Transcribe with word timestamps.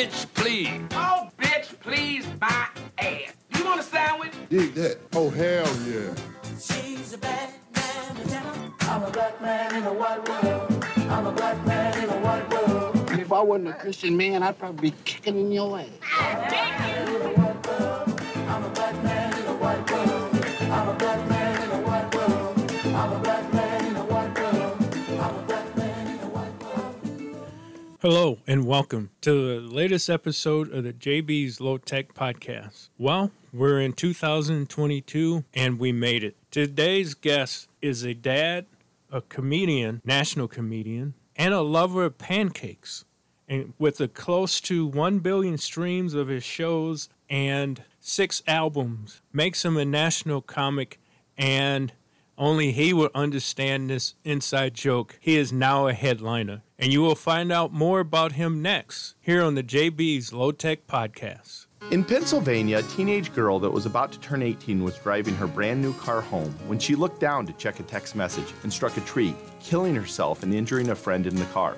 bitch, 0.00 0.34
please. 0.34 0.80
Oh, 0.92 1.28
bitch, 1.38 1.78
please 1.80 2.26
my 2.40 2.68
ass. 2.98 3.32
You 3.56 3.64
want 3.64 3.80
a 3.80 3.82
sandwich? 3.82 4.32
Dig 4.48 4.74
that. 4.74 4.98
Oh, 5.14 5.28
hell 5.30 5.66
yeah. 5.86 6.14
She's 6.58 7.12
a 7.12 7.18
bad 7.18 7.50
man, 7.74 8.72
I'm 8.80 9.02
a 9.02 9.10
black 9.10 9.40
man 9.42 9.74
in 9.76 9.82
a 9.84 9.92
white 9.92 10.26
world. 10.28 10.84
I'm 10.96 11.26
a 11.26 11.32
black 11.32 11.66
man 11.66 12.02
in 12.02 12.08
a 12.08 12.20
white 12.20 12.50
world. 12.50 13.10
If 13.10 13.32
I 13.32 13.40
wasn't 13.40 13.68
a 13.68 13.74
Christian 13.74 14.16
man, 14.16 14.42
I'd 14.42 14.58
probably 14.58 14.90
be 14.90 14.96
kicking 15.04 15.38
in 15.38 15.52
your 15.52 15.78
ass. 15.78 17.19
Hello 28.02 28.38
and 28.46 28.64
welcome 28.64 29.10
to 29.20 29.30
the 29.30 29.60
latest 29.60 30.08
episode 30.08 30.72
of 30.72 30.84
the 30.84 30.92
JB's 30.94 31.60
Low 31.60 31.76
Tech 31.76 32.14
Podcast. 32.14 32.88
Well, 32.96 33.30
we're 33.52 33.78
in 33.78 33.92
2022 33.92 35.44
and 35.52 35.78
we 35.78 35.92
made 35.92 36.24
it. 36.24 36.34
Today's 36.50 37.12
guest 37.12 37.68
is 37.82 38.02
a 38.02 38.14
dad, 38.14 38.64
a 39.12 39.20
comedian, 39.20 40.00
national 40.02 40.48
comedian, 40.48 41.12
and 41.36 41.52
a 41.52 41.60
lover 41.60 42.04
of 42.04 42.16
pancakes. 42.16 43.04
And 43.46 43.74
with 43.78 44.00
a 44.00 44.08
close 44.08 44.62
to 44.62 44.86
1 44.86 45.18
billion 45.18 45.58
streams 45.58 46.14
of 46.14 46.28
his 46.28 46.42
shows 46.42 47.10
and 47.28 47.84
six 48.00 48.42
albums, 48.46 49.20
makes 49.30 49.62
him 49.62 49.76
a 49.76 49.84
national 49.84 50.40
comic 50.40 50.98
and 51.36 51.92
only 52.40 52.72
he 52.72 52.94
will 52.94 53.10
understand 53.14 53.90
this 53.90 54.14
inside 54.24 54.72
joke. 54.72 55.18
He 55.20 55.36
is 55.36 55.52
now 55.52 55.86
a 55.86 55.92
headliner. 55.92 56.62
And 56.78 56.90
you 56.90 57.02
will 57.02 57.14
find 57.14 57.52
out 57.52 57.70
more 57.70 58.00
about 58.00 58.32
him 58.32 58.62
next 58.62 59.14
here 59.20 59.42
on 59.42 59.54
the 59.54 59.62
JB's 59.62 60.32
Low 60.32 60.50
Tech 60.50 60.86
Podcast. 60.86 61.66
In 61.90 62.02
Pennsylvania, 62.02 62.78
a 62.78 62.82
teenage 62.82 63.34
girl 63.34 63.58
that 63.58 63.70
was 63.70 63.84
about 63.84 64.10
to 64.12 64.20
turn 64.20 64.42
18 64.42 64.82
was 64.82 64.96
driving 64.98 65.34
her 65.36 65.46
brand 65.46 65.82
new 65.82 65.92
car 65.94 66.22
home 66.22 66.50
when 66.66 66.78
she 66.78 66.94
looked 66.94 67.20
down 67.20 67.46
to 67.46 67.52
check 67.52 67.78
a 67.78 67.82
text 67.82 68.16
message 68.16 68.54
and 68.62 68.72
struck 68.72 68.96
a 68.96 69.02
tree, 69.02 69.34
killing 69.60 69.94
herself 69.94 70.42
and 70.42 70.54
injuring 70.54 70.88
a 70.88 70.94
friend 70.94 71.26
in 71.26 71.36
the 71.36 71.44
car. 71.46 71.76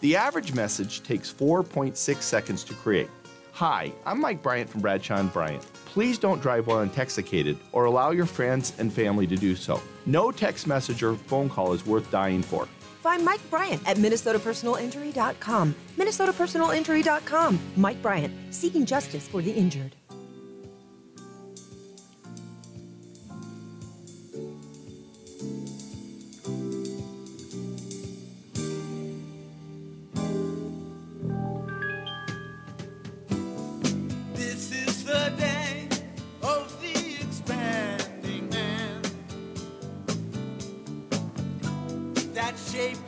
The 0.00 0.16
average 0.16 0.54
message 0.54 1.02
takes 1.02 1.30
4.6 1.30 2.22
seconds 2.22 2.64
to 2.64 2.72
create. 2.72 3.10
Hi, 3.52 3.92
I'm 4.06 4.20
Mike 4.20 4.40
Bryant 4.40 4.70
from 4.70 4.80
Bradshaw 4.80 5.16
and 5.16 5.32
Bryant. 5.32 5.66
Please 5.84 6.16
don't 6.16 6.40
drive 6.40 6.66
while 6.66 6.80
intoxicated 6.80 7.58
or 7.72 7.86
allow 7.86 8.12
your 8.12 8.24
friends 8.24 8.72
and 8.78 8.92
family 8.92 9.26
to 9.26 9.36
do 9.36 9.56
so. 9.56 9.82
No 10.08 10.30
text 10.32 10.66
message 10.66 11.02
or 11.02 11.14
phone 11.14 11.50
call 11.50 11.74
is 11.74 11.84
worth 11.84 12.10
dying 12.10 12.42
for. 12.42 12.66
Find 13.02 13.22
Mike 13.22 13.42
Bryant 13.50 13.86
at 13.86 13.98
MinnesotaPersonalInjury.com. 13.98 15.74
MinnesotaPersonalInjury.com. 15.98 17.60
Mike 17.76 18.00
Bryant, 18.00 18.34
seeking 18.50 18.86
justice 18.86 19.28
for 19.28 19.42
the 19.42 19.52
injured. 19.52 19.94
Shape 42.78 43.07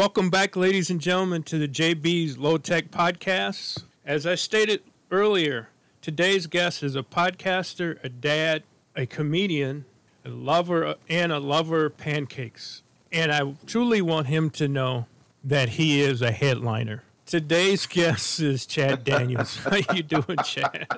Welcome 0.00 0.30
back, 0.30 0.56
ladies 0.56 0.88
and 0.88 0.98
gentlemen, 0.98 1.42
to 1.42 1.58
the 1.58 1.68
JB's 1.68 2.38
Low 2.38 2.56
Tech 2.56 2.90
Podcast. 2.90 3.82
As 4.06 4.26
I 4.26 4.34
stated 4.34 4.82
earlier, 5.10 5.68
today's 6.00 6.46
guest 6.46 6.82
is 6.82 6.96
a 6.96 7.02
podcaster, 7.02 8.02
a 8.02 8.08
dad, 8.08 8.62
a 8.96 9.04
comedian, 9.04 9.84
a 10.24 10.30
lover, 10.30 10.94
and 11.10 11.30
a 11.30 11.38
lover 11.38 11.84
of 11.84 11.98
pancakes. 11.98 12.82
And 13.12 13.30
I 13.30 13.54
truly 13.66 14.00
want 14.00 14.28
him 14.28 14.48
to 14.52 14.68
know 14.68 15.04
that 15.44 15.68
he 15.68 16.00
is 16.00 16.22
a 16.22 16.32
headliner. 16.32 17.02
Today's 17.26 17.84
guest 17.84 18.40
is 18.40 18.64
Chad 18.64 19.04
Daniels. 19.04 19.58
How 19.58 19.80
you 19.94 20.02
doing, 20.02 20.38
Chad? 20.42 20.88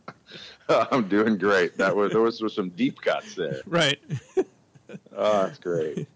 I'm 0.68 1.08
doing 1.08 1.38
great. 1.38 1.78
That 1.78 1.96
was 1.96 2.12
there 2.12 2.20
was, 2.20 2.42
was 2.42 2.54
some 2.54 2.68
deep 2.68 3.00
cuts 3.00 3.34
there. 3.34 3.62
Right. 3.64 3.98
Oh, 5.18 5.46
that's 5.46 5.58
great. 5.58 6.06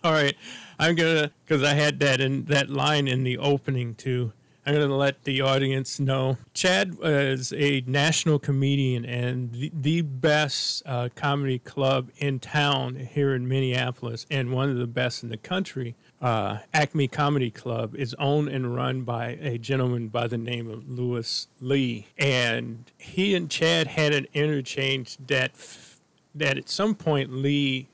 All 0.04 0.12
right, 0.12 0.34
I'm 0.78 0.94
gonna 0.94 1.30
because 1.44 1.62
I 1.62 1.74
had 1.74 2.00
that 2.00 2.22
in 2.22 2.46
that 2.46 2.70
line 2.70 3.06
in 3.06 3.22
the 3.22 3.36
opening 3.36 3.94
too. 3.94 4.32
I'm 4.64 4.72
gonna 4.74 4.96
let 4.96 5.24
the 5.24 5.42
audience 5.42 6.00
know. 6.00 6.38
Chad 6.54 6.96
is 7.02 7.52
a 7.52 7.82
national 7.86 8.38
comedian 8.38 9.04
and 9.04 9.52
the, 9.52 9.70
the 9.74 10.00
best 10.00 10.82
uh, 10.86 11.10
comedy 11.14 11.58
club 11.58 12.08
in 12.16 12.38
town 12.38 12.94
here 12.94 13.34
in 13.34 13.46
Minneapolis, 13.46 14.24
and 14.30 14.52
one 14.52 14.70
of 14.70 14.76
the 14.76 14.86
best 14.86 15.22
in 15.22 15.28
the 15.28 15.36
country. 15.36 15.96
Uh, 16.18 16.58
Acme 16.72 17.08
Comedy 17.08 17.50
Club 17.50 17.94
is 17.94 18.14
owned 18.18 18.48
and 18.48 18.74
run 18.74 19.02
by 19.02 19.38
a 19.40 19.58
gentleman 19.58 20.08
by 20.08 20.26
the 20.26 20.38
name 20.38 20.70
of 20.70 20.88
Louis 20.88 21.46
Lee, 21.60 22.06
and 22.16 22.90
he 22.96 23.34
and 23.34 23.50
Chad 23.50 23.86
had 23.86 24.14
an 24.14 24.26
interchange 24.32 25.18
that 25.26 25.50
f- 25.52 26.00
that 26.34 26.56
at 26.56 26.70
some 26.70 26.94
point 26.94 27.32
Lee 27.34 27.88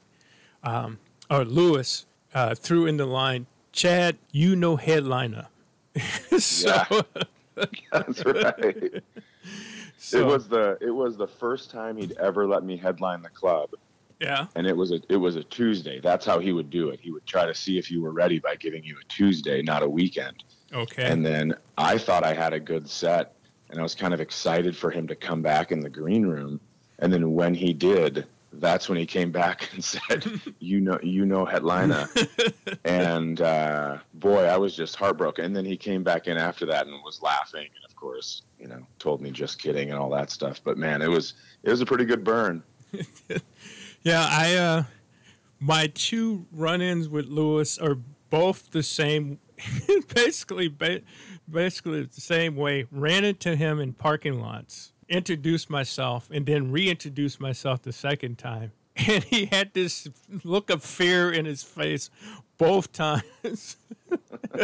or 1.31 1.44
Louis 1.44 2.06
uh, 2.34 2.54
threw 2.54 2.87
in 2.87 2.97
the 2.97 3.06
line, 3.06 3.47
Chad, 3.72 4.16
you 4.32 4.56
know 4.56 4.76
headliner. 4.76 5.47
so, 6.38 6.82
That's 7.92 8.25
right. 8.25 9.03
so- 9.98 10.19
it 10.19 10.26
was 10.26 10.48
the 10.48 10.76
it 10.81 10.91
was 10.91 11.16
the 11.16 11.26
first 11.26 11.70
time 11.70 11.97
he'd 11.97 12.12
ever 12.19 12.47
let 12.47 12.65
me 12.65 12.76
headline 12.76 13.22
the 13.22 13.31
club, 13.31 13.70
yeah, 14.20 14.47
and 14.54 14.66
it 14.66 14.76
was 14.76 14.92
a 14.92 15.00
it 15.09 15.16
was 15.16 15.36
a 15.36 15.44
Tuesday. 15.44 16.00
That's 16.00 16.26
how 16.26 16.38
he 16.38 16.53
would 16.53 16.70
do 16.70 16.91
it. 16.91 17.00
He 17.00 17.10
would 17.10 17.26
try 17.26 17.47
to 17.47 17.54
see 17.54 17.78
if 17.78 17.91
you 17.91 18.03
were 18.03 18.12
ready 18.12 18.38
by 18.38 18.56
giving 18.56 18.84
you 18.84 18.97
a 19.00 19.04
Tuesday, 19.09 19.62
not 19.62 19.82
a 19.82 19.88
weekend. 19.88 20.44
okay, 20.72 21.04
And 21.10 21.25
then 21.25 21.54
I 21.78 21.97
thought 21.98 22.25
I 22.25 22.34
had 22.34 22.53
a 22.53 22.60
good 22.60 22.88
set, 22.88 23.34
and 23.70 23.78
I 23.81 23.82
was 23.82 23.94
kind 23.94 24.12
of 24.12 24.20
excited 24.20 24.76
for 24.76 24.91
him 24.91 25.06
to 25.09 25.15
come 25.15 25.41
back 25.42 25.72
in 25.72 25.81
the 25.81 25.91
green 25.91 26.26
room. 26.26 26.60
And 26.98 27.12
then 27.12 27.32
when 27.32 27.54
he 27.54 27.72
did, 27.75 28.26
that's 28.61 28.89
when 28.89 28.99
he 28.99 29.06
came 29.06 29.31
back 29.31 29.69
and 29.75 29.84
said, 29.84 30.25
"You 30.59 30.81
know, 30.81 30.99
you 31.03 31.27
know, 31.27 31.44
headliner." 31.44 32.09
and 32.84 33.41
uh, 33.41 33.99
boy, 34.15 34.44
I 34.44 34.56
was 34.56 34.77
just 34.77 34.97
heartbroken. 34.97 35.44
And 35.44 35.56
then 35.56 35.65
he 35.65 35.77
came 35.77 36.03
back 36.03 36.27
in 36.27 36.37
after 36.37 36.66
that 36.66 36.87
and 36.87 36.95
was 37.05 37.21
laughing, 37.22 37.69
and 37.75 37.84
of 37.84 37.95
course, 37.97 38.43
you 38.59 38.69
know, 38.69 38.87
told 38.99 39.21
me 39.21 39.31
just 39.31 39.61
kidding 39.61 39.91
and 39.91 39.99
all 39.99 40.11
that 40.11 40.31
stuff. 40.31 40.61
But 40.65 40.78
man, 40.78 41.03
it 41.03 41.09
was 41.09 41.34
it 41.62 41.71
was 41.71 41.81
a 41.81 41.87
pretty 41.87 42.05
good 42.05 42.25
burn. 42.25 42.62
yeah. 44.03 44.27
I 44.31 44.55
uh, 44.55 44.84
my 45.59 45.87
two 45.89 46.47
run-ins 46.53 47.09
with 47.09 47.27
Louis 47.27 47.78
are 47.78 47.99
both 48.30 48.71
the 48.71 48.83
same, 48.83 49.39
basically, 50.15 50.69
ba- 50.69 51.03
basically 51.51 52.03
the 52.04 52.21
same 52.21 52.57
way. 52.57 52.86
Ran 52.91 53.25
into 53.25 53.57
him 53.57 53.80
in 53.80 53.92
parking 53.92 54.41
lots, 54.41 54.92
introduced 55.08 55.70
myself, 55.70 56.28
and 56.32 56.47
then 56.47 56.72
reintroduce 56.72 57.41
myself 57.41 57.82
the 57.82 57.92
second 57.92 58.38
time. 58.38 58.72
And 59.08 59.22
he 59.24 59.44
had 59.44 59.74
this 59.74 60.08
look 60.42 60.70
of 60.70 60.82
fear 60.82 61.30
in 61.30 61.44
his 61.44 61.62
face 61.62 62.08
both 62.56 62.92
times. 62.92 63.76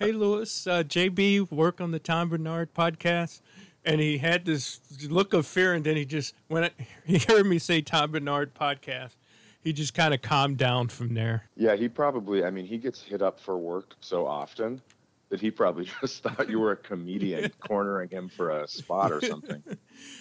hey, 0.00 0.10
Louis, 0.10 0.66
uh, 0.66 0.82
JB, 0.82 1.52
work 1.52 1.80
on 1.80 1.92
the 1.92 2.00
Tom 2.00 2.30
Barnard 2.30 2.74
podcast. 2.74 3.42
And 3.84 4.00
he 4.00 4.18
had 4.18 4.44
this 4.44 4.80
look 5.08 5.32
of 5.32 5.46
fear, 5.46 5.72
and 5.72 5.84
then 5.84 5.94
he 5.94 6.04
just, 6.04 6.34
when 6.48 6.64
it, 6.64 6.74
he 7.06 7.18
heard 7.18 7.46
me 7.46 7.60
say 7.60 7.80
Tom 7.80 8.10
Barnard 8.10 8.54
podcast, 8.54 9.14
he 9.62 9.72
just 9.72 9.94
kind 9.94 10.12
of 10.12 10.20
calmed 10.20 10.58
down 10.58 10.88
from 10.88 11.14
there. 11.14 11.48
Yeah, 11.56 11.76
he 11.76 11.88
probably. 11.88 12.44
I 12.44 12.50
mean, 12.50 12.66
he 12.66 12.76
gets 12.76 13.00
hit 13.00 13.22
up 13.22 13.38
for 13.38 13.56
work 13.56 13.94
so 14.00 14.26
often 14.26 14.82
that 15.28 15.40
he 15.40 15.50
probably 15.50 15.86
just 16.00 16.22
thought 16.22 16.48
you 16.48 16.60
were 16.60 16.72
a 16.72 16.76
comedian 16.76 17.50
cornering 17.60 18.08
him 18.08 18.28
for 18.28 18.50
a 18.60 18.68
spot 18.68 19.12
or 19.12 19.20
something. 19.20 19.62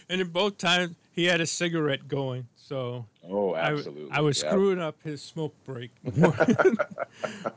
And 0.07 0.21
in 0.21 0.29
both 0.29 0.57
times, 0.57 0.95
he 1.11 1.25
had 1.25 1.41
a 1.41 1.45
cigarette 1.45 2.07
going, 2.07 2.47
so 2.55 3.07
Oh, 3.29 3.51
I, 3.53 3.73
absolutely. 3.73 4.09
I 4.09 4.21
was 4.21 4.41
yeah. 4.41 4.49
screwing 4.51 4.79
up 4.79 4.95
his 5.03 5.21
smoke 5.21 5.53
break 5.65 5.91
more, 6.15 6.33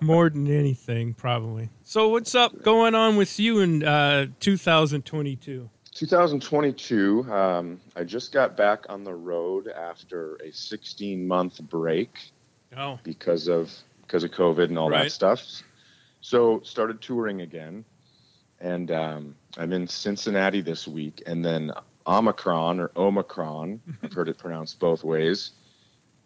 more 0.00 0.31
than 0.31 0.49
anything, 0.50 1.15
probably. 1.15 1.69
So, 1.85 2.09
what's 2.09 2.35
up 2.35 2.61
going 2.62 2.97
on 2.97 3.15
with 3.17 3.39
you 3.39 3.61
in 3.61 3.85
uh, 3.85 4.27
2022? 4.41 5.71
2022. 5.95 7.33
Um, 7.33 7.81
I 7.95 8.03
just 8.05 8.33
got 8.33 8.56
back 8.56 8.85
on 8.89 9.05
the 9.05 9.15
road 9.15 9.69
after 9.69 10.37
a 10.45 10.50
16 10.53 11.27
month 11.27 11.61
break 11.69 12.33
Oh, 12.77 12.99
because 13.05 13.47
of 13.49 13.71
because 14.03 14.25
of 14.25 14.31
COVID 14.33 14.65
and 14.65 14.79
all 14.79 14.91
Right. 14.91 15.05
that 15.05 15.12
stuff. 15.12 15.62
So 16.20 16.61
started 16.65 17.00
touring 17.00 17.43
again, 17.43 17.85
and 18.61 18.91
um, 18.91 19.35
I'm 19.56 19.73
in 19.73 19.87
Cincinnati 19.87 20.61
this 20.61 20.88
week, 20.88 21.23
and 21.26 21.44
then 21.44 21.73
Omicron 22.06 22.81
or 22.81 22.91
Omicron. 22.97 23.81
I've 24.03 24.12
heard 24.12 24.29
it 24.29 24.38
pronounced 24.38 24.79
both 24.81 25.05
ways. 25.05 25.53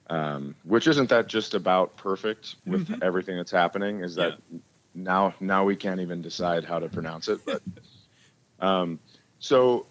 Um, 0.09 0.55
which 0.65 0.89
isn't 0.89 1.09
that 1.11 1.27
just 1.29 1.55
about 1.55 1.97
perfect 1.97 2.57
with 2.67 2.89
Mhm. 2.89 3.03
everything 3.03 3.37
that's 3.37 3.53
happening? 3.53 4.01
Is 4.01 4.15
that 4.17 4.39
now 4.95 5.35
now 5.41 5.65
we 5.65 5.77
can't 5.77 6.01
even 6.01 6.21
decide 6.21 6.65
how 6.65 6.79
to 6.79 6.89
pronounce 6.89 7.29
it, 7.29 7.41
but 7.47 7.63
um, 8.61 8.99
so 9.39 9.87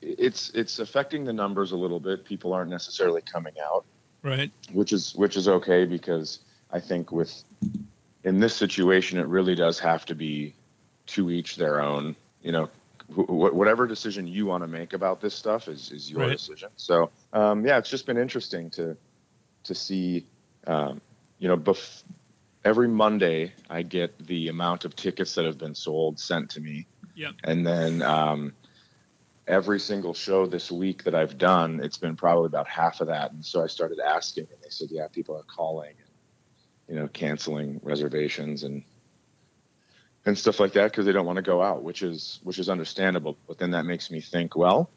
it's 0.00 0.50
it's 0.50 0.78
affecting 0.78 1.24
the 1.24 1.32
numbers 1.32 1.72
a 1.72 1.76
little 1.76 2.00
bit. 2.00 2.24
People 2.24 2.52
aren't 2.52 2.70
necessarily 2.70 3.20
coming 3.20 3.54
out 3.62 3.84
right. 4.22 4.50
which 4.72 4.92
is 4.92 5.14
which 5.16 5.36
is 5.36 5.48
okay 5.48 5.84
because 5.84 6.38
I 6.70 6.78
think 6.80 7.10
with 7.12 7.42
in 8.24 8.40
this 8.40 8.54
situation 8.54 9.18
it 9.18 9.26
really 9.26 9.54
does 9.54 9.78
have 9.78 10.04
to 10.06 10.14
be 10.14 10.54
to 11.06 11.30
each 11.30 11.56
their 11.56 11.80
own. 11.80 12.14
You 12.42 12.52
know, 12.52 12.70
wh- 13.14 13.26
wh- 13.26 13.54
whatever 13.54 13.86
decision 13.86 14.26
you 14.26 14.46
want 14.46 14.62
to 14.62 14.68
make 14.68 14.92
about 14.92 15.20
this 15.20 15.34
stuff 15.34 15.68
is 15.68 15.90
is 15.92 16.10
your 16.10 16.20
Right. 16.20 16.32
decision. 16.32 16.70
So 16.76 17.10
um, 17.32 17.64
yeah, 17.66 17.78
it's 17.78 17.90
just 17.90 18.06
been 18.06 18.18
interesting 18.18 18.70
to 18.70 18.96
to 19.64 19.74
see. 19.74 20.26
Um, 20.66 21.00
you 21.38 21.48
know, 21.48 21.56
bef- 21.56 22.04
every 22.64 22.86
Monday 22.86 23.52
I 23.68 23.82
get 23.82 24.16
the 24.28 24.46
amount 24.48 24.84
of 24.84 24.94
tickets 24.94 25.34
that 25.34 25.44
have 25.44 25.58
been 25.58 25.74
sold 25.74 26.20
sent 26.20 26.50
to 26.50 26.60
me, 26.60 26.86
Yep. 27.16 27.32
and 27.42 27.66
then 27.66 28.00
um, 28.02 28.52
every 29.48 29.80
single 29.80 30.14
show 30.14 30.46
this 30.46 30.70
week 30.70 31.02
that 31.02 31.16
I've 31.16 31.36
done, 31.38 31.80
it's 31.82 31.96
been 31.98 32.14
probably 32.14 32.46
about 32.46 32.68
half 32.68 33.00
of 33.00 33.08
that. 33.08 33.32
And 33.32 33.44
so 33.44 33.60
I 33.60 33.66
started 33.66 33.98
asking, 33.98 34.46
and 34.52 34.62
they 34.62 34.68
said, 34.70 34.88
yeah, 34.92 35.08
people 35.08 35.36
are 35.36 35.42
calling 35.42 35.94
you 36.92 36.98
know 36.98 37.08
canceling 37.08 37.80
reservations 37.82 38.64
and 38.64 38.84
and 40.26 40.38
stuff 40.38 40.60
like 40.60 40.74
that 40.74 40.90
because 40.90 41.06
they 41.06 41.12
don't 41.12 41.24
want 41.24 41.36
to 41.36 41.42
go 41.42 41.62
out, 41.62 41.82
which 41.82 42.02
is 42.02 42.38
which 42.42 42.58
is 42.58 42.68
understandable. 42.68 43.38
But 43.48 43.56
then 43.56 43.70
that 43.70 43.86
makes 43.86 44.10
me 44.10 44.20
think, 44.20 44.54
well, 44.54 44.90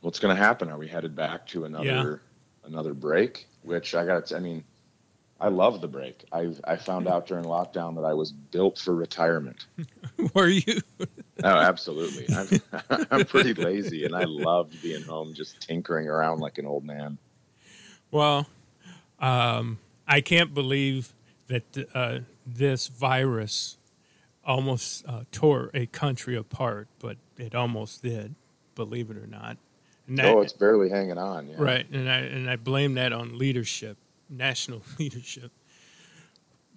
what's 0.00 0.18
going 0.18 0.34
to 0.34 0.42
happen? 0.42 0.70
Are 0.70 0.78
we 0.78 0.88
headed 0.88 1.14
back 1.14 1.46
to 1.48 1.66
another 1.66 2.22
another 2.64 2.94
break? 2.94 3.46
Which 3.62 3.94
I 3.94 4.06
got. 4.06 4.32
I 4.32 4.40
mean. 4.40 4.64
I 5.40 5.48
love 5.48 5.80
the 5.80 5.88
break. 5.88 6.24
I 6.30 6.54
I 6.62 6.76
found 6.76 7.08
out 7.08 7.26
during 7.26 7.44
lockdown 7.44 7.96
that 7.96 8.04
I 8.04 8.14
was 8.14 8.30
built 8.30 8.78
for 8.78 8.94
retirement. 8.94 9.66
Were 10.34 10.46
you? 10.46 10.80
Oh, 11.42 11.48
absolutely. 11.48 12.32
I'm, 12.32 13.06
I'm 13.10 13.24
pretty 13.24 13.52
lazy, 13.52 14.04
and 14.04 14.14
I 14.14 14.22
loved 14.22 14.80
being 14.80 15.02
home, 15.02 15.34
just 15.34 15.60
tinkering 15.60 16.06
around 16.06 16.38
like 16.38 16.58
an 16.58 16.66
old 16.66 16.84
man. 16.84 17.18
Well, 18.12 18.46
um, 19.18 19.80
I 20.12 20.20
can't 20.20 20.52
believe 20.52 21.12
that 21.48 21.64
uh, 21.94 22.18
this 22.46 22.88
virus 22.88 23.78
almost 24.44 25.04
uh, 25.06 25.24
tore 25.32 25.70
a 25.72 25.86
country 25.86 26.36
apart, 26.36 26.88
but 26.98 27.16
it 27.38 27.54
almost 27.54 28.02
did, 28.02 28.34
believe 28.74 29.10
it 29.10 29.16
or 29.16 29.26
not. 29.26 29.56
And 30.06 30.18
that- 30.18 30.26
oh, 30.26 30.40
it's 30.42 30.52
barely 30.52 30.90
hanging 30.90 31.18
on. 31.18 31.48
Yeah. 31.48 31.54
Right, 31.58 31.86
and 31.90 32.10
I 32.10 32.18
and 32.18 32.50
I 32.50 32.56
blame 32.56 32.94
that 32.94 33.12
on 33.12 33.38
leadership, 33.38 33.96
national 34.28 34.82
leadership. 34.98 35.50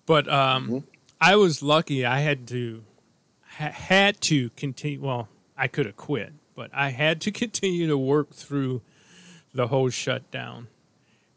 But 0.05 0.27
um, 0.29 0.67
Mm-hmm. 0.67 0.77
I 1.21 1.35
was 1.37 1.63
lucky. 1.63 2.05
I 2.05 2.19
had 2.19 2.45
to 2.49 2.83
ha- 3.57 3.71
had 3.71 4.19
to 4.21 4.49
continue. 4.51 5.01
Well, 5.01 5.27
I 5.57 5.67
could 5.67 5.85
have 5.85 5.97
quit, 5.97 6.33
but 6.55 6.69
I 6.73 6.89
had 6.89 7.21
to 7.21 7.31
continue 7.43 7.87
to 7.87 7.97
work 7.97 8.31
through 8.31 8.81
the 9.53 9.67
whole 9.67 9.89
shutdown. 9.89 10.67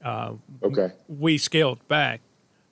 Uh, 0.04 0.34
Okay. 0.62 0.92
we 1.08 1.38
scaled 1.38 1.86
back. 1.88 2.20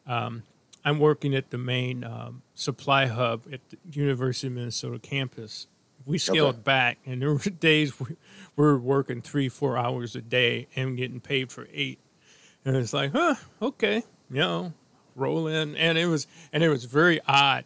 Um, 0.06 0.42
I'm 0.84 1.00
working 1.00 1.34
at 1.34 1.50
the 1.50 1.58
main 1.58 2.04
um, 2.04 2.42
supply 2.54 3.06
hub 3.06 3.42
at 3.52 3.60
the 3.70 3.76
University 3.90 4.46
of 4.46 4.52
Minnesota 4.52 4.98
campus. 5.00 5.66
We 6.04 6.18
scaled 6.18 6.54
Okay. 6.56 6.62
back, 6.62 6.98
and 7.04 7.20
there 7.20 7.32
were 7.32 7.38
days 7.60 7.98
we 7.98 8.14
were 8.54 8.78
working 8.78 9.20
three, 9.22 9.48
four 9.48 9.76
hours 9.76 10.14
a 10.14 10.20
day 10.22 10.68
and 10.76 10.96
getting 10.96 11.20
paid 11.20 11.50
for 11.50 11.66
eight. 11.72 11.98
And 12.64 12.76
it's 12.76 12.92
like, 12.92 13.12
huh, 13.12 13.34
okay, 13.60 14.04
you 14.30 14.38
know, 14.38 14.72
roll 15.16 15.48
in. 15.48 15.74
And 15.76 15.98
it 15.98 16.06
was, 16.06 16.26
and 16.52 16.62
it 16.62 16.68
was 16.68 16.84
very 16.84 17.20
odd 17.26 17.64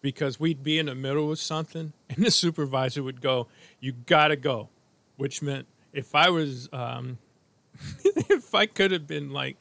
because 0.00 0.40
we'd 0.40 0.62
be 0.62 0.78
in 0.78 0.86
the 0.86 0.94
middle 0.94 1.30
of 1.30 1.38
something, 1.38 1.92
and 2.08 2.24
the 2.24 2.30
supervisor 2.30 3.02
would 3.02 3.20
go, 3.20 3.48
"You 3.80 3.92
gotta 3.92 4.36
go," 4.36 4.70
which 5.16 5.42
meant 5.42 5.66
if 5.92 6.14
I 6.14 6.30
was, 6.30 6.68
um, 6.72 7.18
if 8.04 8.54
I 8.54 8.66
could 8.66 8.90
have 8.92 9.06
been 9.06 9.30
like 9.30 9.56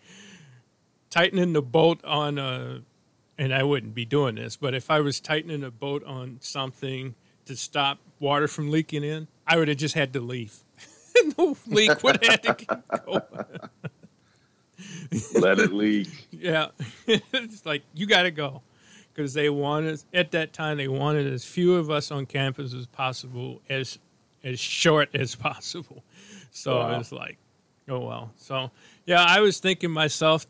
tightening 1.09 1.53
the 1.53 1.61
bolt 1.61 2.03
on 2.05 2.37
a, 2.37 2.81
and 3.37 3.53
I 3.53 3.63
wouldn't 3.63 3.95
be 3.95 4.05
doing 4.05 4.35
this, 4.35 4.55
but 4.55 4.73
if 4.73 4.89
I 4.91 4.99
was 4.99 5.19
tightening 5.19 5.63
a 5.63 5.71
bolt 5.71 6.03
on 6.03 6.37
something 6.41 7.15
to 7.45 7.55
stop 7.55 7.99
water 8.19 8.47
from 8.47 8.69
leaking 8.71 9.03
in, 9.03 9.27
I 9.47 9.57
would 9.57 9.67
have 9.67 9.77
just 9.77 9.95
had 9.95 10.13
to 10.13 10.19
leave. 10.21 10.59
the 11.13 11.55
leak 11.67 12.03
would 12.03 12.23
have 12.23 12.31
had 12.31 12.43
to 12.43 12.53
keep 12.55 12.69
going. 13.05 13.21
Let 15.39 15.59
it 15.59 15.73
leak. 15.73 16.07
Yeah, 16.31 16.67
it's 17.05 17.65
like 17.65 17.83
you 17.93 18.07
got 18.07 18.23
to 18.23 18.31
go 18.31 18.61
because 19.13 19.33
they 19.33 19.49
wanted 19.49 20.01
at 20.13 20.31
that 20.31 20.53
time 20.53 20.77
they 20.77 20.87
wanted 20.87 21.31
as 21.31 21.45
few 21.45 21.75
of 21.75 21.91
us 21.91 22.09
on 22.09 22.25
campus 22.25 22.73
as 22.73 22.87
possible, 22.87 23.61
as 23.69 23.99
as 24.43 24.59
short 24.59 25.09
as 25.13 25.35
possible. 25.35 26.03
So 26.51 26.79
Wow. 26.79 26.99
it's 26.99 27.11
like, 27.11 27.37
oh 27.91 27.99
well. 27.99 28.31
So 28.37 28.71
yeah, 29.05 29.23
I 29.23 29.41
was 29.41 29.59
thinking 29.59 29.91
myself 29.91 30.47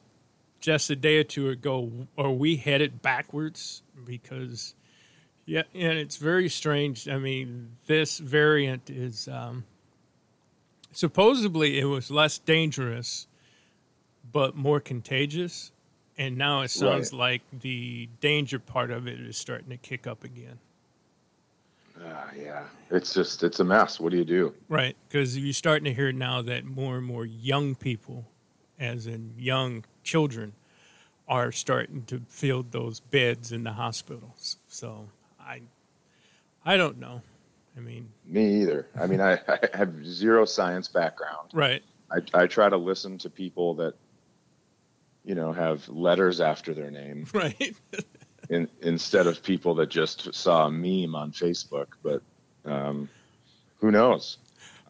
just 0.60 0.90
a 0.90 0.96
day 0.96 1.18
or 1.18 1.24
two 1.24 1.50
ago, 1.50 1.92
are 2.18 2.32
we 2.32 2.56
headed 2.56 3.02
backwards? 3.02 3.82
Because 4.06 4.76
yeah, 5.46 5.64
and 5.74 5.98
it's 5.98 6.18
very 6.18 6.48
strange. 6.48 7.10
I 7.10 7.18
mean, 7.18 7.76
this 7.88 8.20
variant 8.20 8.90
is 8.90 9.28
um, 9.28 9.66
supposedly 10.92 11.80
it 11.80 11.86
was 11.86 12.12
less 12.12 12.38
dangerous 12.38 13.28
but 14.32 14.56
more 14.56 14.80
contagious. 14.80 15.72
And 16.18 16.38
now 16.38 16.62
it 16.62 16.70
sounds 16.70 17.12
Right. 17.12 17.20
like 17.20 17.42
the 17.62 18.08
danger 18.20 18.60
part 18.60 18.92
of 18.92 19.08
it 19.08 19.20
is 19.20 19.36
starting 19.38 19.70
to 19.70 19.78
kick 19.78 20.06
up 20.06 20.24
again. 20.24 20.60
Ah, 22.06 22.30
yeah. 22.38 22.64
It's 22.90 23.14
just 23.14 23.44
it's 23.44 23.60
a 23.60 23.64
mess. 23.64 24.00
What 24.00 24.12
do 24.12 24.18
you 24.18 24.26
do? 24.26 24.54
Right. 24.70 24.96
Because 25.08 25.38
you're 25.38 25.54
starting 25.54 25.86
to 25.86 25.94
hear 25.94 26.12
now 26.12 26.42
that 26.42 26.66
more 26.66 26.98
and 26.98 27.06
more 27.06 27.26
young 27.26 27.76
people, 27.76 28.26
as 28.80 29.08
in 29.08 29.34
young 29.38 29.84
children, 30.04 30.54
are 31.28 31.52
starting 31.52 32.04
to 32.06 32.22
fill 32.28 32.64
those 32.64 33.00
beds 33.00 33.52
in 33.52 33.64
the 33.64 33.74
hospitals. 33.74 34.58
So 34.68 35.10
I, 35.40 35.62
I 36.66 36.76
don't 36.78 37.00
know. 37.00 37.22
I 37.78 37.80
mean, 37.80 38.10
Me 38.26 38.62
either. 38.62 38.88
I 39.00 39.08
mean, 39.08 39.22
I, 39.22 39.34
I 39.48 39.60
have 39.74 40.06
zero 40.06 40.44
science 40.46 40.88
background. 40.90 41.50
right. 41.54 41.84
I, 42.12 42.42
I 42.44 42.48
try 42.48 42.68
to 42.68 42.76
listen 42.76 43.18
to 43.20 43.30
people 43.30 43.74
that, 43.76 43.94
you 45.24 45.36
know, 45.36 45.54
have 45.54 45.88
letters 45.88 46.42
after 46.42 46.74
their 46.74 46.92
name 46.92 47.26
Right. 47.34 47.74
in, 48.52 48.68
instead 48.82 49.26
of 49.26 49.42
people 49.42 49.74
that 49.76 49.90
just 49.90 50.34
saw 50.36 50.68
a 50.68 50.72
meme 50.72 51.16
on 51.16 51.32
Facebook. 51.32 51.88
But 52.04 52.22
um, 52.66 53.10
who 53.80 53.90
knows? 53.90 54.38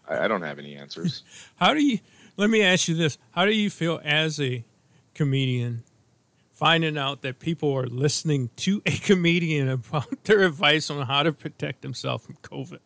I, 0.10 0.26
I 0.26 0.28
don't 0.28 0.42
have 0.42 0.60
any 0.60 0.76
answers. 0.76 1.24
How 1.56 1.74
do 1.74 1.82
you? 1.84 2.00
Let 2.36 2.50
me 2.50 2.62
ask 2.64 2.88
you 2.90 2.96
this: 2.96 3.18
How 3.32 3.46
do 3.46 3.52
you 3.54 3.70
feel 3.70 4.02
as 4.04 4.42
a 4.42 4.66
comedian, 5.14 5.84
finding 6.52 6.98
out 6.98 7.22
that 7.22 7.40
people 7.40 7.72
are 7.74 7.88
listening 7.88 8.50
to 8.58 8.82
a 8.86 8.98
comedian 8.98 9.70
about 9.70 10.08
their 10.26 10.42
advice 10.42 10.90
on 10.90 11.06
how 11.06 11.24
to 11.24 11.32
protect 11.32 11.82
themselves 11.82 12.26
from 12.26 12.36
COVID? 12.42 12.80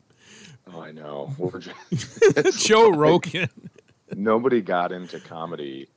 Oh, 0.74 0.82
I 0.82 0.92
know. 0.92 1.34
Just, 1.60 2.66
Joe 2.68 2.90
Rogan. 2.90 3.50
nobody 4.16 4.62
got 4.62 4.92
into 4.92 5.20
comedy 5.20 5.88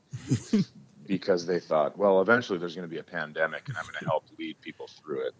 because 1.08 1.46
they 1.46 1.58
thought, 1.58 1.98
well, 1.98 2.20
eventually 2.20 2.58
there's 2.58 2.76
going 2.76 2.86
to 2.86 2.92
be 2.92 3.00
a 3.00 3.02
pandemic 3.02 3.66
and 3.66 3.76
I'm 3.76 3.84
going 3.84 3.98
to 3.98 4.04
help 4.04 4.24
lead 4.38 4.60
people 4.60 4.86
through 4.86 5.26
it. 5.26 5.34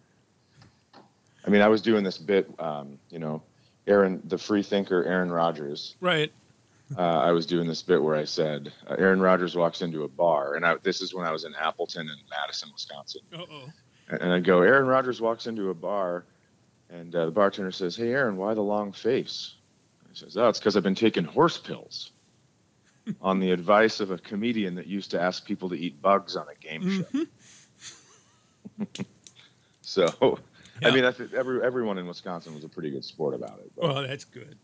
I 1.47 1.51
mean, 1.51 1.63
I 1.63 1.69
was 1.69 1.83
doing 1.83 2.03
this 2.03 2.19
bit, 2.19 2.51
um, 2.59 2.99
you 3.11 3.19
know, 3.19 3.43
Aaron, 3.87 4.21
the 4.25 4.39
free 4.39 4.63
thinker, 4.63 5.05
Aaron 5.05 5.31
Rodgers. 5.31 5.95
Right. 6.01 6.33
Uh, 6.97 7.03
I 7.03 7.33
was 7.33 7.47
doing 7.47 7.69
this 7.69 7.83
bit 7.83 8.03
where 8.03 8.17
I 8.17 8.25
said, 8.25 8.73
uh, 8.87 8.97
Aaron 8.99 9.21
Rodgers 9.21 9.55
walks 9.55 9.83
into 9.83 10.05
a 10.05 10.09
bar, 10.09 10.55
and 10.55 10.65
I, 10.65 10.77
this 10.83 11.03
is 11.03 11.15
when 11.15 11.27
I 11.27 11.33
was 11.33 11.45
in 11.45 11.55
Appleton 11.55 12.09
and 12.09 12.21
Madison, 12.31 12.71
Wisconsin. 12.73 13.21
Uh 13.33 13.43
oh. 13.51 13.69
And, 14.09 14.23
and 14.23 14.33
I 14.33 14.41
go, 14.41 14.63
Aaron 14.63 14.87
Rodgers 14.87 15.21
walks 15.21 15.47
into 15.47 15.69
a 15.69 15.75
bar, 15.75 16.25
and 16.89 17.15
uh, 17.15 17.27
the 17.27 17.31
bartender 17.31 17.73
says, 17.73 17.95
Hey, 17.95 18.11
Aaron, 18.13 18.37
why 18.39 18.55
the 18.55 18.63
long 18.63 18.93
face? 18.93 19.55
He 20.11 20.19
says, 20.19 20.37
Oh, 20.39 20.49
it's 20.49 20.59
because 20.59 20.77
I've 20.77 20.83
been 20.83 20.95
taking 20.95 21.25
horse 21.25 21.59
pills. 21.59 22.13
On 23.21 23.41
the 23.41 23.51
advice 23.51 24.01
of 24.01 24.11
a 24.11 24.19
comedian 24.19 24.75
that 24.77 24.87
used 24.87 25.11
to 25.13 25.21
ask 25.21 25.45
people 25.45 25.69
to 25.69 25.75
eat 25.77 26.01
bugs 26.01 26.37
on 26.37 26.47
a 26.49 26.55
game 26.55 26.83
mm-hmm. 26.83 27.23
show. 28.85 29.05
so, 29.83 30.39
Yeah. 30.81 30.89
I 30.89 30.91
mean, 30.93 31.05
I 31.05 31.11
think 31.13 31.33
every 31.33 31.63
everyone 31.63 31.99
in 31.99 32.07
Wisconsin 32.07 32.55
was 32.55 32.65
a 32.65 32.69
pretty 32.69 32.91
good 32.91 33.05
sport 33.05 33.35
about 33.35 33.59
it. 33.59 33.73
but- 33.75 33.85
Well, 33.85 34.03
that's 34.03 34.25
good. 34.25 34.57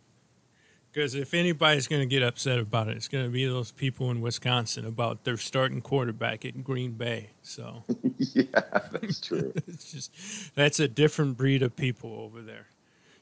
Because 0.92 1.16
if 1.16 1.34
anybody's 1.34 1.88
going 1.88 2.02
to 2.02 2.06
get 2.06 2.22
upset 2.22 2.60
about 2.60 2.86
it, 2.86 2.96
it's 2.96 3.08
going 3.08 3.24
to 3.24 3.30
be 3.30 3.44
those 3.46 3.72
people 3.72 4.12
in 4.12 4.20
Wisconsin 4.20 4.86
about 4.86 5.24
their 5.24 5.36
starting 5.36 5.80
quarterback 5.80 6.44
in 6.44 6.62
Green 6.62 6.92
Bay. 6.92 7.30
So 7.42 7.82
yeah, 8.18 8.44
that's 8.92 9.20
true. 9.20 9.52
it's 9.66 9.90
just 9.90 10.54
that's 10.54 10.78
a 10.78 10.86
different 10.86 11.36
breed 11.36 11.62
of 11.64 11.74
people 11.74 12.14
over 12.20 12.40
there. 12.40 12.68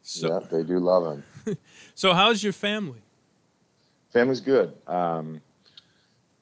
So 0.03 0.29
yeah, 0.29 0.47
they 0.51 0.65
do 0.65 0.81
love 0.81 1.17
him. 1.47 1.57
so 1.95 2.13
how's 2.13 2.45
your 2.45 2.53
family? 2.53 3.01
Family's 4.13 4.41
good. 4.41 4.75
Um, 4.87 5.41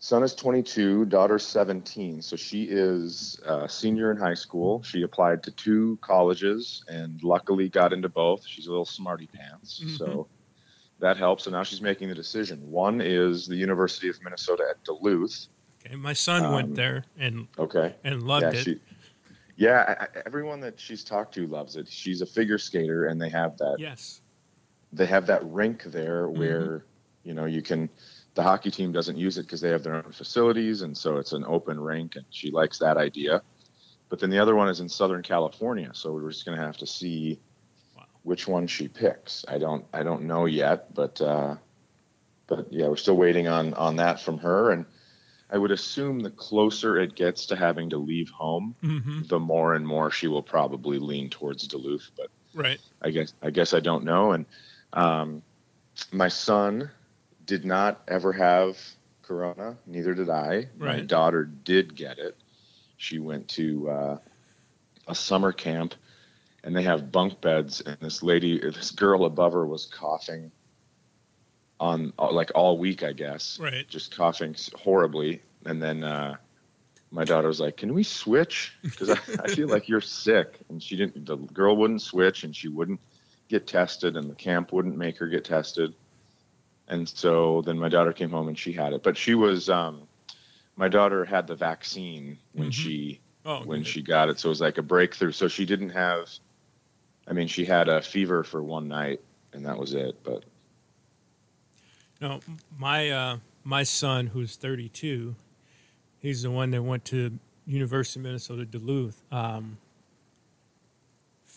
son 0.01 0.23
is 0.23 0.35
22, 0.35 1.05
daughter's 1.07 1.47
17. 1.47 2.21
So 2.23 2.37
she 2.37 2.65
is 2.65 3.41
a 3.47 3.69
senior 3.69 4.11
in 4.11 4.17
high 4.17 4.35
school. 4.35 4.83
She 4.83 5.03
applied 5.03 5.43
to 5.45 5.51
two 5.53 5.99
colleges 6.01 6.85
and 6.89 7.23
luckily 7.23 7.69
got 7.69 7.93
into 7.93 8.09
both. 8.09 8.45
She's 8.47 8.67
a 8.67 8.71
little 8.71 8.85
smarty 8.85 9.29
pants. 9.33 9.83
So 9.97 10.27
that 10.99 11.17
helps. 11.17 11.47
And 11.47 11.55
now 11.55 11.63
she's 11.63 11.81
making 11.81 12.09
the 12.09 12.15
decision. 12.15 12.59
One 12.71 13.01
is 13.01 13.47
the 13.47 13.57
University 13.57 14.09
of 14.09 14.21
Minnesota 14.23 14.65
at 14.69 14.83
Duluth. 14.85 15.47
Okay, 15.87 15.95
my 15.97 16.13
son 16.13 16.45
Um, 16.45 16.53
went 16.53 16.75
there 16.75 17.05
and 17.19 17.47
Okay. 17.59 17.95
and 18.05 18.23
loved 18.25 18.43
yeah, 18.43 18.51
it. 18.61 18.65
She, 18.65 18.81
yeah, 19.57 19.95
I, 20.01 20.19
everyone 20.27 20.61
that 20.61 20.79
she's 20.81 21.05
talked 21.05 21.35
to 21.35 21.47
loves 21.47 21.77
it. 21.77 21.89
She's 21.89 22.21
a 22.21 22.27
figure 22.27 22.59
skater, 22.59 23.07
and 23.07 23.21
they 23.21 23.29
have 23.31 23.57
that 23.59 23.77
yes. 23.79 24.21
they 24.93 25.07
have 25.07 25.27
that 25.27 25.43
rink 25.45 25.85
there 25.85 26.27
Mm-hmm. 26.27 26.39
where 26.39 26.85
you 27.25 27.35
know 27.35 27.45
you 27.45 27.63
can 27.63 27.89
the 28.35 28.43
hockey 28.43 28.71
team 28.71 28.93
doesn't 28.93 29.17
use 29.17 29.39
it 29.39 29.43
because 29.43 29.61
they 29.61 29.71
have 29.71 29.83
their 29.83 29.95
own 29.95 30.13
facilities 30.13 30.83
and 30.83 30.97
so 30.97 31.17
it's 31.17 31.33
an 31.33 31.45
open 31.47 31.79
rink 31.79 32.17
and 32.17 32.25
she 32.31 32.51
likes 32.51 32.79
that 32.79 32.97
idea 32.97 33.43
but 34.09 34.19
then 34.19 34.31
the 34.31 34.39
other 34.39 34.55
one 34.55 34.69
is 34.69 34.81
in 34.81 34.89
southern 34.89 35.23
california 35.23 35.91
so 35.93 36.13
we're 36.13 36.31
just 36.31 36.45
going 36.45 36.57
to 36.59 36.65
have 36.65 36.77
to 36.77 36.87
see 36.87 37.39
Wow. 37.97 38.05
which 38.23 38.47
one 38.49 38.67
she 38.67 38.89
picks 38.89 39.45
i 39.49 39.59
don't 39.59 39.85
i 39.93 40.03
don't 40.03 40.23
know 40.23 40.47
yet 40.47 40.95
but 40.95 41.21
uh 41.21 41.57
but 42.47 42.67
yeah 42.73 42.89
we're 42.89 42.97
still 42.97 43.17
waiting 43.17 43.49
on 43.49 43.75
on 43.75 43.97
that 43.97 44.21
from 44.21 44.39
her 44.39 44.71
and 44.71 44.85
i 45.51 45.59
would 45.59 45.71
assume 45.73 46.21
the 46.21 46.31
closer 46.31 46.99
it 46.99 47.15
gets 47.17 47.47
to 47.47 47.57
having 47.57 47.91
to 47.91 47.99
leave 47.99 48.31
home 48.31 48.75
hmm 48.81 48.97
the 49.29 49.39
more 49.39 49.75
and 49.75 49.87
more 49.87 50.11
she 50.11 50.29
will 50.29 50.43
probably 50.43 50.99
lean 50.99 51.29
towards 51.29 51.67
duluth 51.67 52.11
but 52.17 52.29
Right. 52.53 52.81
I 53.03 53.11
guess 53.11 53.33
I 53.43 53.51
guess 53.51 53.75
I 53.75 53.79
don't 53.81 54.03
know. 54.03 54.33
And 54.33 54.45
um, 54.93 55.41
my 56.11 56.27
son 56.27 56.91
did 57.51 57.65
not 57.65 58.01
ever 58.07 58.33
have 58.33 58.79
corona. 59.23 59.77
Neither 59.85 60.15
did 60.15 60.31
I. 60.31 60.69
My 60.79 61.01
daughter 61.01 61.45
did 61.45 61.97
get 61.97 62.21
it. 62.21 62.37
She 62.97 63.19
went 63.19 63.49
to 63.49 63.91
uh, 63.91 64.19
a 65.09 65.15
summer 65.17 65.51
camp, 65.51 65.97
and 66.63 66.77
they 66.77 66.85
have 66.85 67.11
bunk 67.11 67.41
beds. 67.41 67.81
And 67.81 67.97
this 68.01 68.23
lady, 68.23 68.61
this 68.61 68.93
girl 68.93 69.25
above 69.25 69.53
her, 69.55 69.67
was 69.67 69.87
coughing 69.87 70.53
on 71.81 72.13
uh, 72.21 72.31
like 72.31 72.53
all 72.55 72.79
week, 72.79 73.03
I 73.03 73.13
guess. 73.13 73.59
Right. 73.61 73.89
Just 73.89 74.17
coughing 74.17 74.55
horribly. 74.77 75.43
And 75.67 75.83
then 75.83 76.05
uh, 76.05 76.37
my 77.11 77.25
daughter 77.25 77.49
was 77.49 77.59
like, 77.59 77.77
"Can 77.77 77.93
we 77.95 78.05
switch? 78.05 78.75
Because 78.83 79.11
I, 79.11 79.19
I 79.43 79.49
feel 79.49 79.67
like 79.67 79.89
you're 79.89 80.01
sick." 80.01 80.61
And 80.69 80.81
she 80.81 80.95
didn't. 80.95 81.27
The 81.27 81.37
girl 81.37 81.77
wouldn't 81.77 82.03
switch, 82.03 82.45
and 82.45 82.55
she 82.55 82.69
wouldn't 82.69 83.01
get 83.49 83.67
tested, 83.67 84.17
and 84.17 84.31
the 84.31 84.37
camp 84.37 84.73
wouldn't 84.73 84.97
make 84.97 85.19
her 85.19 85.27
get 85.27 85.45
tested. 85.45 85.95
And 86.91 87.09
so 87.09 87.63
then 87.63 87.79
my 87.79 87.89
daughter 87.89 88.13
came 88.13 88.31
home 88.31 88.49
and 88.49 88.59
she 88.59 88.73
had 88.73 88.93
it, 88.93 89.03
but 89.03 89.17
she 89.17 89.35
was. 89.35 89.71
Um, 89.71 90.03
my 90.77 90.89
daughter 90.89 91.25
had 91.25 91.47
the 91.47 91.55
vaccine 91.55 92.37
when 92.53 92.69
Mhm. 92.69 92.73
she 92.75 93.21
Oh, 93.47 93.65
when 93.65 93.81
good. 93.81 93.87
she 93.87 94.03
got 94.03 94.29
it, 94.29 94.39
so 94.39 94.49
it 94.49 94.51
was 94.51 94.61
like 94.61 94.77
a 94.77 94.83
breakthrough. 94.83 95.33
So 95.33 95.49
she 95.49 95.65
didn't 95.65 95.91
have. 95.91 96.29
I 97.27 97.33
mean, 97.33 97.47
she 97.49 97.65
had 97.65 97.89
a 97.89 98.03
fever 98.03 98.43
for 98.45 98.63
one 98.63 98.89
night, 98.89 99.21
and 99.53 99.65
that 99.65 99.79
was 99.79 99.95
it. 99.95 100.17
But 100.25 100.45
No, 102.21 102.41
my 102.77 103.11
uh, 103.11 103.39
my 103.65 103.83
son, 103.83 104.27
who's 104.29 104.57
32, 104.57 105.35
he's 106.19 106.43
the 106.43 106.51
one 106.51 106.71
that 106.73 106.83
went 106.83 107.05
to 107.07 107.39
University 107.67 108.21
of 108.21 108.25
Minnesota 108.25 108.65
Duluth. 108.67 109.23
Um, 109.31 109.79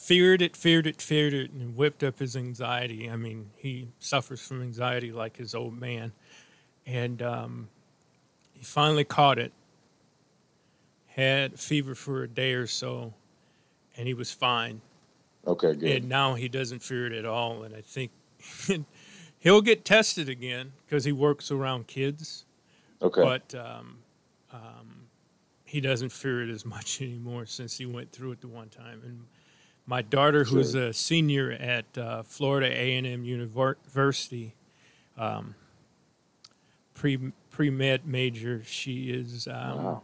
feared 0.04 0.42
it, 0.42 0.58
feared 0.58 0.86
it, 0.86 1.02
feared 1.02 1.34
it, 1.34 1.52
and 1.52 1.78
whipped 1.78 2.04
up 2.04 2.20
his 2.20 2.36
anxiety. 2.36 3.10
I 3.10 3.16
mean, 3.16 3.52
he 3.56 3.88
suffers 4.00 4.42
from 4.46 4.62
anxiety 4.62 5.14
like 5.14 5.38
his 5.38 5.56
old 5.56 5.80
man, 5.80 6.12
and 6.86 7.22
um, 7.22 7.70
he 8.52 8.66
finally 8.66 9.06
caught 9.06 9.40
it. 9.40 9.54
Had 11.08 11.60
fever 11.60 11.94
for 11.96 12.24
a 12.24 12.28
day 12.28 12.54
or 12.54 12.66
so, 12.68 13.14
and 13.96 14.08
he 14.08 14.14
was 14.14 14.32
fine. 14.32 14.82
okay, 15.46 15.74
good. 15.74 15.90
And 15.90 16.10
now 16.10 16.34
he 16.34 16.50
doesn't 16.50 16.80
fear 16.80 17.06
it 17.06 17.14
at 17.14 17.24
all. 17.26 17.62
And 17.64 17.76
I 17.76 17.82
think 17.82 18.12
he'll 19.40 19.62
get 19.62 19.86
tested 19.86 20.28
again 20.28 20.74
because 20.86 21.06
he 21.06 21.12
works 21.12 21.52
around 21.52 21.86
kids. 21.86 22.46
okay, 23.00 23.22
But 23.22 23.54
um, 23.54 24.00
um, 24.52 25.08
he 25.66 25.80
doesn't 25.80 26.12
fear 26.12 26.42
it 26.42 26.50
as 26.50 26.66
much 26.76 27.00
anymore 27.00 27.46
since 27.46 27.78
he 27.78 27.86
went 27.86 28.12
through 28.12 28.32
it 28.32 28.42
the 28.42 28.48
one 28.48 28.70
time. 28.70 29.02
And 29.06 29.20
my 29.86 30.02
daughter, 30.02 30.46
who's 30.46 30.72
Sure. 30.72 30.88
a 30.88 30.94
senior 30.94 31.52
at 31.52 31.98
uh, 31.98 32.24
Florida 32.24 32.68
A&M 32.68 33.26
University, 33.26 34.56
um, 35.18 35.56
pre 36.94 37.32
pre 37.50 37.70
med 37.70 38.06
major, 38.08 38.64
she 38.64 39.10
is 39.12 39.48
um, 39.48 39.84
Wow. 39.84 40.02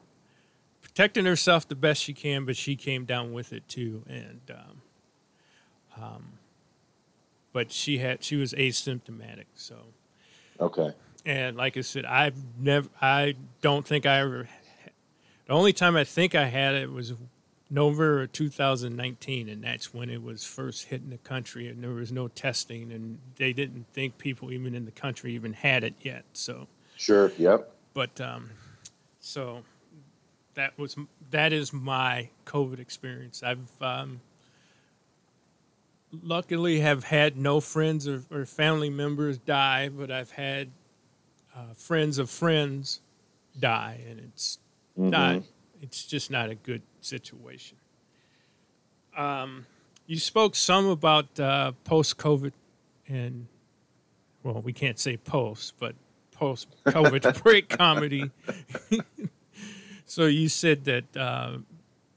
protecting 0.81 1.25
herself 1.25 1.67
the 1.67 1.75
best 1.75 2.03
she 2.03 2.13
can, 2.13 2.45
but 2.45 2.55
she 2.57 2.75
came 2.75 3.05
down 3.05 3.33
with 3.33 3.53
it 3.53 3.67
too. 3.67 4.03
And 4.07 4.41
um, 4.51 4.81
um, 6.03 6.33
but 7.53 7.71
she 7.71 7.98
had 8.00 8.24
she 8.24 8.36
was 8.36 8.53
asymptomatic, 8.53 9.45
so 9.55 9.77
okay, 10.59 10.93
and 11.25 11.57
like 11.57 11.75
I 11.77 11.81
said, 11.81 12.05
I've 12.05 12.36
never, 12.59 12.89
I 13.01 13.36
don't 13.62 13.86
think 13.88 14.05
I 14.05 14.19
ever. 14.19 14.48
The 15.48 15.53
only 15.53 15.74
time 15.74 15.95
I 15.95 16.03
think 16.03 16.36
I 16.36 16.45
had 16.45 16.75
it 16.75 16.91
was 16.91 17.13
November 17.69 18.23
of 18.23 18.31
2019, 18.31 19.47
and 19.47 19.63
that's 19.63 19.93
when 19.93 20.09
it 20.09 20.23
was 20.23 20.43
first 20.43 20.85
hitting 20.85 21.09
the 21.09 21.17
country, 21.17 21.67
and 21.67 21.83
there 21.83 21.91
was 21.91 22.11
no 22.11 22.27
testing, 22.27 22.91
and 22.91 23.19
they 23.35 23.53
didn't 23.53 23.85
think 23.93 24.17
people 24.17 24.51
even 24.51 24.73
in 24.73 24.85
the 24.85 24.91
country 24.91 25.33
even 25.33 25.53
had 25.53 25.83
it 25.83 25.93
yet. 26.01 26.25
So, 26.33 26.67
sure, 26.97 27.31
yep, 27.38 27.71
but 27.93 28.19
um, 28.19 28.49
so 29.19 29.63
that 30.55 30.77
was 30.79 30.95
that 31.29 31.53
is 31.53 31.71
my 31.71 32.29
COVID 32.45 32.79
experience. 32.79 33.43
I've 33.43 33.69
um, 33.81 34.21
luckily 36.23 36.79
have 36.79 37.03
had 37.03 37.38
no 37.38 37.59
friends 37.59 38.07
or, 38.07 38.23
or 38.31 38.45
family 38.45 38.89
members 38.89 39.38
die, 39.38 39.89
but 39.89 40.09
I've 40.09 40.31
had 40.31 40.69
uh, 41.55 41.73
friends 41.75 42.17
of 42.17 42.31
friends 42.31 43.01
die, 43.59 44.01
and 44.09 44.19
it's 44.19 44.57
not. 44.97 45.43
It's 45.81 46.03
just 46.03 46.29
not 46.29 46.49
a 46.49 46.55
good 46.55 46.81
situation. 47.05 47.77
Um, 49.15 49.65
you 50.07 50.17
spoke 50.17 50.55
some 50.55 50.87
about 50.87 51.39
uh, 51.39 51.73
post 51.83 52.17
COVID, 52.17 52.53
and 53.07 53.47
well, 54.43 54.61
we 54.61 54.73
can't 54.73 54.97
say 54.99 55.17
post, 55.17 55.73
but 55.79 55.95
post 56.31 56.67
COVID 56.85 57.43
break 57.43 57.69
comedy. 57.69 58.31
so 60.05 60.25
you 60.25 60.49
said 60.49 60.85
that 60.85 61.17
uh, 61.17 61.57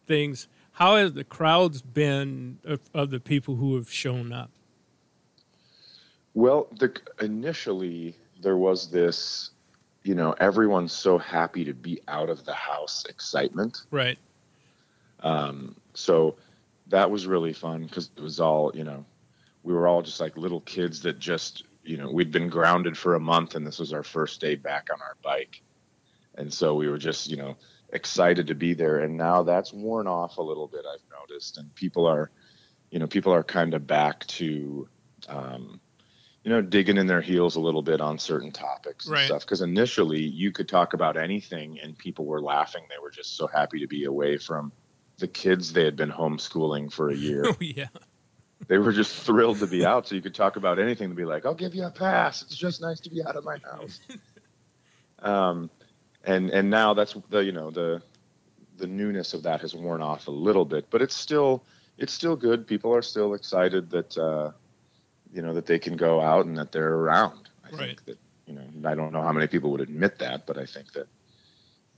things. 0.06 0.48
How 0.76 0.96
has 0.96 1.12
the 1.12 1.24
crowds 1.24 1.82
been 1.82 2.58
of, 2.64 2.80
of 2.94 3.10
the 3.10 3.20
people 3.20 3.56
who 3.56 3.74
have 3.76 3.92
shown 3.92 4.32
up? 4.32 4.50
Well, 6.34 6.68
the, 6.78 6.96
initially 7.20 8.16
there 8.40 8.56
was 8.56 8.90
this, 8.90 9.50
you 10.02 10.14
know, 10.14 10.34
everyone's 10.40 10.92
so 10.92 11.18
happy 11.18 11.64
to 11.64 11.74
be 11.74 12.00
out 12.08 12.30
of 12.30 12.44
the 12.44 12.54
house 12.54 13.04
excitement. 13.08 13.82
Right. 13.90 14.18
Um, 15.22 15.76
so 15.94 16.36
that 16.88 17.10
was 17.10 17.26
really 17.26 17.52
fun 17.52 17.84
because 17.84 18.10
it 18.16 18.22
was 18.22 18.40
all, 18.40 18.72
you 18.74 18.84
know, 18.84 19.04
we 19.62 19.72
were 19.72 19.86
all 19.86 20.02
just 20.02 20.20
like 20.20 20.36
little 20.36 20.60
kids 20.60 21.00
that 21.02 21.18
just, 21.18 21.64
you 21.84 21.96
know, 21.96 22.10
we'd 22.10 22.32
been 22.32 22.48
grounded 22.48 22.98
for 22.98 23.14
a 23.14 23.20
month 23.20 23.54
and 23.54 23.66
this 23.66 23.78
was 23.78 23.92
our 23.92 24.02
first 24.02 24.40
day 24.40 24.56
back 24.56 24.88
on 24.92 25.00
our 25.00 25.16
bike. 25.22 25.62
And 26.34 26.52
so 26.52 26.74
we 26.74 26.88
were 26.88 26.98
just, 26.98 27.30
you 27.30 27.36
know, 27.36 27.56
excited 27.92 28.46
to 28.48 28.54
be 28.54 28.74
there. 28.74 29.00
And 29.00 29.16
now 29.16 29.42
that's 29.42 29.72
worn 29.72 30.06
off 30.06 30.38
a 30.38 30.42
little 30.42 30.66
bit, 30.66 30.84
I've 30.92 31.04
noticed. 31.20 31.58
And 31.58 31.74
people 31.74 32.06
are, 32.06 32.30
you 32.90 32.98
know, 32.98 33.06
people 33.06 33.32
are 33.32 33.44
kind 33.44 33.74
of 33.74 33.86
back 33.86 34.26
to, 34.28 34.88
um, 35.28 35.80
you 36.42 36.50
know, 36.50 36.60
digging 36.60 36.96
in 36.96 37.06
their 37.06 37.20
heels 37.20 37.54
a 37.54 37.60
little 37.60 37.82
bit 37.82 38.00
on 38.00 38.18
certain 38.18 38.50
topics 38.50 39.06
and 39.06 39.12
Right. 39.12 39.26
stuff. 39.26 39.42
Because 39.42 39.60
initially 39.62 40.20
you 40.20 40.50
could 40.50 40.68
talk 40.68 40.94
about 40.94 41.16
anything 41.16 41.78
and 41.80 41.96
people 41.96 42.24
were 42.24 42.42
laughing. 42.42 42.84
They 42.88 43.00
were 43.00 43.10
just 43.10 43.36
so 43.36 43.46
happy 43.46 43.78
to 43.80 43.86
be 43.86 44.04
away 44.04 44.38
from 44.38 44.72
the 45.22 45.28
kids 45.28 45.72
they 45.72 45.84
had 45.84 45.96
been 45.96 46.10
homeschooling 46.10 46.92
for 46.92 47.08
a 47.08 47.14
year. 47.14 47.44
Oh 47.48 47.56
yeah. 47.60 47.86
they 48.68 48.76
were 48.78 48.92
just 48.92 49.14
thrilled 49.16 49.58
to 49.60 49.66
be 49.66 49.84
out. 49.86 50.06
So 50.06 50.14
you 50.14 50.20
could 50.22 50.34
talk 50.34 50.56
about 50.56 50.78
anything 50.78 51.06
and 51.06 51.16
be 51.16 51.24
like, 51.24 51.46
I'll 51.46 51.54
give 51.54 51.74
you 51.74 51.84
a 51.84 51.90
pass. 51.90 52.42
It's 52.42 52.56
just 52.56 52.80
nice 52.80 53.00
to 53.00 53.10
be 53.10 53.22
out 53.24 53.36
of 53.36 53.44
my 53.44 53.56
house. 53.58 54.00
um, 55.20 55.70
and 56.24 56.50
and 56.50 56.70
now 56.70 56.94
that's 56.94 57.16
the 57.30 57.38
you 57.44 57.52
know 57.52 57.70
the 57.70 58.02
the 58.76 58.86
newness 58.86 59.34
of 59.34 59.42
that 59.44 59.60
has 59.60 59.74
worn 59.74 60.02
off 60.02 60.26
a 60.28 60.30
little 60.30 60.64
bit, 60.64 60.86
but 60.90 61.02
it's 61.02 61.14
still 61.16 61.64
it's 61.98 62.12
still 62.12 62.36
good. 62.36 62.66
People 62.66 62.94
are 62.94 63.02
still 63.02 63.34
excited 63.34 63.90
that 63.90 64.16
uh, 64.18 64.50
you 65.32 65.42
know 65.42 65.54
that 65.54 65.66
they 65.66 65.78
can 65.78 65.96
go 65.96 66.20
out 66.20 66.46
and 66.46 66.56
that 66.58 66.72
they're 66.72 66.94
around. 66.94 67.48
I 67.64 67.70
Right. 67.76 67.78
think 67.88 68.04
that 68.06 68.18
you 68.46 68.54
know 68.54 68.90
I 68.90 68.94
don't 68.94 69.12
know 69.12 69.22
how 69.22 69.32
many 69.32 69.46
people 69.46 69.70
would 69.72 69.80
admit 69.80 70.18
that, 70.18 70.46
but 70.46 70.58
I 70.58 70.66
think 70.66 70.92
that 70.92 71.06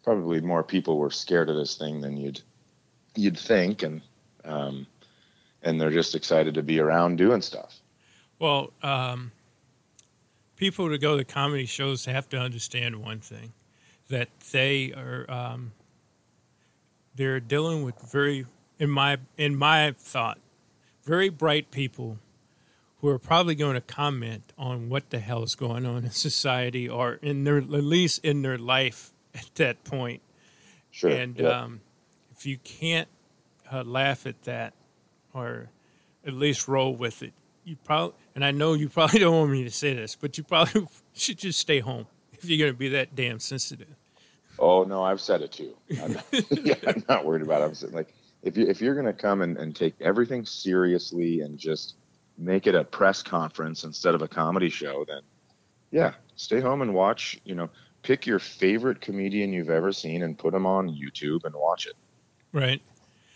probably 0.03 0.41
more 0.41 0.63
people 0.63 0.99
were 0.99 1.11
scared 1.11 1.49
of 1.49 1.57
this 1.57 1.77
thing 1.77 2.01
than 2.01 2.17
you'd 2.17 2.41
you'd 3.15 3.39
think, 3.39 3.83
and 3.83 4.01
um, 4.45 4.87
and 5.63 5.81
they're 5.81 5.91
just 5.91 6.15
excited 6.15 6.55
to 6.55 6.63
be 6.63 6.79
around 6.81 7.17
doing 7.17 7.41
stuff. 7.43 7.81
Well, 8.39 8.73
um, 8.83 9.33
people 10.57 10.89
to 10.91 10.99
go 10.99 11.17
to 11.17 11.25
comedy 11.25 11.67
shows 11.67 12.05
have 12.05 12.29
to 12.31 12.39
understand 12.39 12.97
one 12.97 13.21
thing 13.21 13.53
that 14.09 14.29
they 14.53 14.93
are 14.93 15.25
um, 15.31 15.73
they're 17.15 17.41
dealing 17.41 17.85
with 17.85 17.99
very 18.11 18.47
in 18.79 18.91
my 18.91 19.19
in 19.39 19.57
my 19.57 19.95
thought 19.99 20.39
very 21.05 21.29
bright 21.29 21.71
people 21.71 22.19
who 23.01 23.09
are 23.09 23.19
probably 23.19 23.55
going 23.55 23.75
to 23.75 23.81
comment 23.81 24.53
on 24.59 24.89
what 24.89 25.11
the 25.11 25.19
hell 25.21 25.43
is 25.43 25.55
going 25.55 25.85
on 25.87 26.05
in 26.05 26.11
society 26.11 26.89
or 26.89 27.15
in 27.23 27.45
their 27.45 27.59
at 27.59 27.69
least 27.71 28.25
in 28.25 28.43
their 28.43 28.59
life 28.59 29.13
at 29.35 29.49
that 29.55 29.83
point 29.85 30.21
Sure. 30.91 31.11
and 31.11 31.39
Yep. 31.39 31.53
um, 31.53 31.81
if 32.45 32.49
you 32.49 32.59
can't 32.59 33.09
uh, 33.73 33.83
laugh 33.85 34.27
at 34.27 34.43
that 34.43 34.75
or 35.33 35.71
at 36.27 36.35
least 36.35 36.69
roll 36.69 36.95
with 36.95 37.23
it, 37.23 37.33
you 37.65 37.75
probably, 37.85 38.15
and 38.35 38.45
I 38.45 38.51
know 38.51 38.75
you 38.75 38.91
probably 38.91 39.19
don't 39.21 39.35
want 39.35 39.51
me 39.51 39.65
to 39.65 39.71
say 39.71 39.95
this, 39.95 40.15
but 40.15 40.37
you 40.37 40.45
probably 40.45 40.87
should 41.15 41.39
just 41.39 41.59
stay 41.59 41.81
home 41.81 42.07
if 42.35 42.45
you're 42.45 42.59
going 42.59 42.71
to 42.71 42.79
be 42.79 42.91
that 42.91 43.15
damn 43.15 43.41
sensitive. 43.41 43.97
Oh 44.59 44.85
no, 44.85 45.03
I've 45.03 45.23
said 45.23 45.41
it 45.41 45.53
too. 45.53 45.75
I'm 46.03 46.13
not, 46.13 46.27
yeah, 46.51 46.75
I'm 46.87 47.03
not 47.09 47.25
worried 47.25 47.41
about 47.41 47.63
it. 47.63 47.65
I'm 47.65 47.75
saying, 47.75 47.95
like 47.95 48.15
if 48.43 48.59
you 48.59 48.67
if 48.69 48.81
you're 48.81 48.95
gonna 48.95 49.13
come 49.13 49.43
and, 49.43 49.57
and 49.57 49.75
take 49.75 49.95
everything 50.01 50.47
seriously 50.47 51.41
and 51.41 51.59
just 51.59 51.95
make 52.39 52.69
it 52.69 52.77
a 52.77 52.85
press 52.85 53.21
conference 53.21 53.83
instead 53.83 54.15
of 54.15 54.23
a 54.23 54.29
comedy 54.29 54.69
show, 54.69 55.05
then 55.09 55.23
yeah, 55.91 56.13
stay 56.37 56.61
home 56.61 56.83
and 56.83 56.95
watch. 56.95 57.41
You 57.45 57.57
know, 57.57 57.71
pick 58.03 58.27
your 58.29 58.39
favorite 58.39 59.01
comedian 59.01 59.53
you've 59.53 59.71
ever 59.71 59.91
seen 59.93 60.23
and 60.23 60.39
put 60.39 60.53
them 60.53 60.67
on 60.67 60.89
YouTube 60.89 61.45
and 61.45 61.55
watch 61.57 61.87
it. 61.87 61.95
Right. 62.55 62.81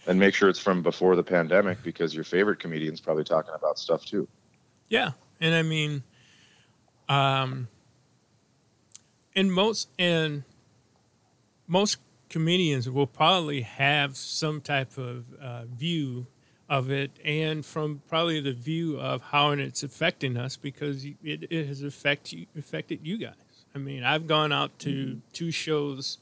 And 0.06 0.18
make 0.18 0.34
sure 0.34 0.48
it's 0.48 0.60
from 0.60 0.82
before 0.82 1.16
the 1.16 1.24
pandemic 1.24 1.82
because 1.82 2.14
your 2.14 2.24
favorite 2.24 2.60
comedian's 2.60 3.00
probably 3.00 3.24
talking 3.24 3.52
about 3.52 3.78
stuff 3.78 4.06
too. 4.06 4.26
Yeah, 4.88 5.10
and 5.40 5.54
I 5.54 5.62
mean, 5.62 6.02
um, 7.10 7.68
and 9.36 9.52
most 9.52 9.88
and 9.98 10.44
most 11.66 11.98
comedians 12.30 12.88
will 12.88 13.08
probably 13.08 13.62
have 13.62 14.16
some 14.16 14.60
type 14.60 14.96
of 14.96 15.24
uh, 15.42 15.64
view 15.64 16.26
of 16.68 16.90
it, 16.90 17.10
and 17.24 17.66
from 17.66 18.02
probably 18.08 18.40
the 18.40 18.52
view 18.52 18.98
of 19.00 19.20
how 19.20 19.50
it's 19.50 19.82
affecting 19.82 20.36
us 20.36 20.56
because 20.56 21.04
it, 21.04 21.16
it 21.50 21.66
has 21.66 21.82
affect 21.82 22.32
you, 22.32 22.46
affected 22.56 23.00
you 23.02 23.18
guys. 23.18 23.34
I 23.74 23.78
mean, 23.78 24.04
I've 24.04 24.26
gone 24.26 24.52
out 24.52 24.78
to 24.80 25.20
two 25.32 25.50
shows 25.50 26.18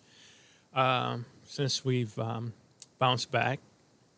um, 0.74 1.26
since 1.44 1.84
we've 1.84 2.18
um, 2.18 2.52
bounced 2.98 3.30
back. 3.30 3.60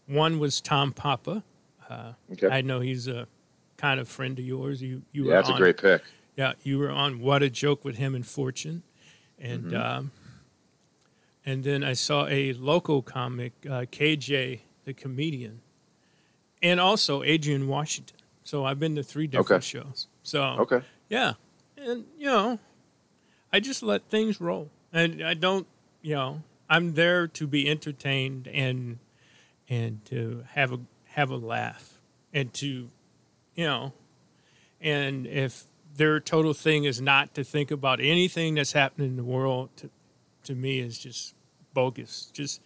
One 0.06 0.38
was 0.38 0.60
Tom 0.60 0.92
Papa. 0.92 1.42
Uh, 1.88 2.12
Okay. 2.32 2.48
I 2.48 2.60
know 2.60 2.80
he's 2.80 3.08
a 3.08 3.26
kind 3.76 3.98
of 4.00 4.08
friend 4.08 4.38
of 4.38 4.44
yours. 4.44 4.82
You 4.82 5.02
you 5.12 5.24
were 5.24 5.30
Yeah, 5.32 5.36
that's 5.36 5.50
a 5.50 5.54
great 5.54 5.76
pick. 5.78 6.02
Yeah, 6.36 6.52
you 6.62 6.78
were 6.78 6.90
on 6.90 7.20
What 7.20 7.42
a 7.42 7.50
Joke 7.50 7.84
with 7.84 7.96
him 7.96 8.14
and 8.14 8.26
Fortune, 8.26 8.82
and 9.38 9.72
Mhm. 9.72 9.80
um, 9.80 10.10
and 11.44 11.64
then 11.64 11.82
I 11.82 11.94
saw 11.94 12.26
a 12.26 12.52
local 12.54 13.02
comic, 13.02 13.52
uh, 13.68 13.86
KJ 13.90 14.60
the 14.84 14.92
comedian, 14.94 15.60
and 16.62 16.78
also 16.80 17.22
Adrian 17.22 17.68
Washington. 17.68 18.16
So 18.44 18.64
I've 18.64 18.78
been 18.78 18.94
to 18.96 19.02
three 19.02 19.26
different 19.26 19.50
Okay. 19.50 19.60
shows. 19.60 20.06
So 20.22 20.42
Okay. 20.60 20.82
yeah, 21.08 21.34
and 21.76 22.04
you 22.16 22.26
know, 22.26 22.58
I 23.52 23.60
just 23.60 23.82
let 23.82 24.08
things 24.10 24.40
roll, 24.40 24.70
and 24.92 25.22
I 25.22 25.34
don't, 25.34 25.66
you 26.02 26.14
know, 26.14 26.42
I'm 26.68 26.94
there 26.94 27.26
to 27.26 27.46
be 27.46 27.68
entertained 27.68 28.48
and 28.48 28.98
and 29.68 30.04
to 30.06 30.44
have 30.52 30.72
a 30.72 30.80
have 31.06 31.30
a 31.30 31.36
laugh 31.36 31.98
and 32.32 32.52
to, 32.54 32.90
you 33.54 33.64
know, 33.64 33.92
and 34.80 35.26
if 35.26 35.64
their 35.96 36.20
total 36.20 36.54
thing 36.54 36.84
is 36.84 37.00
not 37.00 37.34
to 37.34 37.44
think 37.44 37.70
about 37.70 38.00
anything 38.00 38.54
that's 38.54 38.72
happening 38.72 39.10
in 39.10 39.16
the 39.16 39.24
world, 39.24 39.70
to, 39.76 39.90
to 40.44 40.54
me 40.54 40.78
is 40.78 40.98
just 40.98 41.34
bogus. 41.74 42.30
Just 42.32 42.60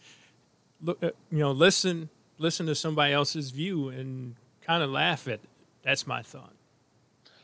look, 0.82 1.02
uh, 1.02 1.10
you 1.30 1.38
know, 1.38 1.52
listen, 1.52 2.10
listen 2.38 2.66
to 2.66 2.74
somebody 2.74 3.12
else's 3.12 3.50
view 3.50 3.88
and 3.88 4.34
kind 4.60 4.82
of 4.82 4.90
laugh 4.90 5.26
at 5.26 5.34
it. 5.34 5.48
That's 5.82 6.06
my 6.06 6.22
thought. 6.22 6.54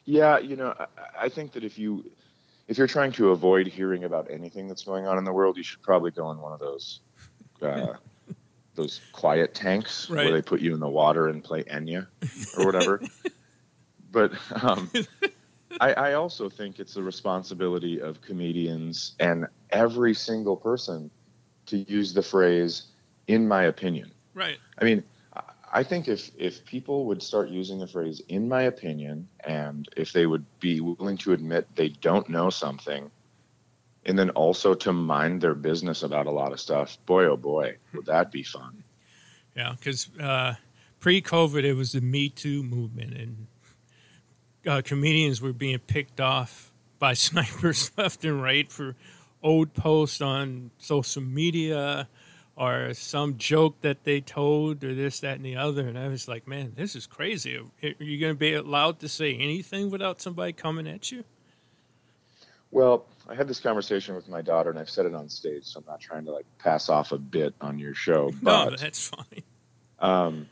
Yeah, 0.05 0.39
you 0.39 0.57
know, 0.57 0.75
I, 0.79 0.87
I 1.25 1.29
think 1.29 1.53
that 1.53 1.65
if 1.65 1.79
you 1.79 2.11
if 2.69 2.79
you're 2.79 2.87
trying 2.87 3.13
to 3.13 3.31
avoid 3.31 3.67
hearing 3.67 4.05
about 4.05 4.31
anything 4.31 4.69
that's 4.69 4.85
going 4.85 5.07
on 5.07 5.19
in 5.19 5.25
the 5.25 5.33
world, 5.33 5.57
you 5.57 5.63
should 5.63 5.83
probably 5.83 6.11
go 6.11 6.31
in 6.31 6.39
one 6.39 6.53
of 6.53 6.61
those 6.61 7.01
uh, 7.63 7.95
those 8.75 9.01
quiet 9.13 9.55
tanks 9.55 10.09
Right. 10.09 10.25
where 10.25 10.33
they 10.33 10.43
put 10.43 10.61
you 10.61 10.73
in 10.75 10.81
the 10.81 10.89
water 10.89 11.29
and 11.29 11.43
play 11.43 11.65
Enya 11.65 12.07
or 12.57 12.65
whatever. 12.65 13.03
but 14.13 14.33
um, 14.63 14.91
I, 15.81 15.93
I 15.95 16.13
also 16.15 16.49
think 16.49 16.79
it's 16.79 16.95
the 16.95 17.03
responsibility 17.03 18.01
of 18.01 18.21
comedians 18.21 19.15
and 19.19 19.47
every 19.71 20.15
single 20.15 20.57
person 20.57 21.11
to 21.67 21.79
use 21.79 22.15
the 22.15 22.23
phrase 22.23 22.87
"in 23.27 23.49
my 23.49 23.65
opinion." 23.65 24.13
Right. 24.35 24.59
I 24.79 24.85
mean, 24.85 25.03
I- 25.73 25.83
think 25.83 26.09
if 26.09 26.31
if 26.37 26.65
people 26.65 27.07
would 27.07 27.23
start 27.23 27.49
using 27.49 27.79
the 27.79 27.87
phrase 27.87 28.21
"in 28.29 28.49
my 28.49 28.63
opinion" 28.63 29.29
and 29.41 29.89
if 29.97 30.13
they 30.13 30.27
would 30.27 30.45
be 30.61 30.81
willing 30.81 31.17
to 31.19 31.33
admit 31.33 31.67
they 31.75 31.89
don't 31.89 32.29
know 32.29 32.51
something, 32.51 33.11
and 34.05 34.19
then 34.19 34.31
also 34.31 34.75
to 34.75 34.93
mind 34.93 35.41
their 35.41 35.55
business 35.55 36.03
about 36.03 36.27
a 36.27 36.31
lot 36.31 36.53
of 36.53 36.61
stuff, 36.61 36.99
boy 37.07 37.25
oh 37.27 37.37
boy, 37.37 37.77
would 37.95 38.07
that 38.07 38.31
be 38.33 38.43
fun? 38.43 38.83
Yeah, 39.57 39.75
because 39.79 40.09
uh, 40.19 40.55
pre-COVID, 41.01 41.65
it 41.65 41.75
was 41.75 41.93
the 41.93 42.01
Me 42.01 42.29
Too 42.29 42.63
movement, 42.63 43.15
and 43.15 43.47
uh, 44.67 44.83
comedians 44.85 45.41
were 45.41 45.53
being 45.53 45.79
picked 45.79 46.21
off 46.21 46.73
by 46.99 47.15
snipers 47.27 47.91
left 47.97 48.25
and 48.25 48.43
right 48.43 48.71
for 48.71 48.97
old 49.43 49.75
posts 49.75 50.21
on 50.21 50.71
social 50.79 51.23
media 51.23 52.09
or 52.59 52.93
some 52.93 53.39
joke 53.39 53.81
that 53.83 54.03
they 54.03 54.21
told 54.21 54.83
or 54.83 54.93
this, 54.95 55.21
that, 55.21 55.37
and 55.37 55.45
the 55.45 55.57
other. 55.57 55.87
And 55.87 55.97
I 55.97 56.09
was 56.09 56.27
like, 56.27 56.49
man, 56.49 56.73
this 56.75 56.97
is 56.97 57.07
crazy. 57.07 57.57
Are 57.57 57.65
you 58.01 58.19
going 58.19 58.35
to 58.35 58.39
be 58.39 58.55
allowed 58.55 58.99
to 59.01 59.09
say 59.09 59.35
anything 59.35 59.91
without 59.91 60.21
somebody 60.21 60.53
coming 60.53 60.89
at 60.89 61.13
you? 61.13 61.25
Well, 62.73 63.07
I 63.29 63.35
had 63.35 63.47
this 63.49 63.61
conversation 63.61 64.15
with 64.15 64.29
my 64.29 64.43
daughter, 64.43 64.71
and 64.71 64.79
I've 64.79 64.91
said 64.91 65.07
it 65.07 65.15
on 65.15 65.29
stage, 65.29 65.65
so 65.65 65.79
I'm 65.79 65.87
not 65.87 66.01
trying 66.01 66.25
to 66.25 66.33
like 66.33 66.47
pass 66.59 66.89
off 66.89 67.13
a 67.13 67.19
bit 67.19 67.55
on 67.61 67.79
your 67.79 67.95
show, 67.95 68.33
No, 68.43 68.71
but 68.71 68.81
that's 68.81 69.09
fine. 69.09 69.43
um, 70.01 70.49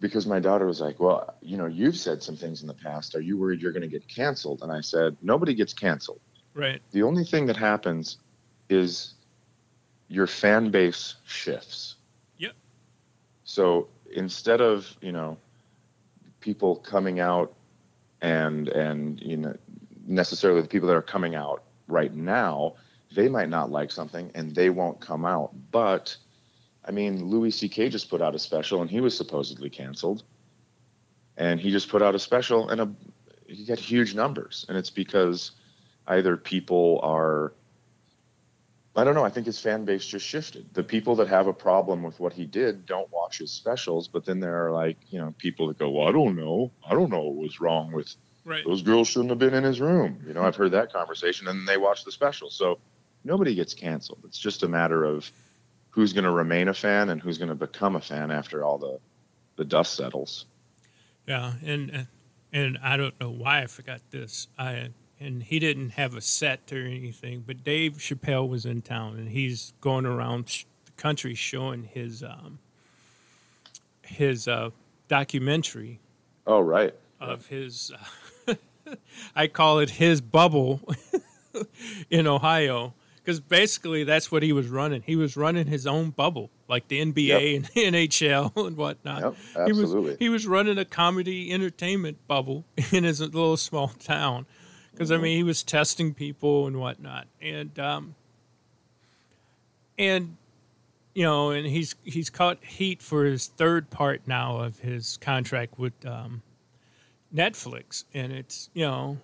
because 0.00 0.26
my 0.26 0.40
daughter 0.40 0.66
was 0.66 0.80
like, 0.80 0.98
"Well, 0.98 1.34
you 1.42 1.56
know, 1.58 1.66
you've 1.66 1.96
said 1.96 2.22
some 2.22 2.36
things 2.36 2.62
in 2.62 2.66
the 2.68 2.74
past. 2.74 3.14
Are 3.14 3.20
you 3.20 3.36
worried 3.36 3.60
you're 3.60 3.72
going 3.72 3.82
to 3.82 3.88
get 3.88 4.08
canceled?" 4.08 4.62
And 4.62 4.72
I 4.72 4.80
said, 4.80 5.16
"Nobody 5.22 5.54
gets 5.54 5.72
canceled. 5.74 6.20
Right. 6.54 6.80
The 6.90 7.02
only 7.02 7.24
thing 7.24 7.46
that 7.46 7.56
happens 7.56 8.16
is 8.68 9.14
your 10.10 10.26
fan 10.26 10.70
base 10.70 11.14
shifts. 11.24 11.94
Yep. 12.38 12.52
So 13.44 13.88
instead 14.12 14.60
of 14.60 14.94
you 15.00 15.12
know 15.12 15.38
people 16.40 16.76
coming 16.76 17.20
out 17.20 17.54
and 18.20 18.68
and 18.68 19.20
you 19.22 19.36
know 19.36 19.56
necessarily 20.06 20.60
the 20.60 20.68
people 20.68 20.88
that 20.88 20.96
are 20.96 21.02
coming 21.02 21.36
out 21.36 21.62
right 21.86 22.12
now, 22.12 22.74
they 23.14 23.28
might 23.28 23.48
not 23.48 23.70
like 23.70 23.92
something 23.92 24.30
and 24.34 24.54
they 24.54 24.68
won't 24.68 25.00
come 25.00 25.24
out. 25.24 25.52
But 25.70 26.16
I 26.84 26.90
mean, 26.90 27.24
Louis 27.26 27.52
C.K. 27.52 27.88
just 27.88 28.10
put 28.10 28.20
out 28.20 28.34
a 28.34 28.38
special 28.38 28.82
and 28.82 28.90
he 28.90 29.00
was 29.00 29.16
supposedly 29.16 29.70
canceled, 29.70 30.24
and 31.36 31.60
he 31.60 31.70
just 31.70 31.88
put 31.88 32.02
out 32.02 32.16
a 32.16 32.18
special 32.18 32.68
and 32.68 32.80
a 32.80 32.90
he 33.46 33.64
got 33.64 33.78
huge 33.78 34.14
numbers, 34.14 34.66
and 34.68 34.76
it's 34.76 34.90
because 34.90 35.52
either 36.08 36.36
people 36.36 36.98
are 37.02 37.52
I 38.96 39.04
don't 39.04 39.14
know. 39.14 39.24
I 39.24 39.30
think 39.30 39.46
his 39.46 39.60
fan 39.60 39.84
base 39.84 40.04
just 40.04 40.26
shifted. 40.26 40.74
The 40.74 40.82
people 40.82 41.14
that 41.16 41.28
have 41.28 41.46
a 41.46 41.52
problem 41.52 42.02
with 42.02 42.18
what 42.18 42.32
he 42.32 42.44
did 42.44 42.86
don't 42.86 43.10
watch 43.12 43.38
his 43.38 43.52
specials, 43.52 44.08
but 44.08 44.24
then 44.24 44.40
there 44.40 44.66
are 44.66 44.72
like, 44.72 44.96
you 45.10 45.20
know, 45.20 45.32
people 45.38 45.68
that 45.68 45.78
go, 45.78 45.90
Well, 45.90 46.08
I 46.08 46.12
don't 46.12 46.36
know. 46.36 46.72
I 46.84 46.94
don't 46.94 47.10
know 47.10 47.22
what 47.22 47.36
was 47.36 47.60
wrong 47.60 47.92
with 47.92 48.14
Right. 48.44 48.64
those 48.64 48.82
girls 48.82 49.06
shouldn't 49.06 49.30
have 49.30 49.38
been 49.38 49.54
in 49.54 49.64
his 49.64 49.80
room. 49.80 50.24
You 50.26 50.32
know, 50.32 50.42
I've 50.42 50.56
heard 50.56 50.72
that 50.72 50.92
conversation 50.92 51.46
and 51.46 51.58
then 51.60 51.66
they 51.66 51.76
watch 51.76 52.04
the 52.04 52.10
special. 52.10 52.50
So 52.50 52.78
nobody 53.22 53.54
gets 53.54 53.74
canceled. 53.74 54.22
It's 54.24 54.38
just 54.38 54.62
a 54.62 54.68
matter 54.68 55.04
of 55.04 55.30
who's 55.90 56.12
going 56.12 56.24
to 56.24 56.30
remain 56.30 56.68
a 56.68 56.74
fan 56.74 57.10
and 57.10 57.20
who's 57.20 57.38
going 57.38 57.50
to 57.50 57.54
become 57.54 57.96
a 57.96 58.00
fan 58.00 58.30
after 58.30 58.64
all 58.64 58.78
the 58.78 58.98
the 59.56 59.64
dust 59.64 59.94
settles. 59.94 60.46
Yeah, 61.26 61.52
and 61.64 62.06
and 62.52 62.78
I 62.82 62.96
don't 62.96 63.18
know 63.20 63.30
why 63.30 63.62
I 63.62 63.66
forgot 63.66 64.00
this. 64.10 64.48
I 64.58 64.88
and 65.20 65.42
he 65.42 65.58
didn't 65.58 65.90
have 65.90 66.14
a 66.16 66.20
set 66.20 66.72
or 66.72 66.78
anything. 66.84 67.44
But 67.46 67.62
Dave 67.62 67.98
Chappelle 67.98 68.48
was 68.48 68.64
in 68.64 68.80
town, 68.82 69.16
and 69.18 69.28
he's 69.28 69.72
going 69.80 70.06
around 70.06 70.48
sh- 70.48 70.64
the 70.86 70.92
country 70.92 71.34
showing 71.34 71.84
his 71.84 72.22
um, 72.22 72.58
his 74.02 74.48
uh, 74.48 74.70
documentary 75.08 76.00
Oh, 76.46 76.60
right. 76.60 76.94
of 77.20 77.46
his. 77.46 77.92
Uh, 78.48 78.54
I 79.36 79.46
call 79.46 79.78
it 79.78 79.90
his 79.90 80.20
bubble 80.20 80.80
in 82.10 82.26
Ohio 82.26 82.94
because 83.16 83.38
basically 83.38 84.02
that's 84.02 84.32
what 84.32 84.42
he 84.42 84.52
was 84.52 84.66
running. 84.68 85.02
He 85.06 85.14
was 85.14 85.36
running 85.36 85.66
his 85.68 85.86
own 85.86 86.10
bubble, 86.10 86.50
like 86.66 86.88
the 86.88 87.00
NBA 87.04 87.56
and 87.56 87.64
NHL 87.94 88.66
and 88.66 88.76
whatnot. 88.76 89.20
Yep, 89.22 89.34
He 89.54 89.60
absolutely. 89.60 90.10
was 90.10 90.18
he 90.18 90.28
was 90.28 90.46
running 90.46 90.78
a 90.78 90.84
comedy 90.84 91.52
entertainment 91.52 92.16
bubble 92.26 92.64
in 92.90 93.04
his 93.04 93.20
little 93.20 93.56
small 93.56 93.88
town 93.88 94.46
because 95.00 95.10
I 95.10 95.16
mean 95.16 95.34
he 95.34 95.42
was 95.42 95.62
testing 95.62 96.12
people 96.12 96.66
and 96.66 96.78
whatnot, 96.78 97.26
and 97.40 97.78
um, 97.78 98.14
and 99.96 100.36
you 101.14 101.22
know, 101.22 101.52
and 101.52 101.66
he's 101.66 101.94
he's 102.04 102.28
caught 102.28 102.62
heat 102.62 103.00
for 103.00 103.24
his 103.24 103.46
third 103.46 103.88
part 103.88 104.20
now 104.26 104.58
of 104.58 104.80
his 104.80 105.16
contract 105.16 105.78
with 105.78 105.94
um, 106.04 106.42
Netflix, 107.34 108.04
and 108.12 108.30
it's 108.30 108.68
you 108.74 108.84
know, 108.84 109.16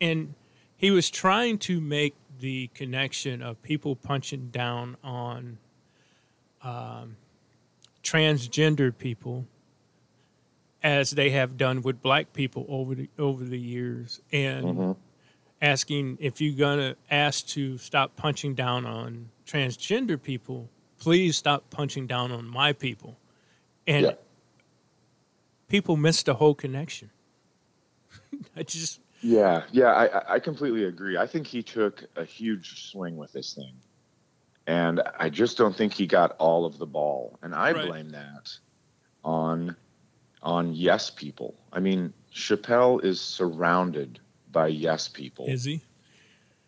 and 0.00 0.32
he 0.76 0.92
was 0.92 1.10
trying 1.10 1.58
to 1.58 1.80
make 1.80 2.14
the 2.38 2.68
connection 2.72 3.42
of 3.42 3.60
people 3.64 3.96
punching 3.96 4.50
down 4.50 4.96
on 5.02 5.58
um, 6.62 7.16
transgender 8.04 8.96
people 8.96 9.44
as 10.82 11.12
they 11.12 11.30
have 11.30 11.56
done 11.56 11.82
with 11.82 12.02
black 12.02 12.32
people 12.32 12.66
over 12.68 12.94
the 12.94 13.08
over 13.18 13.44
the 13.44 13.58
years 13.58 14.20
and 14.32 14.64
Mhm. 14.66 14.96
asking 15.60 16.18
if 16.20 16.40
you're 16.40 16.56
gonna 16.58 16.96
ask 17.10 17.46
to 17.48 17.78
stop 17.78 18.16
punching 18.16 18.54
down 18.54 18.84
on 18.84 19.30
transgender 19.46 20.20
people 20.20 20.68
please 20.98 21.36
stop 21.36 21.68
punching 21.70 22.06
down 22.06 22.32
on 22.32 22.46
my 22.46 22.72
people 22.72 23.16
and 23.86 24.06
Yeah. 24.06 24.12
people 25.68 25.96
missed 25.96 26.26
the 26.26 26.34
whole 26.34 26.54
connection 26.54 27.10
i 28.56 28.62
just 28.62 29.00
Yeah, 29.24 29.62
yeah, 29.70 29.92
I, 29.92 30.06
I- 30.18 30.34
I 30.34 30.38
completely 30.40 30.84
agree. 30.84 31.16
I 31.16 31.28
think 31.28 31.46
he 31.46 31.62
took 31.62 32.04
a 32.16 32.24
huge 32.24 32.90
swing 32.90 33.16
with 33.16 33.32
this 33.32 33.54
thing. 33.54 33.72
And 34.66 35.00
I 35.16 35.30
just 35.30 35.56
don't 35.56 35.76
think 35.76 35.92
he 35.92 36.08
got 36.08 36.32
all 36.38 36.64
of 36.64 36.76
the 36.78 36.86
ball. 36.86 37.38
And 37.40 37.54
I 37.54 37.70
Right. 37.70 37.86
blame 37.86 38.08
that 38.10 38.48
on 39.22 39.76
on 40.42 40.74
yes 40.74 41.10
people. 41.10 41.54
I 41.72 41.80
mean, 41.80 42.12
Chappelle 42.34 43.04
is 43.04 43.20
surrounded 43.20 44.18
by 44.50 44.68
yes 44.68 45.08
people. 45.08 45.46
is 45.48 45.64
he 45.64 45.80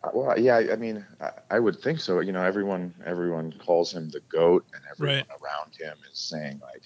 Uh, 0.03 0.09
Well, 0.13 0.39
yeah, 0.39 0.57
I 0.71 0.75
mean, 0.75 1.05
I, 1.19 1.31
I 1.51 1.59
would 1.59 1.79
think 1.79 1.99
so. 1.99 2.19
You 2.19 2.31
know, 2.31 2.41
everyone 2.43 2.93
everyone 3.05 3.53
calls 3.65 3.93
him 3.93 4.09
the 4.09 4.21
goat, 4.29 4.65
and 4.73 4.81
everyone 4.91 5.25
around 5.41 5.75
him 5.75 5.97
is 6.11 6.17
saying 6.19 6.59
like, 6.61 6.83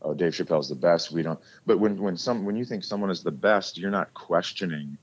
"Oh, 0.00 0.14
Dave 0.14 0.32
Chappelle's 0.32 0.68
the 0.68 0.74
best." 0.76 1.12
We 1.12 1.22
don't. 1.22 1.40
But 1.66 1.78
when 1.78 2.00
when 2.00 2.16
some 2.16 2.44
when 2.44 2.56
you 2.56 2.64
think 2.64 2.84
someone 2.84 3.10
is 3.10 3.22
the 3.22 3.32
best, 3.32 3.78
you're 3.78 3.90
not 3.90 4.14
questioning 4.14 4.96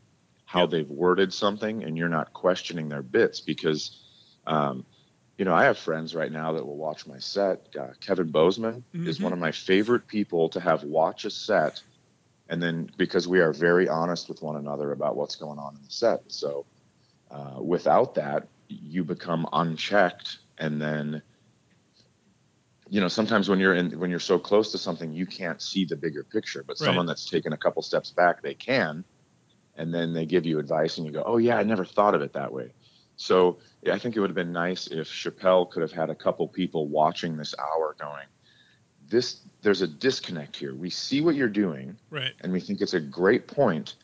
how 0.46 0.62
Yep. 0.62 0.70
they've 0.72 0.90
worded 0.90 1.32
something, 1.34 1.84
and 1.84 1.98
you're 1.98 2.10
not 2.10 2.34
questioning 2.34 2.90
their 2.90 3.04
bits 3.04 3.40
because, 3.40 4.02
um, 4.48 4.84
you 5.40 5.46
know, 5.46 5.54
I 5.54 5.64
have 5.64 5.78
friends 5.78 6.14
right 6.14 6.32
now 6.32 6.52
that 6.52 6.66
will 6.66 6.76
watch 6.78 7.08
my 7.08 7.18
set. 7.18 7.66
Uh, 7.80 7.94
Kevin 8.02 8.30
Bozeman 8.30 8.84
is 8.94 9.20
Mhm. 9.20 9.24
one 9.24 9.34
of 9.34 9.40
my 9.40 9.54
favorite 9.54 10.06
people 10.06 10.50
to 10.50 10.60
have 10.60 10.84
watch 10.84 11.24
a 11.24 11.30
set, 11.30 11.82
and 12.50 12.62
then 12.62 12.92
because 12.98 13.26
we 13.26 13.40
are 13.40 13.54
very 13.54 13.88
honest 13.88 14.28
with 14.28 14.42
one 14.42 14.58
another 14.58 14.92
about 14.92 15.16
what's 15.16 15.38
going 15.38 15.58
on 15.58 15.76
in 15.78 15.82
the 15.82 15.90
set, 15.90 16.24
so 16.28 16.66
uh, 17.32 17.62
without 17.62 18.16
that 18.16 18.50
you 18.68 19.04
become 19.04 19.48
unchecked 19.54 20.40
and 20.58 20.82
then 20.82 21.22
you 22.90 23.02
know 23.02 23.08
sometimes 23.08 23.50
when 23.50 23.60
you're 23.60 23.76
in 23.76 23.98
when 24.00 24.10
you're 24.10 24.20
so 24.20 24.38
close 24.38 24.72
to 24.72 24.78
something 24.78 25.12
you 25.12 25.26
can't 25.26 25.62
see 25.62 25.86
the 25.86 25.96
bigger 25.96 26.24
picture 26.24 26.64
but 26.68 26.78
Right. 26.80 26.86
someone 26.86 27.06
that's 27.08 27.30
taken 27.30 27.54
a 27.54 27.58
couple 27.58 27.82
steps 27.82 28.12
back 28.12 28.42
they 28.42 28.54
can 28.54 29.04
and 29.76 29.94
then 29.94 30.14
they 30.14 30.26
give 30.26 30.46
you 30.46 30.60
advice 30.60 30.98
and 30.98 31.08
you 31.08 31.14
go 31.14 31.24
oh 31.26 31.38
yeah 31.38 31.58
i 31.58 31.64
never 31.64 31.84
thought 31.86 32.14
of 32.14 32.22
it 32.22 32.34
that 32.34 32.52
way 32.54 32.72
so 33.20 33.58
yeah, 33.84 33.94
i 33.94 34.00
think 34.00 34.16
it 34.16 34.20
would 34.20 34.30
have 34.30 34.36
been 34.36 34.52
nice 34.52 34.88
if 34.88 35.08
chappelle 35.08 35.70
could 35.70 35.82
have 35.82 35.92
had 35.92 36.10
a 36.10 36.16
couple 36.16 36.48
people 36.48 36.88
watching 36.88 37.38
this 37.38 37.54
hour 37.60 37.96
going 38.00 38.26
this 39.10 39.42
there's 39.62 39.82
a 39.82 39.88
disconnect 39.88 40.56
here 40.56 40.74
we 40.74 40.90
see 40.90 41.22
what 41.22 41.36
you're 41.36 41.48
doing 41.50 41.96
right 42.10 42.34
and 42.42 42.52
we 42.52 42.60
think 42.60 42.82
it's 42.82 42.94
a 42.94 43.00
great 43.00 43.48
point, 43.48 43.96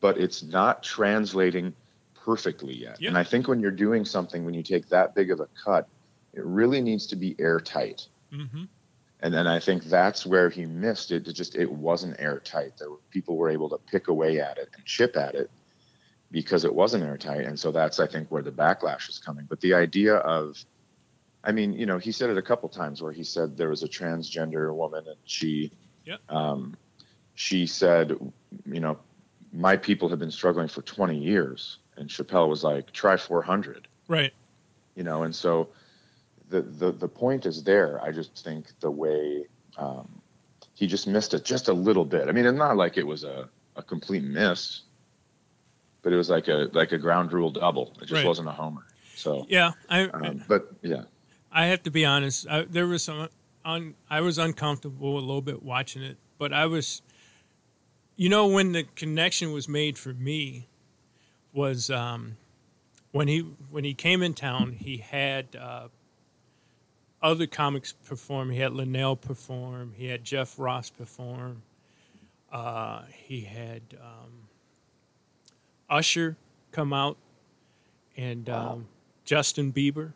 but 0.00 0.18
it's 0.18 0.42
not 0.42 0.82
translating 0.82 1.74
perfectly 2.14 2.74
yet. 2.74 3.00
Yeah. 3.00 3.08
And 3.08 3.18
I 3.18 3.24
think 3.24 3.48
when 3.48 3.60
you're 3.60 3.70
doing 3.70 4.04
something, 4.04 4.44
when 4.44 4.54
you 4.54 4.62
take 4.62 4.88
that 4.88 5.14
big 5.14 5.30
of 5.30 5.40
a 5.40 5.48
cut, 5.64 5.88
it 6.34 6.44
really 6.44 6.80
needs 6.80 7.06
to 7.08 7.16
be 7.16 7.36
airtight. 7.38 8.06
mm-hmm. 8.32 8.64
And 9.20 9.32
then 9.32 9.46
I 9.46 9.58
think 9.60 9.84
that's 9.84 10.26
where 10.26 10.50
he 10.50 10.66
missed 10.66 11.10
it. 11.10 11.26
It 11.26 11.32
just 11.32 11.56
it 11.56 11.70
wasn't 11.70 12.20
airtight. 12.20 12.76
There 12.78 12.90
were 12.90 12.98
people 13.10 13.36
were 13.36 13.48
able 13.48 13.70
to 13.70 13.78
pick 13.78 14.08
away 14.08 14.40
at 14.40 14.58
it 14.58 14.68
and 14.74 14.84
chip 14.84 15.16
at 15.16 15.34
it 15.34 15.50
because 16.30 16.64
it 16.64 16.74
wasn't 16.74 17.04
airtight. 17.04 17.46
And 17.46 17.58
so 17.58 17.70
that's 17.70 18.00
I 18.00 18.06
think 18.06 18.30
where 18.30 18.42
the 18.42 18.52
backlash 18.52 19.08
is 19.08 19.18
coming. 19.18 19.46
But 19.48 19.60
the 19.60 19.74
idea 19.74 20.16
of 20.16 20.64
I 21.44 21.52
mean, 21.52 21.72
you 21.74 21.86
know, 21.86 21.98
he 21.98 22.10
said 22.10 22.30
it 22.30 22.38
a 22.38 22.42
couple 22.42 22.68
times 22.68 23.00
where 23.02 23.12
he 23.12 23.22
said 23.22 23.56
there 23.56 23.68
was 23.68 23.82
a 23.84 23.88
transgender 23.88 24.74
woman 24.74 25.04
and 25.06 25.16
she 25.24 25.72
Yep. 26.04 26.20
um, 26.28 26.76
she 27.34 27.66
said, 27.66 28.16
you 28.64 28.80
know, 28.80 28.98
my 29.52 29.76
people 29.76 30.08
have 30.08 30.18
been 30.18 30.30
struggling 30.30 30.68
for 30.68 30.82
20 30.82 31.18
years. 31.18 31.78
And 31.96 32.08
Chappelle 32.08 32.48
was 32.48 32.62
like, 32.62 32.92
try 32.92 33.16
400 33.16 33.88
right 34.08 34.32
you 34.94 35.04
know 35.04 35.22
and 35.22 35.34
so 35.34 35.68
the 36.48 36.62
the, 36.62 36.92
the 36.92 37.08
point 37.08 37.46
is 37.46 37.62
there 37.62 38.02
i 38.02 38.10
just 38.10 38.42
think 38.44 38.66
the 38.80 38.90
way 38.90 39.44
um, 39.78 40.20
he 40.74 40.86
just 40.86 41.06
missed 41.06 41.34
it 41.34 41.44
just 41.44 41.68
a 41.68 41.72
little 41.72 42.04
bit 42.04 42.28
i 42.28 42.32
mean 42.32 42.46
it's 42.46 42.58
not 42.58 42.76
like 42.76 42.96
it 42.96 43.06
was 43.06 43.24
a, 43.24 43.48
a 43.76 43.82
complete 43.82 44.24
miss 44.24 44.82
but 46.06 46.12
it 46.12 46.16
was 46.16 46.30
like 46.30 46.46
a 46.46 46.70
like 46.72 46.92
a 46.92 46.98
ground 46.98 47.32
rule 47.32 47.50
double 47.50 47.88
it 47.96 48.02
just 48.02 48.12
Right. 48.12 48.24
wasn't 48.24 48.46
a 48.46 48.52
homer 48.52 48.86
so 49.16 49.44
yeah 49.48 49.72
i 49.90 50.02
um, 50.02 50.44
but 50.46 50.70
yeah 50.82 51.02
I 51.50 51.66
have 51.66 51.82
to 51.84 51.90
be 51.90 52.04
honest. 52.04 52.46
I, 52.48 52.62
there 52.62 52.86
was 52.86 53.02
some 53.02 53.28
un, 53.64 53.94
I 54.10 54.20
was 54.20 54.36
uncomfortable 54.36 55.16
a 55.18 55.20
little 55.20 55.40
bit 55.40 55.62
watching 55.62 56.02
it, 56.02 56.18
but 56.36 56.52
I 56.52 56.66
was, 56.66 57.00
you 58.14 58.28
know, 58.28 58.46
when 58.46 58.72
the 58.72 58.82
connection 58.94 59.52
was 59.52 59.66
made 59.66 59.96
for 59.96 60.12
me, 60.12 60.66
was 61.54 61.88
um, 61.88 62.36
when 63.12 63.26
he 63.26 63.38
when 63.70 63.84
he 63.84 63.94
came 63.94 64.22
in 64.22 64.34
town. 64.34 64.72
He 64.72 64.98
had 64.98 65.56
uh, 65.56 65.88
other 67.22 67.46
comics 67.46 67.92
perform. 67.92 68.50
He 68.50 68.58
had 68.58 68.72
Linnell 68.74 69.16
perform. 69.16 69.94
He 69.96 70.08
had 70.08 70.24
Jeff 70.24 70.58
Ross 70.58 70.90
perform. 70.90 71.62
Uh, 72.52 73.02
he 73.14 73.40
had 73.42 73.80
um, 73.98 74.45
Usher 75.88 76.36
come 76.72 76.92
out, 76.92 77.16
and 78.16 78.48
um, 78.48 78.88
Justin 79.24 79.72
Bieber 79.72 80.12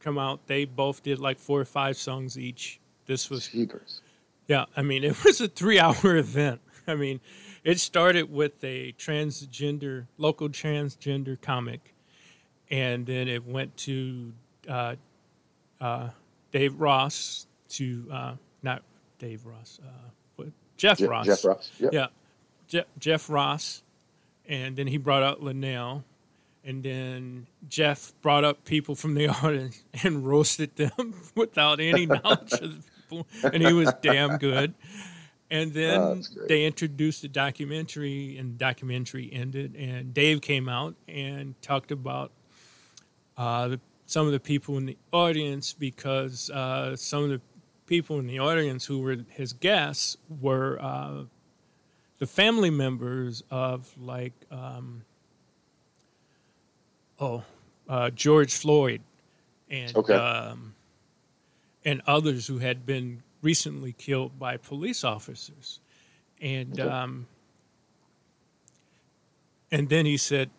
come 0.00 0.18
out. 0.18 0.46
They 0.46 0.64
both 0.64 1.02
did 1.02 1.18
like 1.18 1.38
four 1.38 1.60
or 1.60 1.64
five 1.64 1.96
songs 1.96 2.38
each. 2.38 2.80
This 3.06 3.30
was 3.30 3.48
Jeepers. 3.48 4.00
yeah, 4.48 4.64
I 4.76 4.82
mean, 4.82 5.04
it 5.04 5.22
was 5.24 5.40
a 5.40 5.48
three 5.48 5.78
hour 5.78 6.16
event. 6.16 6.60
I 6.88 6.94
mean, 6.94 7.20
it 7.64 7.80
started 7.80 8.32
with 8.32 8.62
a 8.62 8.92
transgender, 8.92 10.06
local 10.18 10.48
transgender 10.48 11.40
comic, 11.40 11.94
and 12.70 13.06
then 13.06 13.28
it 13.28 13.44
went 13.46 13.76
to 13.78 14.32
uh, 14.68 14.94
uh, 15.80 16.08
Dave 16.52 16.80
Ross, 16.80 17.46
to 17.70 18.06
uh, 18.12 18.34
not 18.62 18.82
Dave 19.18 19.44
Ross, 19.46 19.80
uh, 19.84 20.44
Jeff 20.76 20.98
Je- 20.98 21.06
Ross. 21.06 21.24
jeff 21.26 21.44
ross 21.44 21.70
yep. 21.80 21.92
Yeah, 21.92 22.06
Je- 22.68 22.84
Jeff 22.98 23.30
Ross, 23.30 23.82
and 24.48 24.76
then 24.76 24.86
he 24.86 24.96
brought 24.96 25.22
out 25.22 25.42
Linnell, 25.42 26.04
and 26.64 26.82
then 26.82 27.46
Jeff 27.68 28.12
brought 28.22 28.44
up 28.44 28.64
people 28.64 28.94
from 28.94 29.14
the 29.14 29.28
audience 29.42 29.82
and 30.02 30.26
roasted 30.26 30.76
them 30.76 31.14
without 31.34 31.80
any 31.80 32.06
knowledge 32.06 32.52
of 32.54 32.60
the 32.60 32.82
people, 33.08 33.26
and 33.44 33.62
he 33.62 33.72
was 33.72 33.92
damn 34.02 34.36
good. 34.38 34.74
And 35.48 35.70
Oh, 35.70 35.74
then 35.74 36.22
great. 36.34 36.48
they 36.48 36.64
introduced 36.64 37.22
the 37.22 37.28
documentary, 37.28 38.36
and 38.36 38.54
the 38.54 38.58
documentary 38.58 39.30
ended, 39.32 39.76
and 39.76 40.12
Dave 40.12 40.40
came 40.40 40.68
out 40.68 40.96
and 41.06 41.54
talked 41.62 41.92
about 41.92 42.32
uh, 43.36 43.68
the, 43.68 43.80
some 44.06 44.26
of 44.26 44.32
the 44.32 44.40
people 44.40 44.76
in 44.76 44.86
the 44.86 44.96
audience 45.12 45.72
because 45.72 46.50
uh, 46.50 46.96
some 46.96 47.22
of 47.22 47.30
the 47.30 47.40
people 47.86 48.18
in 48.18 48.26
the 48.26 48.40
audience 48.40 48.84
who 48.86 48.98
were 48.98 49.18
his 49.30 49.52
guests 49.52 50.16
were 50.40 50.78
uh, 50.80 51.22
the 52.18 52.26
family 52.26 52.70
members 52.70 53.42
of 53.50 53.92
like 53.98 54.32
um, 54.50 55.02
oh 57.20 57.44
uh, 57.88 58.10
George 58.10 58.54
Floyd 58.54 59.02
and 59.70 59.96
Okay. 59.96 60.14
um, 60.14 60.74
and 61.84 62.02
others 62.06 62.46
who 62.46 62.58
had 62.58 62.84
been 62.86 63.22
recently 63.42 63.92
killed 63.92 64.38
by 64.38 64.56
police 64.56 65.04
officers, 65.04 65.80
and 66.40 66.80
Okay. 66.80 66.82
um, 66.82 67.26
and 69.70 69.88
then 69.88 70.06
he 70.06 70.16
said, 70.16 70.50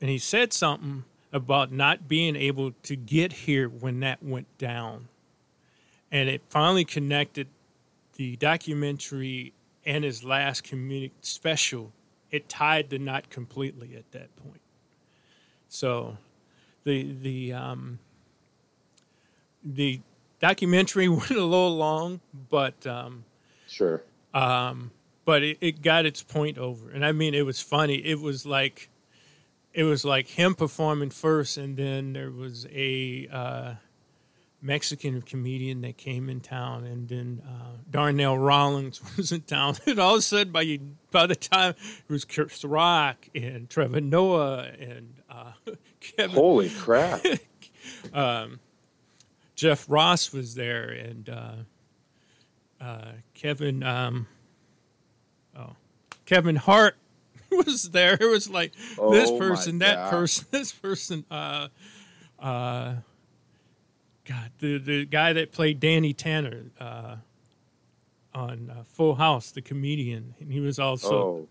and 0.00 0.10
he 0.10 0.18
said 0.18 0.52
something 0.52 1.04
about 1.32 1.72
not 1.72 2.08
being 2.08 2.36
able 2.36 2.72
to 2.82 2.96
get 2.96 3.32
here 3.32 3.68
when 3.68 4.00
that 4.00 4.22
went 4.22 4.46
down. 4.58 5.08
And 6.10 6.28
it 6.28 6.42
finally 6.50 6.84
connected 6.84 7.48
the 8.16 8.36
documentary 8.36 9.54
and 9.84 10.04
his 10.04 10.22
last 10.24 10.64
community 10.64 11.12
special. 11.20 11.92
It 12.30 12.48
tied 12.48 12.88
the 12.90 12.98
knot 12.98 13.28
completely 13.30 13.94
at 13.96 14.10
that 14.12 14.34
point. 14.36 14.60
So 15.68 16.16
the 16.84 17.12
the 17.20 17.52
um, 17.52 17.98
the 19.64 20.00
documentary 20.40 21.08
went 21.08 21.30
a 21.30 21.44
little 21.44 21.76
long, 21.76 22.20
but 22.50 22.86
um, 22.86 23.24
Sure. 23.66 24.02
um, 24.34 24.90
but 25.24 25.42
it, 25.42 25.58
it 25.60 25.82
got 25.82 26.04
its 26.06 26.22
point 26.22 26.58
over. 26.58 26.90
And 26.90 27.04
I 27.04 27.12
mean, 27.12 27.34
it 27.34 27.46
was 27.46 27.60
funny. 27.60 27.96
It 28.04 28.20
was 28.20 28.44
like, 28.44 28.88
it 29.72 29.84
was 29.84 30.04
like 30.04 30.26
him 30.28 30.54
performing 30.54 31.10
first, 31.10 31.56
and 31.56 31.76
then 31.76 32.12
there 32.12 32.30
was 32.30 32.66
a 32.72 33.28
uh, 33.30 33.74
Mexican 34.64 35.22
comedian 35.22 35.80
that 35.80 35.98
came 35.98 36.28
in 36.28 36.40
town, 36.40 36.84
and 36.84 37.08
then 37.08 37.42
uh, 37.44 37.78
Donnell 37.90 38.38
Rawlings 38.38 39.00
was 39.16 39.32
in 39.32 39.42
town. 39.42 39.74
And 39.86 39.98
all 39.98 40.14
of 40.14 40.20
a 40.20 40.22
sudden, 40.22 40.52
by 40.52 40.78
by 41.10 41.26
the 41.26 41.34
time 41.34 41.74
it 42.08 42.12
was 42.12 42.24
Chris 42.24 42.64
Rock 42.64 43.28
and 43.34 43.68
Trevor 43.68 44.00
Noah 44.00 44.68
and 44.78 45.14
uh, 45.28 45.52
Kevin 46.00 46.30
Holy 46.36 46.70
crap. 46.70 47.24
um, 48.14 48.60
Jeff 49.56 49.84
Ross 49.88 50.32
was 50.32 50.54
there, 50.54 50.88
and 50.88 51.28
uh, 51.28 51.54
uh, 52.80 53.12
Kevin, 53.34 53.82
um, 53.82 54.28
oh, 55.56 55.74
Kevin 56.24 56.56
Hart 56.56 56.96
was 57.50 57.90
there. 57.90 58.14
It 58.14 58.30
was 58.30 58.48
like 58.48 58.74
this 58.74 58.96
Oh, 58.98 59.32
my 59.32 59.38
person, 59.38 59.78
that 59.80 59.96
God. 59.96 60.10
person, 60.10 60.46
this 60.52 60.72
person. 60.72 61.24
God, 64.24 64.50
the 64.58 64.78
the 64.78 65.04
guy 65.04 65.32
that 65.32 65.50
played 65.52 65.80
Danny 65.80 66.12
Tanner 66.12 66.66
uh, 66.80 67.16
on 68.34 68.70
uh, 68.70 68.84
Full 68.84 69.16
House, 69.16 69.50
the 69.50 69.62
comedian, 69.62 70.34
and 70.40 70.52
he 70.52 70.60
was 70.60 70.78
also 70.78 71.14
Oh. 71.22 71.48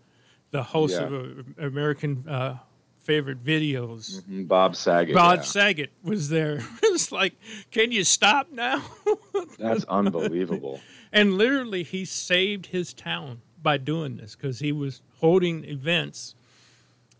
the 0.50 0.62
host 0.62 0.94
yeah. 0.94 1.06
of 1.06 1.12
uh, 1.58 1.66
American 1.66 2.24
uh, 2.28 2.56
Favorite 2.98 3.44
Videos. 3.44 4.22
Mhm, 4.22 4.48
Bob 4.48 4.74
Saget. 4.76 5.14
Bob 5.14 5.38
yeah. 5.38 5.42
Saget 5.42 5.90
was 6.02 6.28
there. 6.28 6.60
It 6.82 6.92
was 6.92 7.10
like, 7.12 7.34
can 7.70 7.90
you 7.92 8.04
stop 8.04 8.50
now? 8.52 8.82
That's 9.58 9.84
unbelievable. 9.84 10.80
and 11.12 11.34
literally, 11.38 11.82
he 11.84 12.04
saved 12.04 12.66
his 12.66 12.92
town 12.92 13.40
by 13.62 13.76
doing 13.78 14.16
this 14.16 14.34
because 14.36 14.58
he 14.58 14.72
was 14.72 15.00
holding 15.20 15.64
events, 15.64 16.34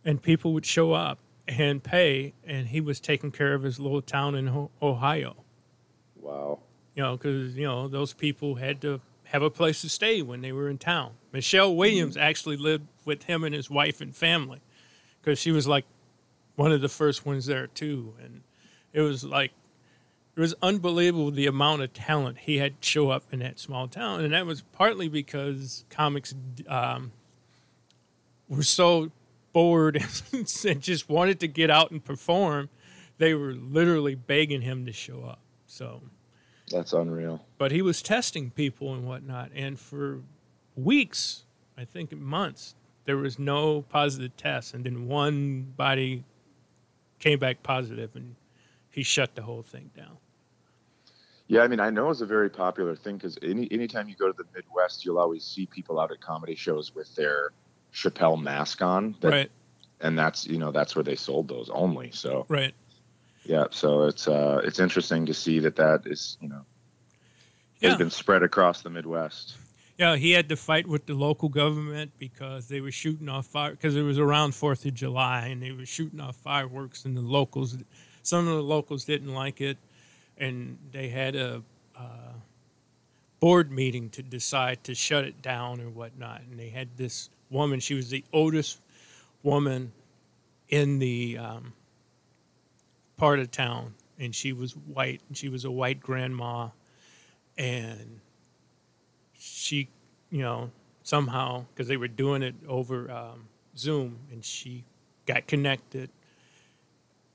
and 0.04 0.20
people 0.22 0.52
would 0.52 0.66
show 0.66 0.92
up 0.92 1.18
and 1.48 1.82
pay, 1.82 2.34
and 2.44 2.68
he 2.68 2.80
was 2.80 3.00
taking 3.00 3.30
care 3.30 3.54
of 3.54 3.62
his 3.62 3.78
little 3.80 4.02
town 4.02 4.34
in 4.34 4.68
Ohio. 4.82 5.36
Wow. 6.22 6.60
You 6.94 7.02
know, 7.02 7.16
because 7.16 7.56
you 7.56 7.66
know 7.66 7.88
those 7.88 8.12
people 8.12 8.54
had 8.54 8.80
to 8.82 9.00
have 9.24 9.42
a 9.42 9.50
place 9.50 9.80
to 9.80 9.88
stay 9.88 10.22
when 10.22 10.40
they 10.42 10.52
were 10.52 10.68
in 10.68 10.78
town. 10.78 11.12
Michelle 11.32 11.74
Williams 11.74 12.16
actually 12.16 12.56
lived 12.56 12.86
with 13.04 13.24
him 13.24 13.44
and 13.44 13.54
his 13.54 13.68
wife 13.68 14.00
and 14.00 14.14
family 14.14 14.60
because 15.20 15.38
she 15.38 15.50
was 15.50 15.66
like 15.66 15.84
one 16.54 16.70
of 16.70 16.80
the 16.80 16.88
first 16.88 17.24
ones 17.26 17.46
there 17.46 17.66
too, 17.66 18.14
and 18.22 18.42
it 18.92 19.00
was 19.00 19.24
like 19.24 19.52
it 20.36 20.40
was 20.40 20.54
unbelievable 20.62 21.30
the 21.30 21.46
amount 21.46 21.82
of 21.82 21.92
talent 21.92 22.38
he 22.38 22.58
had 22.58 22.80
to 22.80 22.88
show 22.88 23.10
up 23.10 23.24
in 23.32 23.40
that 23.40 23.58
small 23.58 23.88
town, 23.88 24.22
and 24.22 24.32
that 24.32 24.46
was 24.46 24.62
partly 24.72 25.08
because 25.08 25.84
comics 25.90 26.34
um, 26.68 27.12
were 28.48 28.62
so 28.62 29.10
bored 29.52 29.96
and 30.32 30.80
just 30.80 31.08
wanted 31.08 31.40
to 31.40 31.48
get 31.48 31.70
out 31.70 31.90
and 31.90 32.04
perform. 32.04 32.68
They 33.18 33.34
were 33.34 33.52
literally 33.52 34.14
begging 34.14 34.62
him 34.62 34.84
to 34.86 34.92
show 34.92 35.22
up. 35.22 35.38
So 35.72 36.02
That's 36.70 36.92
unreal. 36.92 37.42
but 37.56 37.72
he 37.72 37.80
was 37.80 38.02
testing 38.02 38.50
people 38.50 38.92
and 38.92 39.06
whatnot. 39.06 39.50
And 39.54 39.80
for 39.80 40.20
weeks, 40.76 41.44
I 41.78 41.86
think 41.86 42.12
months, 42.12 42.74
there 43.06 43.16
was 43.16 43.38
no 43.38 43.80
positive 43.80 44.36
test, 44.36 44.74
And 44.74 44.84
then 44.84 45.08
one 45.08 45.72
body 45.76 46.24
came 47.18 47.38
back 47.38 47.62
positive 47.62 48.14
and 48.14 48.36
he 48.90 49.02
shut 49.02 49.34
the 49.34 49.42
whole 49.42 49.62
thing 49.62 49.90
down. 49.96 50.18
Yeah, 51.46 51.62
I 51.62 51.68
mean, 51.68 51.80
I 51.80 51.88
know 51.88 52.10
it's 52.10 52.20
a 52.20 52.26
very 52.26 52.50
popular 52.50 52.94
thing 52.94 53.16
because 53.16 53.38
any 53.42 53.66
anytime 53.72 54.08
you 54.08 54.14
go 54.14 54.30
to 54.30 54.36
the 54.36 54.44
Midwest, 54.54 55.04
you'll 55.04 55.18
always 55.18 55.42
see 55.42 55.64
people 55.66 55.98
out 55.98 56.12
at 56.12 56.20
comedy 56.20 56.54
shows 56.54 56.94
with 56.94 57.14
their 57.14 57.52
Chappelle 57.92 58.40
mask 58.40 58.82
on. 58.82 59.16
That, 59.20 59.30
right, 59.30 59.50
And 60.00 60.18
that's 60.18 60.46
you 60.46 60.58
know 60.58 60.70
that's 60.70 60.94
where 60.94 61.02
they 61.02 61.16
sold 61.16 61.48
those 61.48 61.68
only. 61.70 62.10
So 62.10 62.46
right. 62.48 62.74
Yeah, 63.44 63.66
so 63.70 64.04
it's 64.04 64.28
uh 64.28 64.60
it's 64.64 64.78
interesting 64.78 65.26
to 65.26 65.34
see 65.34 65.58
that 65.60 65.76
that 65.76 66.02
is 66.06 66.36
you 66.40 66.48
know 66.48 66.64
Yeah. 67.80 67.90
has 67.90 67.98
been 67.98 68.10
spread 68.10 68.42
across 68.42 68.82
the 68.82 68.90
Midwest. 68.90 69.56
Yeah, 69.98 70.16
he 70.16 70.32
had 70.32 70.48
to 70.48 70.56
fight 70.56 70.86
with 70.86 71.06
the 71.06 71.14
local 71.14 71.48
government 71.48 72.12
because 72.18 72.66
they 72.68 72.80
were 72.80 72.90
shooting 72.90 73.28
off 73.28 73.46
fire 73.46 73.72
because 73.72 73.94
it 73.94 74.02
was 74.02 74.18
around 74.18 74.54
Fourth 74.54 74.84
of 74.86 74.94
July 74.94 75.46
and 75.48 75.62
they 75.62 75.70
were 75.72 75.86
shooting 75.86 76.20
off 76.20 76.36
fireworks 76.36 77.04
and 77.04 77.16
the 77.16 77.20
locals, 77.20 77.76
some 78.22 78.48
of 78.48 78.56
the 78.56 78.62
locals 78.62 79.04
didn't 79.04 79.32
like 79.34 79.60
it, 79.60 79.76
and 80.38 80.78
they 80.92 81.08
had 81.08 81.36
a 81.36 81.62
uh, 81.96 82.32
board 83.38 83.70
meeting 83.70 84.08
to 84.10 84.22
decide 84.22 84.82
to 84.84 84.94
shut 84.94 85.24
it 85.24 85.42
down 85.42 85.80
or 85.80 85.90
whatnot. 85.90 86.40
And 86.50 86.58
they 86.58 86.70
had 86.70 86.96
this 86.96 87.28
woman; 87.50 87.78
she 87.80 87.94
was 87.94 88.08
the 88.08 88.24
oldest 88.32 88.80
woman 89.42 89.92
in 90.68 90.98
the 90.98 91.36
um, 91.38 91.74
part 93.22 93.38
of 93.38 93.52
town, 93.52 93.94
and 94.18 94.34
she 94.34 94.52
was 94.52 94.72
white, 94.72 95.20
and 95.28 95.36
she 95.36 95.48
was 95.48 95.64
a 95.64 95.70
white 95.70 96.00
grandma, 96.00 96.68
and 97.56 98.18
she, 99.32 99.88
you 100.28 100.42
know, 100.42 100.72
somehow 101.04 101.64
because 101.72 101.86
they 101.86 101.96
were 101.96 102.08
doing 102.08 102.42
it 102.42 102.56
over 102.66 103.08
um, 103.12 103.46
Zoom, 103.76 104.18
and 104.32 104.44
she 104.44 104.82
got 105.24 105.46
connected. 105.46 106.10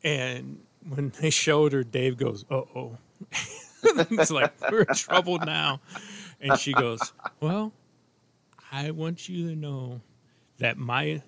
And 0.04 0.60
when 0.90 1.14
they 1.22 1.30
showed 1.30 1.72
her, 1.72 1.86
Dave 1.86 2.18
goes, 2.18 2.44
"Uh 2.52 2.64
oh," 2.76 2.98
it's 3.84 4.30
like 4.30 4.52
we're 4.70 4.82
in 4.82 4.94
trouble 4.94 5.40
now. 5.40 5.80
And 6.42 6.60
she 6.60 6.74
goes, 6.74 7.14
"Well, 7.40 7.72
I 8.74 8.92
want 8.92 9.30
you 9.30 9.48
to 9.52 9.56
know 9.56 10.02
that 10.58 10.78
my 10.78 11.22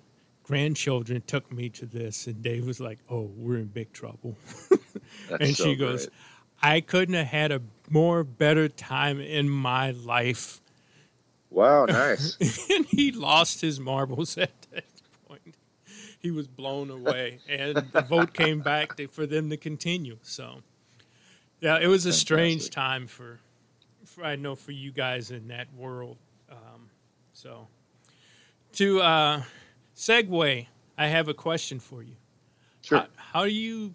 grandchildren 0.50 1.22
took 1.26 1.52
me 1.52 1.68
to 1.70 1.86
this." 1.86 2.26
And 2.26 2.42
Dave 2.42 2.66
was 2.66 2.80
like, 2.80 2.98
"Oh, 3.08 3.30
we're 3.36 3.58
in 3.58 3.66
big 3.66 3.92
trouble." 3.92 4.36
And 5.40 5.56
so 5.56 5.64
she 5.64 5.76
goes, 5.76 6.06
great. 6.06 6.74
"I 6.74 6.80
couldn't 6.80 7.14
have 7.14 7.26
had 7.26 7.52
a 7.52 7.60
more 7.88 8.22
better 8.24 8.68
time 8.68 9.20
in 9.20 9.48
my 9.48 9.90
life." 9.90 10.60
Wow, 11.50 11.84
nice. 11.88 12.36
and 12.70 12.86
he 12.86 13.10
lost 13.10 13.60
his 13.60 13.80
marbles 13.80 14.38
at 14.46 14.50
that 14.72 14.84
point. 15.28 15.56
He 16.20 16.30
was 16.30 16.46
blown 16.46 16.90
away, 16.90 17.40
and 17.48 17.76
the 17.92 18.02
vote 18.02 18.32
came 18.32 18.60
back 18.60 18.96
to, 18.96 19.08
for 19.08 19.26
them 19.26 19.50
to 19.50 19.56
continue. 19.56 20.18
So, 20.22 20.62
yeah, 21.60 21.78
it 21.80 21.88
was 21.88 22.06
a 22.06 22.12
strange 22.12 22.70
time 22.70 23.06
for, 23.06 23.40
for 24.04 24.24
I 24.24 24.36
know 24.36 24.54
for 24.54 24.72
you 24.72 24.92
guys 24.92 25.30
in 25.30 25.48
that 25.48 25.68
world. 25.74 26.18
Um, 26.50 26.90
so, 27.32 27.68
to 28.74 29.00
uh, 29.00 29.42
segue, 30.00 30.66
I 30.96 31.06
have 31.08 31.28
a 31.28 31.34
question 31.34 31.78
for 31.78 32.02
you. 32.02 32.16
Sure. 32.80 32.98
How, 32.98 33.06
how 33.16 33.44
do 33.44 33.50
you 33.50 33.94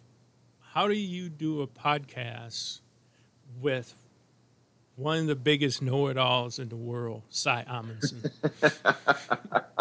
how 0.74 0.88
do 0.88 0.94
you 0.94 1.30
do 1.30 1.62
a 1.62 1.68
podcast 1.68 2.82
with 3.60 3.96
one 4.98 5.18
of 5.20 5.28
the 5.28 5.36
biggest 5.36 5.82
know-it-alls 5.82 6.60
in 6.60 6.70
the 6.70 6.76
world, 6.76 7.24
Cy 7.30 7.66
Amundson? 7.68 8.30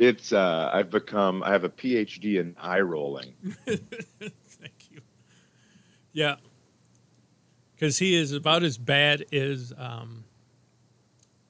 It's 0.00 0.32
uh 0.32 0.70
I've 0.72 0.88
become 0.88 1.42
I 1.42 1.50
have 1.50 1.64
a 1.64 1.68
PhD 1.68 2.40
in 2.40 2.56
eye 2.58 2.80
rolling. 2.80 3.34
Thank 3.66 4.90
you. 4.90 5.02
Yeah, 6.14 6.36
because 7.74 7.98
he 7.98 8.16
is 8.16 8.32
about 8.32 8.62
as 8.62 8.78
bad 8.78 9.26
as 9.30 9.74
um, 9.76 10.24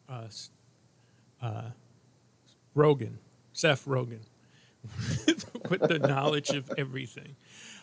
uh, 0.08 0.24
uh, 1.40 1.70
Rogan, 2.80 3.18
Seth 3.52 3.84
Rogen, 3.84 4.20
with 5.68 5.80
the 5.82 5.98
knowledge 5.98 6.48
of 6.50 6.72
everything. 6.78 7.36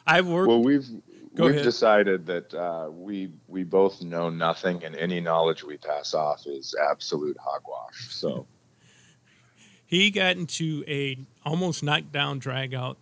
I've 0.08 0.28
worked. 0.28 0.48
Well, 0.48 0.64
we've 0.64 0.88
Go 1.36 1.44
we've 1.46 1.54
ahead. 1.54 1.66
decided 1.66 2.26
that 2.26 2.52
uh, 2.56 2.90
we 2.90 3.32
we 3.48 3.64
both 3.64 4.02
know 4.02 4.32
nothing, 4.32 4.84
and 4.84 4.96
any 4.96 5.22
knowledge 5.22 5.64
we 5.64 5.78
pass 5.78 6.16
off 6.16 6.48
is 6.48 6.74
absolute 6.90 7.38
hogwash. 7.40 8.08
So 8.10 8.48
he 9.86 10.10
got 10.10 10.36
into 10.36 10.84
a 10.88 11.20
almost 11.46 11.84
knockdown 11.84 12.40
drag 12.40 12.74
out 12.74 12.98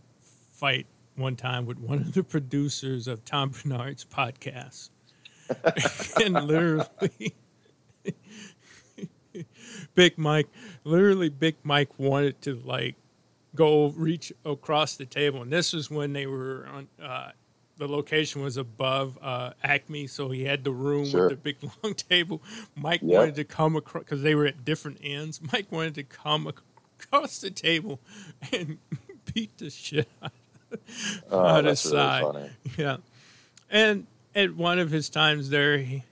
fight 0.52 0.88
one 1.16 1.38
time 1.38 1.66
with 1.66 1.78
one 1.78 2.00
of 2.00 2.14
the 2.14 2.24
producers 2.24 3.08
of 3.08 3.24
Tom 3.24 3.52
Barnard's 3.52 4.04
podcast. 4.04 4.90
and 6.26 6.34
literally 6.46 7.36
Big 9.94 10.18
Mike, 10.18 10.48
literally, 10.84 11.30
Big 11.30 11.56
Mike 11.64 11.98
wanted 12.00 12.42
to 12.44 12.56
like 12.64 12.96
go 13.56 13.90
reach 13.96 14.34
across 14.44 14.96
the 14.96 15.06
table, 15.06 15.42
and 15.42 15.52
this 15.52 15.74
was 15.74 15.90
when 15.90 16.14
they 16.14 16.26
were 16.28 16.68
on. 16.74 16.88
Uh, 17.02 17.32
the 17.78 17.88
location 17.90 18.42
was 18.42 18.56
above 18.56 19.20
uh, 19.22 19.52
Acme, 19.62 20.08
so 20.08 20.30
he 20.30 20.46
had 20.46 20.64
the 20.64 20.72
room 20.72 21.06
Sure. 21.08 21.28
with 21.28 21.32
the 21.32 21.36
big 21.36 21.58
long 21.84 21.94
table. 21.94 22.42
Mike 22.74 23.02
Yep. 23.04 23.20
wanted 23.20 23.36
to 23.36 23.44
come 23.44 23.76
across 23.76 24.04
because 24.04 24.22
they 24.22 24.34
were 24.34 24.46
at 24.46 24.64
different 24.64 25.00
ends. 25.04 25.42
Mike 25.52 25.70
wanted 25.74 25.96
to 25.96 26.04
come 26.04 26.48
across 26.48 27.40
the 27.40 27.50
table 27.52 28.00
and 28.54 28.78
beat 29.34 29.58
the 29.58 29.70
shit 29.70 30.08
out, 30.24 30.32
Oh, 31.30 31.40
out 31.40 31.64
that's 31.66 31.84
his 31.84 31.92
really 31.92 32.06
side. 32.08 32.50
Yeah, 32.78 32.98
and 33.70 34.08
at 34.34 34.56
one 34.56 34.80
of 34.80 34.92
his 34.92 35.10
times 35.10 35.50
there, 35.50 35.78
he, 35.80 36.04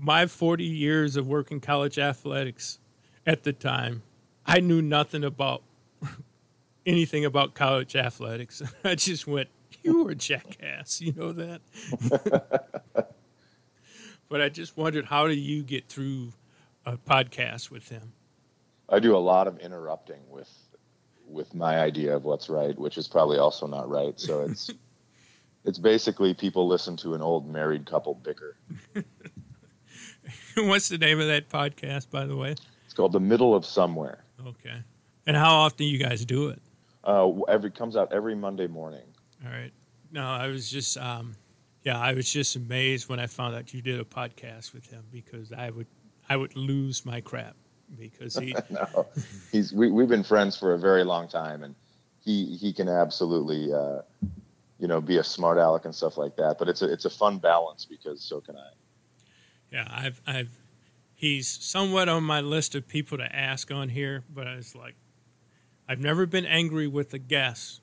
my 0.00 0.26
forty 0.26 0.64
years 0.64 1.16
of 1.16 1.26
working 1.26 1.60
college 1.60 1.98
athletics 1.98 2.78
at 3.26 3.44
the 3.44 3.52
time, 3.52 4.02
I 4.46 4.60
knew 4.60 4.82
nothing 4.82 5.24
about 5.24 5.62
anything 6.86 7.24
about 7.24 7.54
college 7.54 7.96
athletics. 7.96 8.62
I 8.84 8.94
just 8.94 9.26
went, 9.26 9.48
"You 9.82 10.04
were 10.04 10.12
a 10.12 10.14
jackass," 10.14 11.00
you 11.00 11.12
know 11.12 11.32
that. 11.32 11.60
but 14.28 14.40
I 14.40 14.48
just 14.48 14.76
wondered, 14.76 15.06
how 15.06 15.26
do 15.26 15.34
you 15.34 15.62
get 15.62 15.88
through 15.88 16.32
a 16.84 16.96
podcast 16.96 17.70
with 17.70 17.88
him? 17.88 18.12
I 18.88 18.98
do 18.98 19.16
a 19.16 19.18
lot 19.18 19.46
of 19.46 19.58
interrupting 19.58 20.20
with 20.28 20.50
with 21.26 21.54
my 21.54 21.78
idea 21.78 22.14
of 22.14 22.24
what's 22.24 22.48
right, 22.48 22.78
which 22.78 22.98
is 22.98 23.08
probably 23.08 23.38
also 23.38 23.66
not 23.66 23.88
right. 23.88 24.18
So 24.20 24.42
it's 24.42 24.70
it's 25.64 25.78
basically 25.78 26.34
people 26.34 26.66
listen 26.66 26.96
to 26.98 27.14
an 27.14 27.22
old 27.22 27.48
married 27.48 27.86
couple 27.86 28.14
bicker. 28.14 28.56
What's 30.56 30.88
the 30.88 30.98
name 30.98 31.20
of 31.20 31.26
that 31.28 31.48
podcast, 31.48 32.10
by 32.10 32.26
the 32.26 32.36
way? 32.36 32.54
It's 32.84 32.94
called 32.94 33.12
The 33.12 33.20
Middle 33.20 33.54
of 33.54 33.64
Somewhere. 33.64 34.24
Okay. 34.46 34.82
And 35.26 35.36
how 35.36 35.54
often 35.54 35.86
you 35.86 35.98
guys 35.98 36.24
do 36.24 36.48
it? 36.48 36.60
Uh, 37.04 37.30
every 37.48 37.70
comes 37.70 37.96
out 37.96 38.12
every 38.12 38.34
Monday 38.34 38.66
morning. 38.66 39.04
All 39.44 39.50
right. 39.50 39.72
No, 40.10 40.24
I 40.24 40.48
was 40.48 40.70
just, 40.70 40.98
um, 40.98 41.34
yeah, 41.84 41.98
I 41.98 42.12
was 42.12 42.30
just 42.30 42.56
amazed 42.56 43.08
when 43.08 43.18
I 43.18 43.26
found 43.26 43.54
out 43.54 43.72
you 43.72 43.80
did 43.80 43.98
a 43.98 44.04
podcast 44.04 44.74
with 44.74 44.86
him 44.90 45.04
because 45.10 45.52
I 45.52 45.70
would, 45.70 45.86
I 46.28 46.36
would 46.36 46.54
lose 46.54 47.06
my 47.06 47.20
crap 47.20 47.56
because 47.98 48.36
he, 48.36 48.54
no, 48.70 49.06
he's 49.50 49.72
we, 49.72 49.90
we've 49.90 50.08
been 50.08 50.22
friends 50.22 50.56
for 50.56 50.74
a 50.74 50.78
very 50.78 51.04
long 51.04 51.28
time, 51.28 51.62
and 51.62 51.74
he 52.20 52.56
he 52.56 52.72
can 52.72 52.88
absolutely 52.88 53.72
uh, 53.72 54.00
you 54.78 54.88
know 54.88 55.00
be 55.00 55.18
a 55.18 55.24
smart 55.24 55.58
aleck 55.58 55.84
and 55.84 55.94
stuff 55.94 56.16
like 56.16 56.36
that. 56.36 56.56
But 56.58 56.68
it's 56.68 56.82
a 56.82 56.92
it's 56.92 57.04
a 57.04 57.10
fun 57.10 57.38
balance 57.38 57.84
because 57.84 58.22
so 58.22 58.40
can 58.40 58.56
I. 58.56 58.70
yeah, 59.72 59.88
I've, 59.90 60.20
I've, 60.26 60.50
he's 61.14 61.48
somewhat 61.48 62.08
on 62.08 62.24
my 62.24 62.40
list 62.40 62.74
of 62.74 62.86
people 62.86 63.18
to 63.18 63.34
ask 63.34 63.70
on 63.70 63.88
here, 63.88 64.22
but 64.32 64.46
I 64.46 64.56
was 64.56 64.74
like, 64.74 64.94
I've 65.88 66.00
never 66.00 66.26
been 66.26 66.46
angry 66.46 66.86
with 66.86 67.12
a 67.14 67.18
guest, 67.18 67.80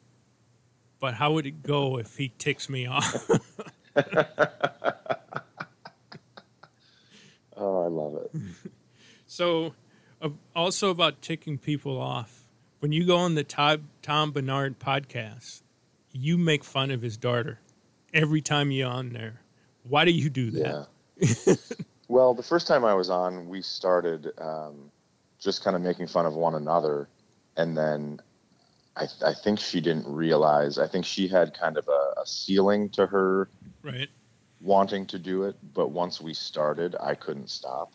but 0.99 1.15
how 1.15 1.33
would 1.33 1.45
it 1.45 1.63
go 1.63 1.97
if 1.97 2.17
he 2.17 2.31
ticks 2.37 2.69
me 2.69 2.85
off? 2.85 3.29
Oh, 7.59 7.83
I 7.83 7.87
love 7.87 8.15
it. 8.15 8.31
So, 9.27 9.73
uh, 10.21 10.29
also 10.55 10.89
about 10.89 11.21
ticking 11.21 11.57
people 11.57 11.99
off. 11.99 12.45
When 12.79 12.93
you 12.93 13.05
go 13.05 13.17
on 13.17 13.35
the 13.35 13.43
Tom, 13.43 13.89
Tom 14.01 14.31
Barnard 14.31 14.79
podcast, 14.79 15.61
you 16.13 16.37
make 16.37 16.63
fun 16.63 16.89
of 16.89 17.01
his 17.01 17.17
daughter 17.17 17.59
every 18.13 18.41
time 18.41 18.71
you're 18.71 18.89
on 18.89 19.09
there. 19.09 19.41
Why 19.83 20.05
do 20.05 20.11
you 20.11 20.29
do 20.29 20.51
that? 20.51 20.87
Well, 22.07 22.33
the 22.33 22.43
first 22.43 22.67
time 22.67 22.83
I 22.85 22.95
was 22.95 23.09
on, 23.09 23.47
we 23.47 23.61
started 23.61 24.31
um, 24.39 24.91
just 25.39 25.63
kind 25.63 25.75
of 25.75 25.81
making 25.81 26.07
fun 26.07 26.25
of 26.25 26.33
one 26.33 26.55
another, 26.55 27.07
and 27.55 27.77
then 27.77 28.19
I, 28.95 29.07
I 29.23 29.33
think 29.33 29.59
she 29.59 29.79
didn't 29.79 30.07
realize. 30.07 30.79
I 30.79 30.87
think 30.87 31.05
she 31.05 31.27
had 31.27 31.53
kind 31.53 31.77
of 31.77 31.87
a, 31.87 32.21
a 32.21 32.25
ceiling 32.25 32.89
to 32.91 33.05
her 33.05 33.49
Right. 33.83 34.09
wanting 34.59 35.05
to 35.07 35.19
do 35.19 35.43
it, 35.43 35.55
but 35.73 35.89
once 35.91 36.19
we 36.19 36.33
started, 36.33 36.95
I 36.99 37.15
couldn't 37.15 37.49
stop, 37.49 37.93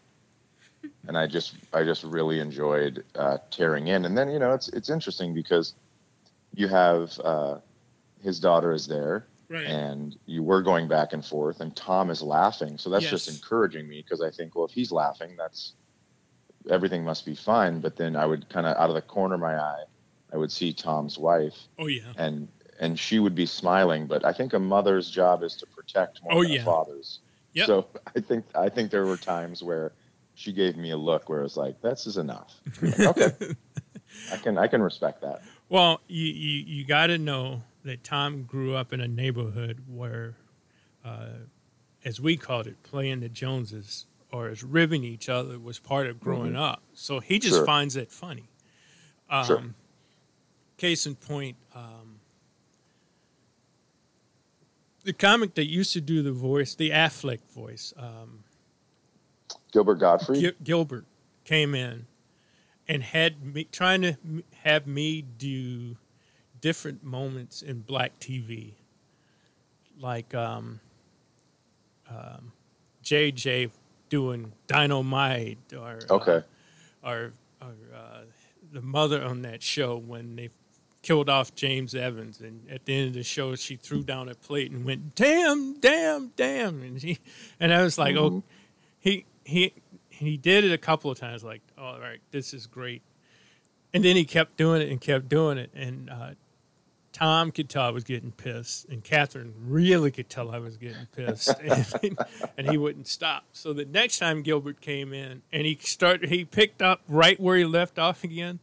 and 1.09 1.19
I 1.19 1.27
just 1.27 1.55
I 1.73 1.83
just 1.85 2.05
really 2.05 2.41
enjoyed 2.41 3.05
uh, 3.17 3.39
tearing 3.51 3.89
in. 3.89 4.05
And 4.05 4.17
then 4.17 4.31
you 4.31 4.39
know 4.39 4.55
it's 4.55 4.69
it's 4.69 4.91
interesting 4.91 5.35
because 5.35 5.75
you 6.55 6.69
have 6.69 7.19
uh, 7.21 7.59
his 8.23 8.39
daughter 8.41 8.73
is 8.73 8.87
there, 8.87 9.27
Right. 9.55 9.67
and 9.67 10.17
you 10.27 10.43
were 10.43 10.63
going 10.63 10.89
back 10.89 11.13
and 11.13 11.25
forth, 11.25 11.61
and 11.61 11.75
Tom 11.77 12.11
is 12.11 12.21
laughing, 12.23 12.77
so 12.77 12.91
that's 12.91 13.09
just 13.09 13.29
encouraging 13.29 13.89
me 13.89 14.03
because 14.03 14.21
I 14.21 14.31
think 14.31 14.55
well 14.55 14.65
if 14.65 14.73
he's 14.73 14.91
laughing, 14.91 15.37
that's 15.39 15.75
everything 16.71 17.05
must 17.05 17.25
be 17.25 17.35
fine. 17.35 17.81
But 17.81 17.97
then 17.97 18.17
I 18.17 18.27
would 18.27 18.49
kind 18.49 18.67
of 18.67 18.77
out 18.77 18.89
of 18.89 18.95
the 18.95 19.03
corner 19.03 19.35
of 19.37 19.41
my 19.41 19.57
eye, 19.57 19.85
I 20.33 20.37
would 20.37 20.51
see 20.51 20.73
Tom's 20.73 21.19
wife, 21.19 21.55
oh, 21.79 21.87
yeah. 21.87 22.13
and 22.17 22.49
and 22.81 22.99
she 22.99 23.21
would 23.21 23.35
be 23.35 23.47
smiling. 23.47 24.07
But 24.07 24.25
I 24.25 24.33
think 24.33 24.53
a 24.53 24.59
mother's 24.59 25.09
job 25.11 25.43
is 25.43 25.55
to 25.57 25.67
protect 25.67 26.21
more 26.25 26.35
Oh, 26.35 26.43
than 26.43 26.53
yeah. 26.53 26.63
a 26.63 26.65
father's. 26.65 27.21
Yep. 27.53 27.67
So 27.67 27.87
I 28.17 28.21
think 28.21 28.45
I 28.55 28.69
think 28.69 28.91
there 28.91 29.07
were 29.07 29.17
times 29.17 29.63
where 29.63 29.93
she 30.35 30.53
gave 30.53 30.77
me 30.77 30.91
a 30.91 30.97
look 30.97 31.29
where 31.29 31.41
it 31.41 31.45
was 31.45 31.57
like, 31.57 31.81
"This 31.81 32.07
is 32.07 32.17
enough." 32.17 32.53
Like, 32.83 32.99
okay, 33.19 33.31
I 34.33 34.37
can 34.39 34.59
I 34.59 34.67
can 34.67 34.83
respect 34.83 35.21
that. 35.23 35.43
Well, 35.69 36.01
you, 36.09 36.25
you, 36.27 36.65
you 36.67 36.85
got 36.85 37.07
to 37.07 37.19
know 37.19 37.63
that 37.85 38.03
Tom 38.03 38.45
grew 38.45 38.75
up 38.75 38.93
in 38.93 39.01
a 39.01 39.09
neighborhood 39.09 39.83
where, 39.87 40.35
uh, 41.05 41.29
as 42.05 42.21
we 42.21 42.37
called 42.37 42.67
it, 42.67 42.83
playing 42.83 43.21
the 43.21 43.29
Joneses 43.29 44.07
or 44.33 44.49
as 44.49 44.65
ribbing 44.65 45.05
each 45.05 45.29
other 45.29 45.59
was 45.59 45.79
part 45.79 46.07
of 46.07 46.19
growing 46.19 46.57
up. 46.57 46.83
So 46.95 47.21
he 47.21 47.39
just 47.39 47.57
Sure. 47.57 47.67
finds 47.67 47.95
it 47.97 48.11
funny. 48.11 48.49
Um, 49.31 49.45
Sure. 49.47 49.75
Case 50.77 51.07
in 51.07 51.15
point, 51.15 51.57
um, 51.75 52.19
the 55.05 55.13
comic 55.13 55.55
that 55.55 55.67
used 55.67 55.93
to 55.93 56.01
do 56.01 56.23
the 56.23 56.33
voice, 56.33 56.75
the 56.75 56.91
Aflac 56.91 57.41
voice, 57.55 57.93
um, 57.97 58.43
Gilbert 59.73 59.97
Gottfried. 59.97 60.41
Gil- 60.41 60.53
Gilbert 60.63 61.05
came 61.45 61.75
in 61.75 62.07
and 62.89 63.03
had 63.03 63.43
me 63.55 63.65
trying 63.65 64.03
to 64.03 64.17
have 64.63 64.87
me 64.87 65.23
do 65.23 65.97
different 66.65 67.05
moments 67.05 67.61
in 67.61 67.81
black 67.81 68.19
TV, 68.21 68.73
like 70.01 70.35
um, 70.35 70.81
um, 72.09 72.53
JJ 73.05 73.71
doing 74.09 74.51
Dynamite 74.67 75.59
or 75.79 75.99
Okay. 76.09 76.43
uh, 77.05 77.07
or, 77.07 77.33
or 77.61 77.75
uh, 77.95 78.21
the 78.73 78.81
mother 78.81 79.23
on 79.23 79.43
that 79.43 79.63
show 79.63 79.95
when 79.99 80.37
they 80.37 80.49
killed 81.03 81.29
off 81.29 81.55
James 81.55 81.95
Evans, 81.95 82.41
and 82.41 82.67
at 82.71 82.87
the 82.87 82.95
end 82.95 83.09
of 83.09 83.13
the 83.13 83.23
show, 83.23 83.55
she 83.57 83.77
threw 83.77 84.03
down 84.03 84.31
a 84.31 84.35
plate 84.35 84.71
and 84.71 84.87
went, 84.87 85.15
"Damn, 85.15 85.79
damn, 85.81 86.29
damn!" 86.35 86.81
And 86.83 86.99
he, 86.99 87.19
and 87.61 87.75
I 87.75 87.83
was 87.83 87.99
like, 87.99 88.17
"Oh, 88.17 88.43
he 88.99 89.27
he 89.45 89.75
he 90.09 90.39
did 90.39 90.65
it 90.65 90.73
a 90.73 90.79
couple 90.79 91.11
of 91.11 91.19
times. 91.21 91.45
Like, 91.45 91.61
oh, 91.77 91.85
all 91.85 92.01
right, 92.01 92.21
this 92.31 92.55
is 92.55 92.67
great." 92.67 93.03
And 93.93 94.03
then 94.03 94.17
he 94.17 94.25
kept 94.25 94.57
doing 94.57 94.81
it 94.81 94.89
and 94.91 94.99
kept 94.99 95.29
doing 95.29 95.59
it, 95.59 95.71
and 95.75 96.09
uh, 96.09 96.31
Tom 97.15 97.53
could 97.53 97.69
tell 97.69 97.85
I 97.85 97.91
was 97.91 98.03
getting 98.03 98.33
pissed, 98.33 98.89
and 98.89 99.03
Catherine 99.03 99.55
really 99.65 100.11
could 100.11 100.29
tell 100.29 100.51
I 100.51 100.59
was 100.59 100.77
getting 100.77 101.07
pissed, 101.15 101.55
and, 102.03 102.19
and 102.59 102.69
he 102.69 102.77
wouldn't 102.77 103.07
stop. 103.07 103.45
So 103.53 103.73
the 103.73 103.85
next 103.85 104.19
time 104.19 104.43
Gilbert 104.43 104.81
came 104.81 105.13
in, 105.13 105.43
and 105.53 105.65
he 105.65 105.79
started, 105.81 106.29
he 106.29 106.45
picked 106.45 106.83
up 106.83 107.03
right 107.09 107.39
where 107.39 107.57
he 107.57 107.65
left 107.65 108.01
off 108.01 108.25
again. 108.25 108.59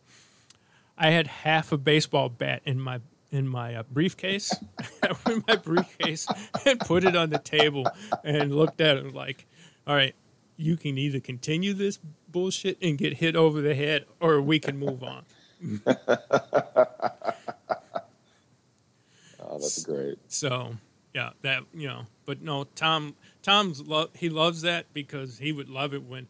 I 0.97 1.11
had 1.11 1.27
half 1.27 1.71
a 1.71 1.77
baseball 1.77 2.27
bat 2.27 2.61
in 2.65 2.79
my 2.79 2.99
in 3.31 3.47
my 3.47 3.75
uh, 3.75 3.83
briefcase, 3.89 4.53
in 5.29 5.43
my 5.47 5.55
briefcase, 5.55 6.27
and 6.65 6.77
put 6.81 7.05
it 7.05 7.15
on 7.15 7.29
the 7.29 7.39
table 7.39 7.87
and 8.25 8.53
looked 8.53 8.81
at 8.81 8.97
him 8.97 9.13
like, 9.13 9.47
"All 9.87 9.95
right, 9.95 10.13
you 10.57 10.75
can 10.75 10.97
either 10.97 11.21
continue 11.21 11.73
this 11.73 11.99
bullshit 12.27 12.77
and 12.81 12.97
get 12.97 13.13
hit 13.13 13.37
over 13.37 13.61
the 13.61 13.75
head, 13.75 14.05
or 14.19 14.41
we 14.41 14.59
can 14.59 14.77
move 14.77 15.01
on." 15.01 15.23
Oh, 19.51 19.59
that's 19.59 19.83
great. 19.83 20.17
So 20.27 20.77
yeah, 21.13 21.31
that 21.41 21.63
you 21.73 21.87
know, 21.87 22.05
but 22.25 22.41
no, 22.41 22.63
Tom 22.63 23.15
Tom's 23.41 23.81
lo- 23.81 24.09
he 24.15 24.29
loves 24.29 24.61
that 24.61 24.93
because 24.93 25.37
he 25.37 25.51
would 25.51 25.69
love 25.69 25.93
it 25.93 26.03
when. 26.03 26.27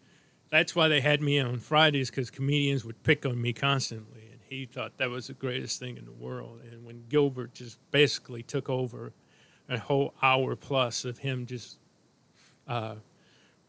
That's 0.50 0.76
why 0.76 0.90
they 0.90 1.00
had 1.00 1.22
me 1.22 1.40
on 1.40 1.60
Fridays 1.60 2.10
because 2.10 2.30
comedians 2.30 2.84
would 2.84 3.04
pick 3.04 3.26
on 3.26 3.42
me 3.42 3.54
constantly, 3.54 4.28
and 4.34 4.42
he 4.50 4.66
thought 4.66 4.98
that 4.98 5.10
was 5.10 5.28
the 5.28 5.34
greatest 5.34 5.80
thing 5.80 5.96
in 5.96 6.04
the 6.04 6.12
world. 6.12 6.60
And 6.70 6.84
when 6.84 7.06
Gilbert 7.08 7.54
just 7.54 7.80
basically 7.92 8.44
took 8.44 8.70
over 8.70 9.14
a 9.70 9.78
whole 9.78 10.14
hour 10.22 10.58
plus 10.58 11.06
of 11.06 11.20
him 11.20 11.46
just 11.46 11.78
uh, 12.68 12.96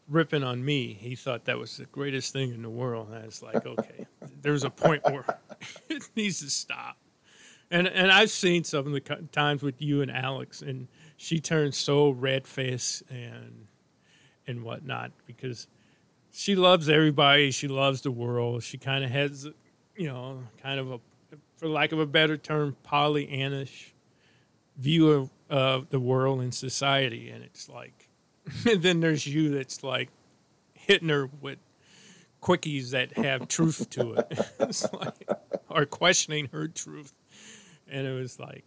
ripping 0.09 0.43
on 0.43 0.65
me, 0.65 0.93
he 0.93 1.15
thought 1.15 1.45
that 1.45 1.57
was 1.57 1.77
the 1.77 1.85
greatest 1.85 2.33
thing 2.33 2.53
in 2.53 2.61
the 2.61 2.69
world. 2.69 3.07
And 3.09 3.23
I 3.23 3.25
was 3.25 3.41
like, 3.41 3.65
okay, 3.65 4.05
there's 4.41 4.65
a 4.65 4.69
point 4.69 5.03
where 5.05 5.23
it 5.89 6.03
needs 6.17 6.41
to 6.41 6.49
stop. 6.49 6.97
And 7.73 7.87
and 7.87 8.11
I've 8.11 8.29
seen 8.29 8.63
some 8.63 8.85
of 8.85 8.93
the 8.93 8.99
times 9.31 9.63
with 9.63 9.81
you 9.81 10.03
and 10.03 10.11
Alex, 10.11 10.61
and 10.61 10.87
she 11.17 11.39
turns 11.39 11.75
so 11.75 12.11
red 12.11 12.47
faced 12.47 13.01
and 13.09 13.65
and 14.45 14.63
whatnot 14.63 15.11
because 15.25 15.67
she 16.31 16.55
loves 16.55 16.87
everybody. 16.87 17.49
She 17.49 17.67
loves 17.67 18.01
the 18.01 18.11
world. 18.11 18.61
She 18.61 18.77
kind 18.77 19.03
of 19.03 19.09
has, 19.09 19.49
you 19.95 20.07
know, 20.07 20.43
kind 20.61 20.79
of 20.79 20.91
a, 20.91 20.99
for 21.57 21.67
lack 21.67 21.91
of 21.91 21.99
a 21.99 22.05
better 22.05 22.37
term, 22.37 22.75
Pollyannish 22.85 23.93
view 24.77 25.09
of 25.09 25.29
uh, 25.49 25.81
the 25.89 25.99
world 25.99 26.41
and 26.41 26.53
society. 26.53 27.31
And 27.31 27.43
it's 27.43 27.69
like, 27.69 28.09
and 28.69 28.83
then 28.83 28.99
there's 28.99 29.25
you 29.25 29.49
that's 29.49 29.83
like 29.83 30.09
hitting 30.73 31.09
her 31.09 31.27
with 31.41 31.57
quickies 32.39 32.91
that 32.91 33.17
have 33.17 33.47
truth 33.47 33.89
to 33.91 34.13
it. 34.13 34.39
it's 34.59 34.91
like, 34.93 35.27
or 35.69 35.85
questioning 35.85 36.49
her 36.51 36.67
truth. 36.67 37.13
And 37.89 38.07
it 38.07 38.13
was 38.13 38.39
like, 38.39 38.63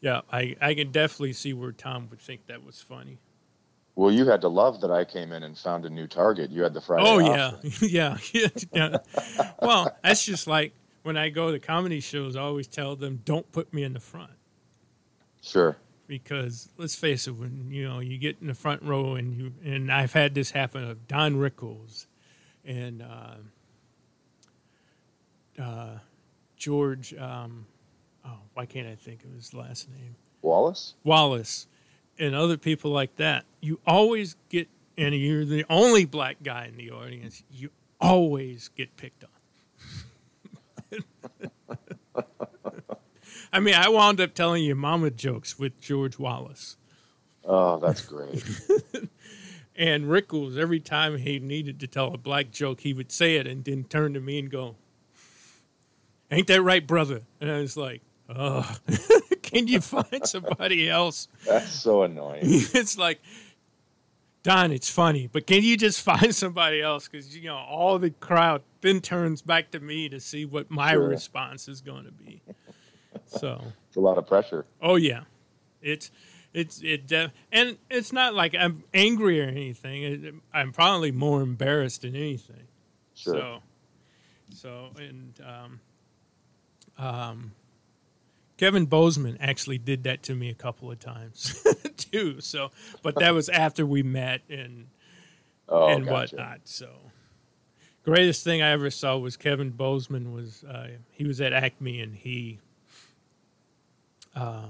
yeah, 0.00 0.20
I, 0.32 0.56
I 0.60 0.74
can 0.74 0.90
definitely 0.92 1.32
see 1.32 1.52
where 1.52 1.72
Tom 1.72 2.08
would 2.10 2.20
think 2.20 2.46
that 2.46 2.64
was 2.64 2.80
funny. 2.80 3.18
Well, 3.96 4.12
you 4.12 4.26
had 4.26 4.40
to 4.42 4.48
love 4.48 4.80
that 4.82 4.92
I 4.92 5.04
came 5.04 5.32
in 5.32 5.42
and 5.42 5.58
found 5.58 5.84
a 5.84 5.90
new 5.90 6.06
target. 6.06 6.50
You 6.52 6.62
had 6.62 6.72
the 6.72 6.80
Friday. 6.80 7.02
Oh 7.04 7.18
yeah, 7.18 7.56
yeah, 7.80 8.16
yeah. 8.72 8.98
Well, 9.60 9.90
that's 10.04 10.24
just 10.24 10.46
like 10.46 10.72
when 11.02 11.16
I 11.16 11.30
go 11.30 11.50
to 11.50 11.58
comedy 11.58 11.98
shows. 11.98 12.36
I 12.36 12.42
always 12.42 12.68
tell 12.68 12.94
them, 12.94 13.20
"Don't 13.24 13.50
put 13.50 13.74
me 13.74 13.82
in 13.82 13.94
the 13.94 14.00
front," 14.00 14.30
Sure. 15.42 15.76
because 16.06 16.68
let's 16.76 16.94
face 16.94 17.26
it, 17.26 17.32
when 17.32 17.72
you 17.72 17.88
know 17.88 17.98
you 17.98 18.18
get 18.18 18.36
in 18.40 18.46
the 18.46 18.54
front 18.54 18.84
row 18.84 19.16
and 19.16 19.34
you 19.34 19.52
and 19.64 19.90
I've 19.90 20.12
had 20.12 20.32
this 20.32 20.52
happen 20.52 20.88
of 20.88 21.08
Don 21.08 21.34
Rickles 21.34 22.06
and 22.64 23.02
uh, 23.02 23.34
uh, 25.60 25.98
George. 26.56 27.14
Um, 27.14 27.66
oh, 28.28 28.38
why 28.54 28.66
can't 28.66 28.86
I 28.86 28.94
think 28.94 29.24
of 29.24 29.32
his 29.32 29.54
last 29.54 29.88
name? 29.90 30.16
Wallace. 30.42 30.94
Wallace 31.04 31.66
and 32.18 32.34
other 32.34 32.56
people 32.56 32.90
like 32.90 33.16
that, 33.16 33.44
you 33.60 33.80
always 33.86 34.36
get, 34.48 34.68
and 34.96 35.14
you're 35.14 35.44
the 35.44 35.64
only 35.70 36.04
black 36.04 36.42
guy 36.42 36.66
in 36.66 36.76
the 36.76 36.90
audience, 36.90 37.42
you 37.50 37.70
always 38.00 38.68
get 38.68 38.96
picked 38.96 39.24
on. 39.24 39.30
I 43.52 43.60
mean, 43.60 43.74
I 43.74 43.88
wound 43.88 44.20
up 44.20 44.34
telling 44.34 44.64
you 44.64 44.74
mama 44.74 45.10
jokes 45.10 45.58
with 45.58 45.80
George 45.80 46.18
Wallace. 46.18 46.76
Oh, 47.44 47.78
that's 47.78 48.02
great. 48.02 48.44
And 49.78 50.06
Rickles, 50.06 50.58
every 50.58 50.80
time 50.80 51.18
he 51.18 51.38
needed 51.38 51.78
to 51.78 51.86
tell 51.86 52.12
a 52.12 52.18
black 52.18 52.50
joke, 52.50 52.80
he 52.80 52.92
would 52.92 53.12
say 53.12 53.36
it 53.36 53.46
and 53.46 53.62
then 53.62 53.84
turn 53.84 54.12
to 54.14 54.20
me 54.20 54.40
and 54.40 54.50
go, 54.50 54.74
Ain't 56.32 56.48
that 56.48 56.62
right, 56.62 56.84
brother? 56.84 57.22
And 57.40 57.48
I 57.48 57.60
was 57.60 57.76
like, 57.76 58.02
Oh, 58.28 58.76
can 59.42 59.66
you 59.68 59.80
find 59.80 60.26
somebody 60.26 60.88
else? 60.88 61.28
that's 61.46 61.70
so 61.70 62.02
annoying. 62.02 62.40
it's 62.44 62.98
like, 62.98 63.20
Don, 64.42 64.70
it's 64.70 64.90
funny, 64.90 65.28
but 65.30 65.46
can 65.46 65.62
you 65.62 65.76
just 65.76 66.00
find 66.02 66.34
somebody 66.34 66.80
else? 66.82 67.08
Because, 67.08 67.36
you 67.36 67.44
know, 67.48 67.56
all 67.56 67.98
the 67.98 68.10
crowd 68.10 68.62
then 68.82 69.00
turns 69.00 69.42
back 69.42 69.70
to 69.72 69.80
me 69.80 70.08
to 70.10 70.20
see 70.20 70.44
what 70.44 70.70
my 70.70 70.92
Sure. 70.92 71.08
response 71.08 71.68
is 71.68 71.80
going 71.80 72.04
to 72.04 72.12
be. 72.12 72.40
So, 73.26 73.62
It's 73.88 73.96
a 73.96 74.00
lot 74.00 74.16
of 74.18 74.26
pressure. 74.26 74.64
oh, 74.80 74.96
yeah. 74.96 75.22
It's, 75.82 76.10
it's, 76.54 76.80
it, 76.82 77.06
def- 77.06 77.32
and 77.52 77.78
it's 77.90 78.12
not 78.12 78.34
like 78.34 78.54
I'm 78.54 78.84
angry 78.94 79.40
or 79.40 79.48
anything. 79.48 80.40
I'm 80.52 80.72
probably 80.72 81.12
more 81.12 81.42
embarrassed 81.42 82.02
than 82.02 82.14
anything. 82.16 82.68
Sure. 83.14 83.34
So, 83.34 83.62
so, 84.54 84.90
and, 84.98 85.34
um, 85.44 85.80
um, 86.98 87.52
Kevin 88.58 88.86
Bozeman 88.86 89.38
actually 89.40 89.78
did 89.78 90.02
that 90.02 90.24
to 90.24 90.34
me 90.34 90.50
a 90.50 90.54
couple 90.54 90.90
of 90.90 90.98
times 90.98 91.64
too. 91.96 92.40
So, 92.40 92.72
but 93.02 93.14
that 93.14 93.32
was 93.32 93.48
after 93.48 93.86
we 93.86 94.02
met 94.02 94.42
and 94.50 94.88
oh, 95.68 95.88
and 95.88 96.04
gotcha. 96.04 96.36
whatnot. 96.36 96.60
So, 96.64 96.90
greatest 98.02 98.42
thing 98.42 98.60
I 98.60 98.72
ever 98.72 98.90
saw 98.90 99.16
was 99.16 99.36
Kevin 99.36 99.70
Bozeman 99.70 100.32
was 100.32 100.64
uh, 100.64 100.88
he 101.12 101.24
was 101.24 101.40
at 101.40 101.52
Acme 101.52 102.00
and 102.00 102.16
he 102.16 102.58
uh, 104.34 104.66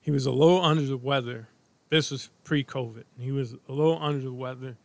he 0.00 0.12
was 0.12 0.24
a 0.24 0.32
little 0.32 0.64
under 0.64 0.82
the 0.82 0.96
weather. 0.96 1.48
This 1.90 2.12
was 2.12 2.30
pre-COVID. 2.44 3.04
He 3.18 3.32
was 3.32 3.52
a 3.52 3.72
little 3.72 3.98
under 4.00 4.20
the 4.20 4.32
weather, 4.32 4.76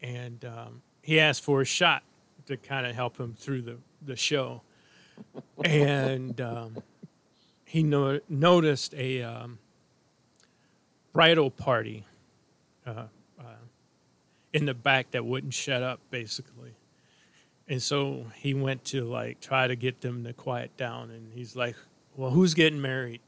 and 0.00 0.42
um, 0.46 0.82
he 1.02 1.20
asked 1.20 1.44
for 1.44 1.60
a 1.60 1.66
shot 1.66 2.02
to 2.46 2.56
kind 2.56 2.86
of 2.86 2.94
help 2.94 3.18
him 3.20 3.34
through 3.38 3.60
the 3.60 3.76
the 4.00 4.16
show, 4.16 4.62
and. 5.62 6.40
Um, 6.40 6.82
he 7.70 7.84
no- 7.84 8.18
noticed 8.28 8.94
a 8.94 9.22
um, 9.22 9.60
bridal 11.12 11.52
party 11.52 12.04
uh, 12.84 13.04
uh, 13.38 13.44
in 14.52 14.64
the 14.66 14.74
back 14.74 15.12
that 15.12 15.24
wouldn't 15.24 15.54
shut 15.54 15.80
up, 15.80 16.00
basically. 16.10 16.74
And 17.68 17.80
so 17.80 18.26
he 18.34 18.54
went 18.54 18.84
to 18.86 19.04
like 19.04 19.40
try 19.40 19.68
to 19.68 19.76
get 19.76 20.00
them 20.00 20.24
to 20.24 20.32
quiet 20.32 20.76
down, 20.76 21.10
and 21.10 21.32
he's 21.32 21.54
like, 21.54 21.76
"Well, 22.16 22.30
who's 22.30 22.54
getting 22.54 22.80
married?" 22.80 23.20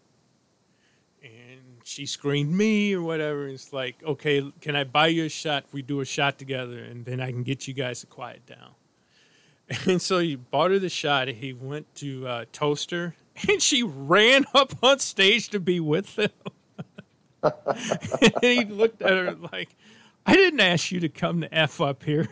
And 1.23 1.79
she 1.85 2.05
screamed 2.05 2.53
me 2.53 2.95
or 2.95 3.03
whatever. 3.03 3.45
And 3.45 3.53
It's 3.53 3.73
like, 3.73 4.03
"Okay, 4.03 4.51
can 4.61 4.75
I 4.75 4.83
buy 4.83 5.07
you 5.07 5.27
a 5.27 5.29
shot? 5.29 5.67
We 5.71 5.83
do 5.83 6.01
a 6.01 6.05
shot 6.05 6.37
together, 6.37 6.81
and 6.81 7.05
then 7.05 7.21
I 7.21 7.31
can 7.31 7.45
get 7.45 7.69
you 7.69 7.75
guys 7.75 8.01
to 8.01 8.09
quiet 8.09 8.45
down." 8.45 8.73
And 9.87 10.03
so 10.03 10.19
he 10.19 10.35
bought 10.35 10.73
her 10.73 10.81
the 10.81 10.89
shot. 10.89 11.29
He 11.29 11.53
went 11.53 11.95
to 11.95 12.27
uh, 12.27 12.45
toast 12.53 12.91
her, 12.91 13.15
and 13.49 13.63
she 13.63 13.83
ran 13.83 14.47
up 14.55 14.75
on 14.83 14.99
stage 14.99 15.49
to 15.51 15.61
be 15.61 15.81
with 15.81 16.19
him. 16.19 16.31
and 17.43 18.35
he 18.41 18.65
looked 18.65 19.03
at 19.03 19.11
her 19.11 19.37
like, 19.53 19.77
I 20.25 20.35
didn't 20.35 20.61
ask 20.61 20.93
you 20.93 21.01
to 21.01 21.09
come 21.09 21.41
to 21.41 21.53
F 21.53 21.81
up 21.81 22.05
here 22.05 22.29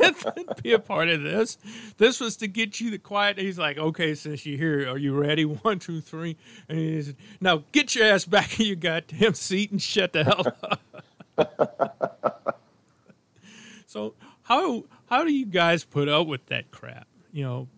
and 0.00 0.14
be 0.62 0.72
a 0.72 0.78
part 0.78 1.08
of 1.08 1.22
this. 1.22 1.58
This 1.98 2.20
was 2.20 2.36
to 2.36 2.46
get 2.46 2.80
you 2.80 2.92
the 2.92 2.98
quiet. 2.98 3.38
He's 3.38 3.58
like, 3.58 3.76
okay, 3.76 4.14
since 4.14 4.46
you're 4.46 4.56
here, 4.56 4.88
are 4.88 4.98
you 4.98 5.12
ready? 5.12 5.44
One, 5.44 5.80
two, 5.80 6.00
three. 6.00 6.36
And 6.68 6.78
he 6.78 7.02
said, 7.02 7.16
now 7.40 7.64
get 7.72 7.96
your 7.96 8.06
ass 8.06 8.24
back 8.24 8.60
in 8.60 8.66
your 8.66 8.76
goddamn 8.76 9.34
seat 9.34 9.72
and 9.72 9.82
shut 9.82 10.12
the 10.12 10.24
hell 10.24 10.46
up. 10.62 10.80
so 13.86 14.14
how 14.42 14.84
how 15.06 15.24
do 15.24 15.32
you 15.32 15.46
guys 15.46 15.82
put 15.82 16.08
up 16.08 16.28
with 16.28 16.46
that 16.46 16.70
crap? 16.70 17.08
You 17.32 17.44
know, 17.44 17.68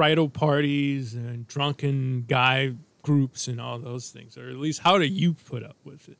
bridal 0.00 0.30
parties 0.30 1.12
and 1.12 1.46
drunken 1.46 2.24
guy 2.26 2.72
groups 3.02 3.48
and 3.48 3.60
all 3.60 3.78
those 3.78 4.08
things, 4.08 4.38
or 4.38 4.48
at 4.48 4.56
least 4.56 4.80
how 4.80 4.96
do 4.96 5.04
you 5.04 5.34
put 5.34 5.62
up 5.62 5.76
with 5.84 6.08
it? 6.08 6.16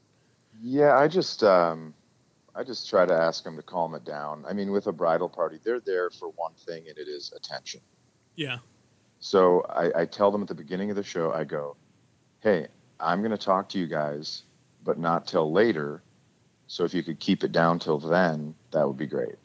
Yeah, 0.61 0.99
I 0.99 1.09
just 1.09 1.43
um, 1.43 1.95
I 2.55 2.62
just 2.62 2.91
try 2.91 3.07
to 3.07 3.14
ask 3.14 3.43
them 3.43 3.57
to 3.57 3.62
calm 3.62 3.95
it 3.95 4.05
down. 4.05 4.45
I 4.47 4.53
mean, 4.53 4.70
with 4.70 4.87
a 4.87 4.93
bridal 4.93 5.31
party, 5.31 5.59
they're 5.64 5.81
there 5.81 6.11
for 6.11 6.28
one 6.28 6.53
thing, 6.66 6.85
and 6.91 6.99
it 6.99 7.09
is 7.09 7.33
attention. 7.35 7.81
Yeah, 8.37 8.59
So 9.18 9.64
I, 9.70 10.03
I 10.03 10.05
tell 10.05 10.31
them 10.31 10.43
at 10.43 10.49
the 10.49 10.55
beginning 10.55 10.91
of 10.91 10.97
the 10.97 11.03
show, 11.03 11.33
I 11.33 11.45
go, 11.45 11.74
"Hey, 12.41 12.66
I'm 13.01 13.20
going 13.20 13.31
to 13.31 13.39
talk 13.39 13.70
to 13.70 13.78
you 13.78 13.87
guys, 13.87 14.43
but 14.85 14.99
not 14.99 15.26
till 15.26 15.51
later. 15.51 16.03
So 16.66 16.85
if 16.85 16.93
you 16.93 17.03
could 17.03 17.18
keep 17.18 17.45
it 17.45 17.53
down 17.53 17.78
till 17.78 17.99
then, 17.99 18.55
that 18.72 18.87
would 18.87 18.99
be 18.99 19.07
great." 19.07 19.37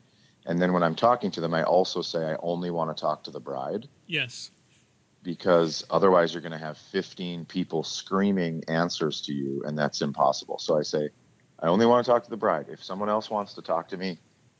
And 0.45 0.61
then 0.61 0.73
when 0.73 0.83
I'm 0.83 0.95
talking 0.95 1.31
to 1.31 1.41
them, 1.41 1.53
I 1.53 1.63
also 1.63 2.01
say 2.01 2.31
I 2.31 2.35
only 2.41 2.69
want 2.71 2.95
to 2.95 2.99
talk 3.01 3.23
to 3.23 3.31
the 3.31 3.39
bride 3.39 3.87
yes, 4.07 4.51
because 5.23 5.83
otherwise 5.89 6.33
you're 6.33 6.41
going 6.41 6.51
to 6.51 6.57
have 6.57 6.77
15 6.77 7.45
people 7.45 7.83
screaming 7.83 8.63
answers 8.67 9.21
to 9.21 9.33
you, 9.33 9.63
and 9.65 9.77
that's 9.77 10.01
impossible. 10.01 10.59
So 10.59 10.77
I 10.77 10.83
say, 10.83 11.09
I 11.59 11.67
only 11.67 11.85
want 11.85 12.05
to 12.05 12.11
talk 12.11 12.23
to 12.23 12.29
the 12.29 12.37
bride. 12.37 12.67
If 12.69 12.83
someone 12.83 13.09
else 13.09 13.29
wants 13.29 13.53
to 13.55 13.61
talk 13.61 13.87
to 13.89 13.97
me, 13.97 14.19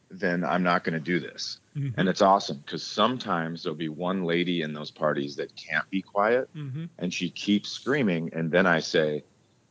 then 0.09 0.43
I'm 0.43 0.63
not 0.63 0.83
going 0.83 0.93
to 0.93 0.99
do 0.99 1.19
this. 1.19 1.59
Mhm. 1.75 1.93
And 1.97 2.09
it's 2.09 2.21
awesome 2.21 2.59
because 2.59 2.83
sometimes 2.86 3.63
there'll 3.63 3.75
be 3.77 3.89
one 3.89 4.23
lady 4.23 4.61
in 4.61 4.73
those 4.73 4.91
parties 4.91 5.36
that 5.36 5.55
can't 5.55 5.89
be 5.89 6.01
quiet 6.01 6.49
hmm 6.53 6.86
and 6.97 7.13
she 7.13 7.29
keeps 7.29 7.69
screaming. 7.71 8.29
And 8.33 8.49
then 8.49 8.65
I 8.65 8.79
say, 8.79 9.23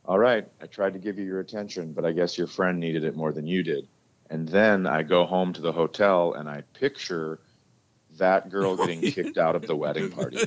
All 0.05 0.19
right, 0.19 0.47
I 0.61 0.67
tried 0.67 0.93
to 0.93 0.99
give 0.99 1.17
you 1.17 1.25
your 1.25 1.39
attention, 1.39 1.91
but 1.93 2.05
I 2.05 2.11
guess 2.11 2.37
your 2.37 2.45
friend 2.47 2.79
needed 2.79 3.03
it 3.03 3.15
more 3.15 3.33
than 3.33 3.47
you 3.47 3.63
did. 3.63 3.87
And 4.29 4.47
then 4.47 4.87
I 4.87 5.03
go 5.03 5.25
home 5.25 5.53
to 5.53 5.61
the 5.61 5.71
hotel 5.71 6.33
and 6.33 6.49
I 6.49 6.61
picture 6.73 7.39
that 8.17 8.49
girl 8.49 8.75
getting 8.75 9.01
kicked 9.11 9.37
out 9.37 9.55
of 9.55 9.67
the 9.67 9.75
wedding 9.75 10.09
party. 10.11 10.39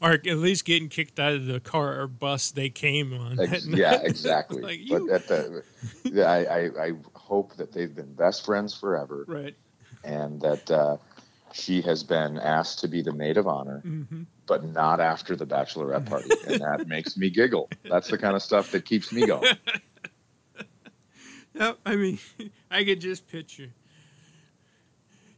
or 0.00 0.12
at 0.12 0.24
least 0.24 0.64
getting 0.64 0.88
kicked 0.88 1.18
out 1.18 1.32
of 1.32 1.46
the 1.46 1.60
car 1.60 2.00
or 2.00 2.06
bus 2.08 2.50
they 2.50 2.70
came 2.70 3.12
on. 3.12 3.38
Ex- 3.38 3.66
yeah, 3.68 4.00
exactly. 4.02 4.62
Like, 4.62 4.80
but 4.88 5.08
at 5.10 5.28
the, 5.28 5.62
yeah, 6.04 6.24
I, 6.24 6.38
I, 6.38 6.86
I 6.86 6.92
hope 7.14 7.56
that 7.56 7.72
they've 7.72 7.94
been 7.94 8.14
best 8.14 8.44
friends 8.44 8.74
forever 8.74 9.24
right. 9.28 9.54
and 10.02 10.40
that 10.40 10.70
uh, 10.70 10.96
she 11.52 11.82
has 11.82 12.02
been 12.02 12.38
asked 12.38 12.80
to 12.80 12.88
be 12.88 13.02
the 13.02 13.12
maid 13.12 13.36
of 13.36 13.46
honor, 13.46 13.80
hmm 13.80 14.22
but 14.46 14.62
not 14.62 15.00
after 15.00 15.34
the 15.34 15.46
bachelorette 15.46 16.04
party. 16.04 16.28
and 16.46 16.60
that 16.60 16.86
makes 16.86 17.16
me 17.16 17.30
giggle. 17.30 17.70
That's 17.82 18.08
the 18.08 18.18
kind 18.18 18.36
of 18.36 18.42
stuff 18.42 18.72
that 18.72 18.84
keeps 18.84 19.10
me 19.10 19.26
going. 19.26 19.56
No, 21.54 21.76
I 21.86 21.96
mean, 21.96 22.18
I 22.74 22.84
could 22.84 23.00
just 23.00 23.28
picture. 23.28 23.70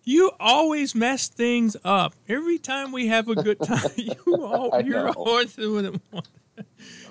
You 0.05 0.31
always 0.41 0.95
mess 0.95 1.29
things 1.29 1.77
up. 1.85 2.15
Every 2.29 2.59
time 2.59 2.93
we 2.93 3.09
have 3.09 3.29
a 3.29 3.35
good 3.35 3.61
time, 3.63 3.89
you 3.97 4.15
all, 4.29 4.81
you're 4.81 5.11
always 5.11 5.55
doing 5.55 5.85
it. 5.87 6.01
Oh, 6.15 6.23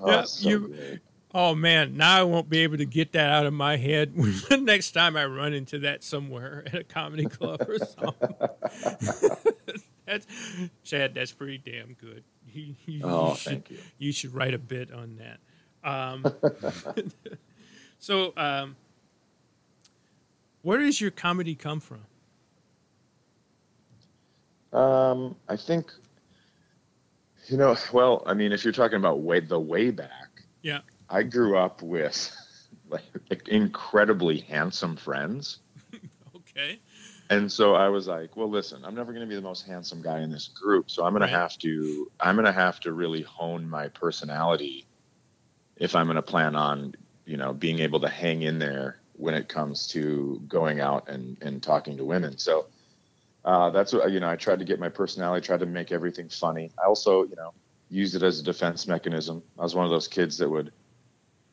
Yeah, 0.08 0.24
so 0.24 0.50
you-. 0.50 1.00
Oh 1.38 1.54
man, 1.54 1.98
now 1.98 2.18
I 2.18 2.24
won't 2.24 2.50
be 2.50 2.60
able 2.60 2.78
to 2.78 2.86
get 2.86 3.12
that 3.12 3.30
out 3.30 3.46
of 3.46 3.52
my 3.54 3.76
head 3.76 4.16
the 4.50 4.58
next 4.58 4.92
time 4.92 5.18
I 5.18 5.26
run 5.26 5.54
into 5.54 5.80
that 5.80 6.02
somewhere 6.02 6.64
at 6.68 6.76
a 6.76 6.84
comedy 6.86 7.26
club 7.26 7.62
or 7.68 7.78
something. 7.78 8.36
that's 10.06 10.26
Chad. 10.86 11.14
That's 11.14 11.34
pretty 11.34 11.58
damn 11.58 11.94
good. 11.94 12.24
You, 12.54 12.76
you, 12.86 13.02
Oh, 13.04 13.32
you 13.32 13.36
should, 13.36 13.52
thank 13.52 13.70
you. 13.72 13.78
You 13.98 14.12
should 14.14 14.34
write 14.34 14.54
a 14.54 14.58
bit 14.58 14.94
on 14.94 15.18
that. 15.18 15.40
Um, 15.88 16.26
so, 18.00 18.32
um, 18.38 18.78
where 20.66 20.80
does 20.80 21.00
your 21.00 21.12
comedy 21.12 21.54
come 21.56 21.80
from? 21.80 22.08
Um, 24.74 25.36
I 25.48 25.56
think, 25.56 25.92
you 27.48 27.58
know, 27.58 27.76
well, 27.94 28.24
I 28.26 28.34
mean, 28.34 28.52
if 28.52 28.64
you're 28.64 28.74
talking 28.74 28.98
about 28.98 29.22
way 29.22 29.40
the 29.40 29.60
way 29.60 29.92
back, 29.92 30.42
Yeah. 30.64 30.82
I 31.10 31.24
grew 31.24 31.58
up 31.58 31.82
with 31.84 32.36
like 32.90 33.48
incredibly 33.48 34.40
handsome 34.40 34.96
friends. 34.96 35.60
Okay. 36.36 36.80
And 37.30 37.52
so 37.52 37.76
I 37.76 37.90
was 37.90 38.08
like, 38.08 38.36
well, 38.38 38.50
listen, 38.50 38.86
I'm 38.86 38.96
never 38.96 39.12
going 39.12 39.22
to 39.26 39.30
be 39.30 39.36
the 39.36 39.42
most 39.42 39.66
handsome 39.66 40.02
guy 40.02 40.20
in 40.22 40.30
this 40.32 40.48
group. 40.48 40.90
So 40.92 41.06
I'm 41.06 41.14
going 41.14 41.22
Right. 41.22 41.30
to 41.30 41.36
have 41.38 41.58
to, 41.60 42.12
I'm 42.20 42.36
going 42.36 42.46
to 42.46 42.52
have 42.52 42.80
to 42.82 42.94
really 42.94 43.24
hone 43.24 43.68
my 43.70 43.88
personality 43.90 44.88
if 45.78 45.96
I'm 45.96 46.06
going 46.06 46.16
to 46.16 46.22
plan 46.22 46.56
on, 46.56 46.96
you 47.26 47.38
know, 47.38 47.54
being 47.54 47.80
able 47.80 48.00
to 48.02 48.10
hang 48.10 48.44
in 48.44 48.60
there 48.60 49.00
when 49.18 49.34
it 49.34 49.48
comes 49.48 49.88
to 49.88 50.42
going 50.48 50.80
out 50.80 51.10
and, 51.10 51.38
and 51.42 51.62
talking 51.62 51.98
to 51.98 52.06
women. 52.06 52.38
So 52.38 52.68
uh, 53.44 53.70
that's 53.70 53.94
what, 53.94 54.12
you 54.12 54.20
know, 54.20 54.30
I 54.30 54.36
tried 54.36 54.60
to 54.60 54.66
get 54.66 54.80
my 54.80 54.90
personality, 54.90 55.46
tried 55.46 55.60
to 55.62 55.66
make 55.66 55.92
everything 55.92 56.30
funny. 56.30 56.72
I 56.82 56.88
also, 56.88 57.24
you 57.24 57.36
know, 57.36 57.54
used 57.90 58.16
it 58.16 58.24
as 58.24 58.40
a 58.40 58.44
defense 58.44 58.88
mechanism. 58.88 59.44
I 59.60 59.64
was 59.64 59.76
one 59.76 59.86
of 59.86 59.92
those 59.92 60.08
kids 60.08 60.38
that 60.40 60.50
would, 60.50 60.72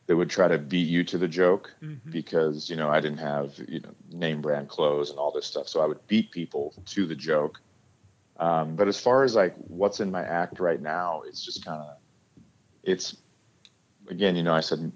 that 0.06 0.16
would 0.16 0.30
try 0.30 0.48
to 0.48 0.58
beat 0.58 0.88
you 0.88 1.04
to 1.04 1.18
the 1.18 1.28
joke 1.28 1.72
because 2.10 2.68
you 2.68 2.76
know 2.76 2.90
I 2.90 3.00
didn't 3.00 3.18
have 3.18 3.54
you 3.68 3.80
know 3.80 3.94
name 4.10 4.42
brand 4.42 4.68
clothes 4.68 5.10
and 5.10 5.18
all 5.18 5.30
this 5.30 5.46
stuff, 5.46 5.68
so 5.68 5.80
I 5.80 5.86
would 5.86 6.06
beat 6.06 6.30
people 6.30 6.74
to 6.86 7.06
the 7.06 7.14
joke. 7.14 7.60
Um, 8.36 8.74
but 8.74 8.88
as 8.88 8.98
far 8.98 9.22
as 9.24 9.34
like 9.34 9.54
what's 9.56 10.00
in 10.00 10.10
my 10.10 10.22
act 10.22 10.58
right 10.58 10.80
now, 10.80 11.22
it's 11.26 11.44
just 11.44 11.64
kind 11.64 11.80
of 11.80 11.96
it's 12.82 13.16
again, 14.08 14.36
you 14.36 14.42
know, 14.42 14.54
I 14.54 14.60
said 14.60 14.92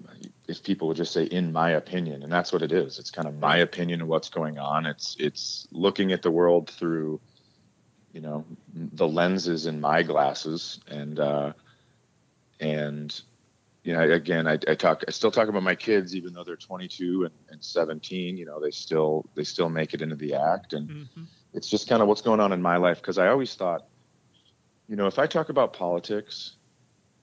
if 0.47 0.63
people 0.63 0.87
would 0.87 0.97
just 0.97 1.13
say 1.13 1.23
in 1.23 1.51
my 1.51 1.71
opinion, 1.71 2.23
and 2.23 2.31
that's 2.31 2.51
what 2.53 2.61
it 2.61 2.71
is. 2.71 2.99
It's 2.99 3.11
kind 3.11 3.27
of 3.27 3.37
my 3.39 3.57
opinion 3.57 4.01
of 4.01 4.07
what's 4.07 4.29
going 4.29 4.57
on. 4.57 4.85
It's 4.85 5.15
it's 5.19 5.67
looking 5.71 6.11
at 6.11 6.21
the 6.21 6.31
world 6.31 6.69
through 6.69 7.19
you 8.13 8.21
know 8.21 8.45
the 8.73 9.07
lenses 9.07 9.65
in 9.65 9.81
my 9.81 10.03
glasses 10.03 10.79
and 10.87 11.19
uh 11.19 11.53
and 12.59 13.21
you 13.83 13.93
know, 13.93 14.01
again, 14.01 14.47
I, 14.47 14.53
I 14.67 14.75
talk, 14.75 15.05
I 15.07 15.11
still 15.11 15.31
talk 15.31 15.47
about 15.47 15.63
my 15.63 15.75
kids, 15.75 16.13
even 16.13 16.33
though 16.33 16.43
they're 16.43 16.57
22 16.57 17.23
and, 17.23 17.33
and 17.49 17.63
17. 17.63 18.35
You 18.35 18.45
know, 18.45 18.59
they 18.59 18.71
still, 18.71 19.23
they 19.33 19.45
still 19.45 19.69
make 19.69 19.93
it 19.93 20.01
into 20.01 20.17
the 20.17 20.33
act, 20.33 20.73
and 20.73 20.89
Mm-hmm. 20.89 21.23
it's 21.53 21.69
just 21.69 21.87
kind 21.87 22.01
of 22.01 22.09
what's 22.09 22.21
going 22.21 22.41
on 22.41 22.51
in 22.51 22.61
my 22.61 22.75
life. 22.75 22.97
Because 22.97 23.17
I 23.17 23.29
always 23.29 23.55
thought, 23.55 23.87
you 24.89 24.97
know, 24.97 25.07
if 25.07 25.19
I 25.19 25.25
talk 25.25 25.47
about 25.47 25.71
politics 25.71 26.56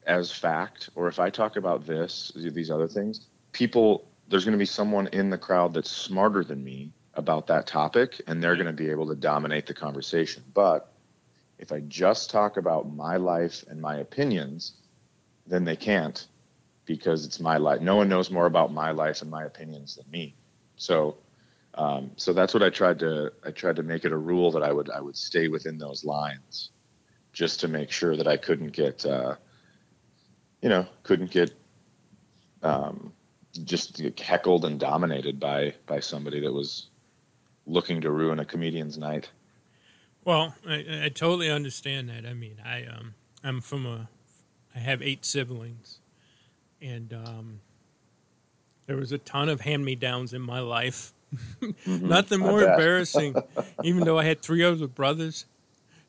as 0.06 0.30
fact, 0.30 0.90
or 0.94 1.08
if 1.08 1.18
I 1.18 1.30
talk 1.30 1.56
about 1.56 1.86
this, 1.86 2.32
these 2.34 2.70
other 2.70 2.88
things, 2.88 3.26
people, 3.52 4.08
there's 4.28 4.44
going 4.44 4.52
to 4.52 4.58
be 4.58 4.66
someone 4.66 5.08
in 5.08 5.30
the 5.30 5.38
crowd 5.38 5.74
that's 5.74 5.90
smarter 5.90 6.44
than 6.44 6.62
me 6.62 6.92
about 7.14 7.46
that 7.46 7.66
topic, 7.66 8.20
and 8.26 8.42
they're 8.42 8.56
going 8.56 8.66
to 8.66 8.72
be 8.72 8.90
able 8.90 9.06
to 9.08 9.14
dominate 9.14 9.66
the 9.66 9.74
conversation. 9.74 10.42
But 10.52 10.92
if 11.58 11.72
I 11.72 11.80
just 11.80 12.30
talk 12.30 12.56
about 12.56 12.92
my 12.92 13.16
life 13.16 13.64
and 13.68 13.80
my 13.80 13.96
opinions, 13.96 14.72
then 15.46 15.64
they 15.64 15.76
can't 15.76 16.26
because 16.86 17.24
it's 17.24 17.40
my 17.40 17.56
life. 17.56 17.80
No 17.80 17.96
one 17.96 18.08
knows 18.08 18.30
more 18.30 18.46
about 18.46 18.72
my 18.72 18.90
life 18.90 19.22
and 19.22 19.30
my 19.30 19.44
opinions 19.44 19.96
than 19.96 20.10
me. 20.10 20.34
So, 20.76 21.16
um, 21.74 22.10
so 22.16 22.32
that's 22.32 22.54
what 22.54 22.62
I 22.62 22.70
tried 22.70 22.98
to. 23.00 23.32
I 23.44 23.50
tried 23.50 23.76
to 23.76 23.82
make 23.82 24.04
it 24.04 24.12
a 24.12 24.16
rule 24.16 24.50
that 24.52 24.62
I 24.62 24.72
would 24.72 24.90
I 24.90 25.00
would 25.00 25.16
stay 25.16 25.48
within 25.48 25.78
those 25.78 26.04
lines, 26.04 26.70
just 27.32 27.60
to 27.60 27.68
make 27.68 27.90
sure 27.90 28.16
that 28.16 28.28
I 28.28 28.36
couldn't 28.36 28.72
get, 28.72 29.04
uh, 29.06 29.36
you 30.64 30.70
know, 30.70 30.86
couldn't 31.02 31.30
get, 31.30 31.52
um, 32.62 33.12
just 33.64 33.98
get 33.98 34.18
heckled 34.18 34.64
and 34.64 34.80
dominated 34.80 35.38
by 35.38 35.74
by 35.86 36.00
somebody 36.00 36.40
that 36.40 36.50
was 36.50 36.86
looking 37.66 38.00
to 38.00 38.10
ruin 38.10 38.38
a 38.38 38.46
comedian's 38.46 38.96
night. 38.96 39.28
Well, 40.24 40.54
I, 40.66 41.02
I 41.04 41.10
totally 41.14 41.50
understand 41.50 42.08
that. 42.08 42.24
I 42.24 42.32
mean, 42.32 42.62
I 42.64 42.86
um, 42.86 43.14
I'm 43.44 43.60
from 43.60 43.84
a, 43.84 44.08
I 44.74 44.78
have 44.78 45.02
eight 45.02 45.26
siblings, 45.26 45.98
and 46.80 47.12
um, 47.12 47.60
there 48.86 48.96
was 48.96 49.12
a 49.12 49.18
ton 49.18 49.50
of 49.50 49.60
hand-me-downs 49.60 50.32
in 50.32 50.40
my 50.40 50.60
life. 50.60 51.12
nothing 51.86 52.40
more 52.40 52.62
embarrassing, 52.62 53.36
even 53.82 54.04
though 54.04 54.18
I 54.18 54.24
had 54.24 54.40
three 54.40 54.64
other 54.64 54.86
brothers. 54.86 55.44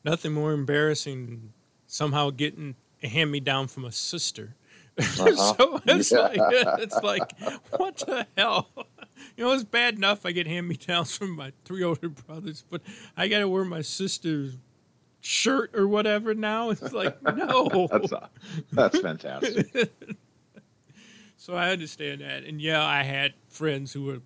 Nothing 0.05 0.31
more 0.31 0.53
embarrassing 0.53 1.25
than 1.25 1.53
somehow 1.87 2.29
getting 2.29 2.75
a 3.03 3.07
hand-me-down 3.07 3.67
from 3.67 3.85
a 3.85 3.91
sister. 3.91 4.55
so 5.01 5.81
it's 5.85 6.11
Yeah. 6.11 6.19
like 6.19 6.37
it's 6.79 6.95
like 7.03 7.37
what 7.77 7.97
the 7.97 8.25
hell? 8.37 8.69
You 9.35 9.43
know, 9.45 9.51
it's 9.53 9.63
bad 9.65 9.95
enough 9.95 10.25
I 10.25 10.31
get 10.31 10.47
hand-me-downs 10.47 11.17
from 11.17 11.31
my 11.35 11.51
three 11.65 11.83
older 11.83 12.09
brothers, 12.09 12.63
but 12.69 12.81
I 13.17 13.27
got 13.27 13.39
to 13.39 13.49
wear 13.49 13.65
my 13.65 13.81
sister's 13.81 14.57
shirt 15.19 15.75
or 15.75 15.87
whatever 15.87 16.33
now. 16.33 16.69
It's 16.69 16.93
like 16.93 17.21
no. 17.35 17.87
That's 17.91 18.13
that's 18.71 18.99
fantastic. 18.99 19.91
So 21.37 21.55
I 21.55 21.69
understand 21.71 22.21
that, 22.21 22.43
and 22.43 22.59
yeah, 22.61 22.83
I 22.83 23.03
had 23.03 23.33
friends 23.49 23.91
who 23.93 24.05
were 24.05 24.21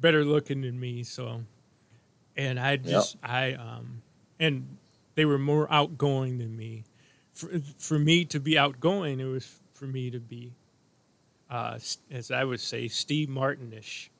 better 0.00 0.24
looking 0.24 0.60
than 0.62 0.78
me. 0.78 1.02
So, 1.02 1.42
and 2.36 2.58
I 2.60 2.76
just 2.76 3.16
I 3.22 3.52
um, 3.54 4.02
and 4.38 4.78
they 5.14 5.24
were 5.24 5.38
more 5.38 5.70
outgoing 5.70 6.38
than 6.38 6.56
me. 6.56 6.84
For 7.38 7.60
for 7.78 7.98
me 7.98 8.24
to 8.26 8.40
be 8.40 8.58
outgoing, 8.58 9.20
it 9.20 9.24
was 9.24 9.60
for 9.74 9.86
me 9.86 10.10
to 10.10 10.18
be, 10.18 10.52
uh, 11.48 11.78
as 12.10 12.30
I 12.30 12.42
would 12.42 12.60
say, 12.60 12.88
Steve 12.88 13.28
Martinish, 13.28 14.10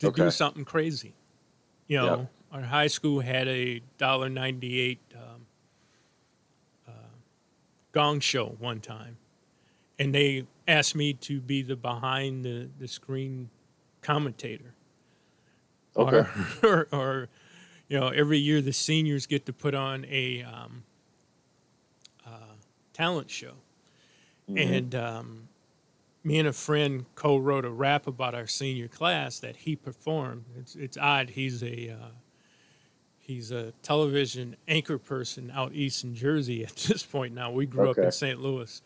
to 0.00 0.10
do 0.10 0.30
something 0.30 0.64
crazy. 0.64 1.14
You 1.86 1.98
know, 1.98 2.06
Yep. 2.18 2.32
our 2.52 2.62
high 2.62 2.88
school 2.88 3.20
had 3.20 3.46
a 3.46 3.80
dollar 3.98 4.28
ninety 4.28 4.80
eight 4.80 5.00
um, 5.14 5.46
uh, 6.88 6.92
gong 7.92 8.18
show 8.20 8.56
one 8.58 8.80
time 8.80 9.16
and 9.98 10.14
they 10.14 10.44
asked 10.66 10.94
me 10.94 11.12
to 11.12 11.40
be 11.40 11.62
the 11.62 11.76
behind 11.76 12.44
the, 12.44 12.68
the 12.78 12.88
screen 12.88 13.50
commentator. 14.02 14.74
Okay. 15.96 16.28
Or, 16.28 16.28
or, 16.62 16.88
or, 16.92 17.28
you 17.88 17.98
know, 18.00 18.08
every 18.08 18.38
year 18.38 18.60
the 18.60 18.72
seniors 18.72 19.26
get 19.26 19.46
to 19.46 19.52
put 19.52 19.74
on 19.74 20.04
a 20.06 20.42
um, 20.42 20.82
talent 22.94 23.30
show. 23.30 23.54
And 24.56 24.94
um, 24.94 25.48
me 26.22 26.38
and 26.38 26.48
a 26.48 26.52
friend 26.52 27.04
co-wrote 27.14 27.64
a 27.64 27.70
rap 27.70 28.06
about 28.06 28.34
our 28.34 28.46
senior 28.46 28.88
class 28.88 29.38
that 29.40 29.56
he 29.56 29.76
performed. 29.76 30.44
It's, 30.58 30.74
it's 30.74 30.96
odd. 30.96 31.30
He's 31.30 31.62
a 31.62 31.90
uh, 31.90 32.08
he's 33.18 33.50
a 33.50 33.72
television 33.82 34.56
anchor 34.66 34.98
person 34.98 35.50
out 35.54 35.72
east 35.74 36.04
in 36.04 36.14
Jersey 36.14 36.64
at 36.66 36.76
this 36.76 37.02
point 37.02 37.34
now. 37.34 37.50
We 37.50 37.66
grew 37.66 37.90
up 37.90 37.98
in 37.98 38.10
St. 38.10 38.40
Louis, 38.40 38.82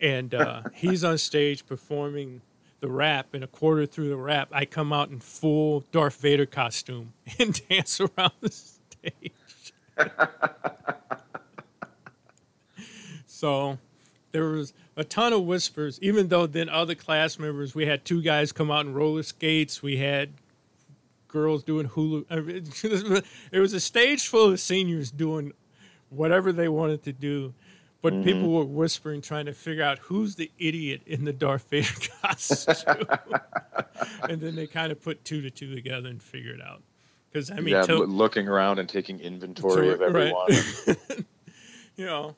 and 0.00 0.34
uh, 0.34 0.62
he's 0.74 1.04
on 1.04 1.18
stage 1.18 1.66
performing 1.66 2.42
the 2.80 2.88
rap. 2.88 3.28
And 3.32 3.44
a 3.44 3.48
quarter 3.48 3.86
through 3.86 4.08
the 4.08 4.16
rap, 4.16 4.48
I 4.52 4.64
come 4.64 4.92
out 4.92 5.10
in 5.10 5.20
full 5.20 5.84
Darth 5.92 6.20
Vader 6.20 6.46
costume 6.46 7.12
and 7.38 7.60
dance 7.68 8.00
around 8.00 8.32
the 8.40 8.50
stage. 8.50 9.32
So 13.42 13.76
there 14.30 14.44
was 14.44 14.72
a 14.96 15.02
ton 15.02 15.32
of 15.32 15.42
whispers. 15.42 15.98
Even 16.00 16.28
though 16.28 16.46
then 16.46 16.68
other 16.68 16.94
class 16.94 17.40
members, 17.40 17.74
we 17.74 17.86
had 17.86 18.04
two 18.04 18.22
guys 18.22 18.52
come 18.52 18.70
out 18.70 18.86
in 18.86 18.94
roller 18.94 19.24
skates. 19.24 19.82
We 19.82 19.96
had 19.96 20.34
girls 21.26 21.64
doing 21.64 21.86
hula. 21.86 22.22
It 22.30 23.58
was 23.58 23.72
a 23.72 23.80
stage 23.80 24.28
full 24.28 24.52
of 24.52 24.60
seniors 24.60 25.10
doing 25.10 25.52
whatever 26.08 26.52
they 26.52 26.68
wanted 26.68 27.02
to 27.02 27.12
do. 27.12 27.52
But 28.00 28.12
mm-hmm. 28.12 28.22
people 28.22 28.52
were 28.52 28.64
whispering, 28.64 29.22
trying 29.22 29.46
to 29.46 29.54
figure 29.54 29.82
out 29.82 29.98
who's 29.98 30.36
the 30.36 30.48
idiot 30.60 31.02
in 31.06 31.24
the 31.24 31.32
Darth 31.32 31.68
Vader 31.68 31.88
costume. 32.22 33.08
and 34.28 34.40
then 34.40 34.54
they 34.54 34.68
kind 34.68 34.92
of 34.92 35.02
put 35.02 35.24
two 35.24 35.42
to 35.42 35.50
two 35.50 35.74
together 35.74 36.08
and 36.08 36.22
figured 36.22 36.60
it 36.60 36.64
out. 36.64 36.80
Because 37.32 37.50
I 37.50 37.56
mean, 37.56 37.74
yeah, 37.74 37.82
to- 37.82 38.04
looking 38.04 38.46
around 38.46 38.78
and 38.78 38.88
taking 38.88 39.18
inventory 39.18 39.88
of 39.88 39.98
Right. 39.98 40.32
everyone. 40.32 41.26
you 41.96 42.06
know, 42.06 42.36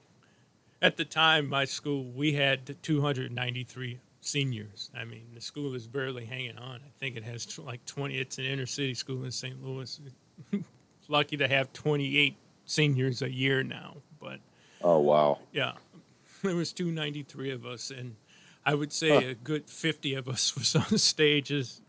at 0.84 0.98
the 0.98 1.04
time, 1.04 1.48
my 1.48 1.64
school 1.64 2.04
we 2.04 2.34
had 2.34 2.76
293 2.82 4.00
seniors. 4.20 4.90
I 4.94 5.04
mean, 5.04 5.28
the 5.34 5.40
school 5.40 5.74
is 5.74 5.86
barely 5.86 6.26
hanging 6.26 6.58
on. 6.58 6.76
I 6.76 6.90
think 6.98 7.16
it 7.16 7.24
has 7.24 7.58
like 7.58 7.84
20. 7.86 8.18
It's 8.18 8.36
an 8.36 8.44
inner 8.44 8.66
city 8.66 8.92
school 8.92 9.24
in 9.24 9.30
St. 9.30 9.64
Louis. 9.64 9.98
Lucky 11.08 11.38
to 11.38 11.48
have 11.48 11.72
28 11.72 12.36
seniors 12.66 13.22
a 13.22 13.30
year 13.30 13.62
now, 13.62 13.96
but 14.20 14.40
oh 14.82 14.98
wow. 14.98 15.38
yeah, 15.52 15.72
there 16.42 16.54
was 16.54 16.72
293 16.72 17.50
of 17.50 17.64
us, 17.64 17.90
and 17.90 18.16
I 18.64 18.74
would 18.74 18.92
say 18.92 19.30
a 19.30 19.34
good 19.34 19.68
50 19.68 20.14
of 20.14 20.28
us 20.28 20.54
was 20.58 20.76
on 20.76 20.98
stage 20.98 21.50
as 21.50 21.80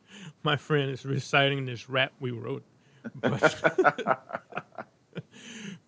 my 0.41 0.55
friend 0.55 0.89
is 0.89 1.05
reciting 1.05 1.65
this 1.65 1.89
rap 1.89 2.13
we 2.19 2.31
wrote. 2.31 2.63
But, 3.21 4.21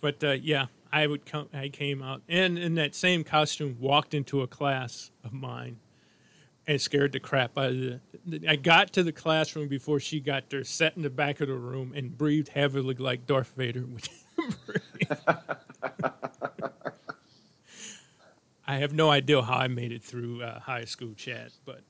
but 0.01 0.23
uh, 0.23 0.31
yeah, 0.31 0.67
I 0.91 1.07
would 1.07 1.25
come. 1.25 1.49
I 1.53 1.69
came 1.69 2.01
out 2.01 2.21
and 2.27 2.57
in 2.57 2.75
that 2.75 2.95
same 2.95 3.23
costume 3.23 3.77
walked 3.79 4.13
into 4.13 4.41
a 4.41 4.47
class 4.47 5.11
of 5.23 5.33
mine 5.33 5.77
and 6.65 6.81
scared 6.81 7.11
the 7.11 7.19
crap 7.19 7.57
out 7.57 7.71
of 7.71 7.77
the. 7.77 7.99
I 8.47 8.55
got 8.55 8.93
to 8.93 9.03
the 9.03 9.11
classroom 9.11 9.67
before 9.67 9.99
she 9.99 10.19
got 10.19 10.49
there, 10.49 10.63
sat 10.63 10.95
in 10.97 11.03
the 11.03 11.09
back 11.09 11.41
of 11.41 11.47
the 11.47 11.55
room, 11.55 11.93
and 11.95 12.17
breathed 12.17 12.49
heavily 12.49 12.95
like 12.95 13.25
Darth 13.25 13.53
Vader. 13.55 13.85
would 13.85 14.07
breathe. 14.65 15.17
I 18.69 18.75
have 18.75 18.91
no 18.91 19.09
idea 19.09 19.41
how 19.41 19.55
I 19.55 19.69
made 19.69 19.93
it 19.93 20.03
through 20.03 20.43
uh, 20.43 20.59
high 20.59 20.83
school, 20.83 21.13
Chad, 21.15 21.51
but 21.65 21.81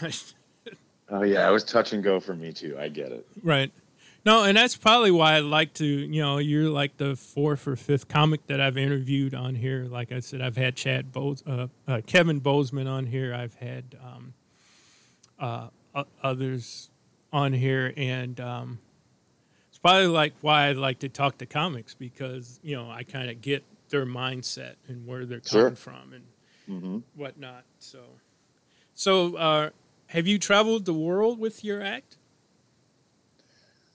Oh 1.08 1.22
yeah, 1.22 1.48
it 1.48 1.52
was 1.52 1.62
touch 1.62 1.92
and 1.92 2.02
go 2.02 2.18
for 2.18 2.34
me 2.34 2.52
too. 2.52 2.76
I 2.78 2.88
get 2.88 3.12
it. 3.12 3.26
Right. 3.42 3.70
No, 4.26 4.42
and 4.42 4.58
that's 4.58 4.76
probably 4.76 5.12
why 5.12 5.34
I 5.34 5.38
like 5.38 5.72
to, 5.74 5.86
you 5.86 6.20
know, 6.20 6.38
you're 6.38 6.68
like 6.68 6.96
the 6.96 7.14
fourth 7.14 7.68
or 7.68 7.76
fifth 7.76 8.08
comic 8.08 8.44
that 8.48 8.60
I've 8.60 8.76
interviewed 8.76 9.36
on 9.36 9.54
here. 9.54 9.84
Like 9.84 10.10
I 10.10 10.18
said, 10.18 10.40
I've 10.40 10.56
had 10.56 10.74
Chad 10.74 11.12
Bose, 11.12 11.44
uh, 11.46 11.68
uh, 11.86 12.00
Kevin 12.04 12.40
Bozeman 12.40 12.88
on 12.88 13.06
here. 13.06 13.32
I've 13.32 13.54
had 13.54 13.96
um, 14.04 14.34
uh, 15.38 15.68
others 16.24 16.90
on 17.32 17.52
here, 17.52 17.94
and 17.96 18.40
um, 18.40 18.80
it's 19.68 19.78
probably 19.78 20.08
like 20.08 20.34
why 20.40 20.66
I 20.66 20.72
like 20.72 20.98
to 21.00 21.08
talk 21.08 21.38
to 21.38 21.46
comics 21.46 21.94
because 21.94 22.58
you 22.64 22.74
know 22.74 22.90
I 22.90 23.04
kind 23.04 23.30
of 23.30 23.40
get 23.40 23.62
their 23.90 24.04
mindset 24.04 24.74
and 24.88 25.06
where 25.06 25.24
they're 25.24 25.40
Sure. 25.46 25.70
coming 25.70 25.76
from 25.76 26.12
and 26.66 27.04
whatnot. 27.14 27.62
So, 27.78 28.00
so 28.92 29.36
uh, 29.36 29.70
have 30.08 30.26
you 30.26 30.40
traveled 30.40 30.84
the 30.84 30.94
world 30.94 31.38
with 31.38 31.62
your 31.64 31.80
act? 31.80 32.16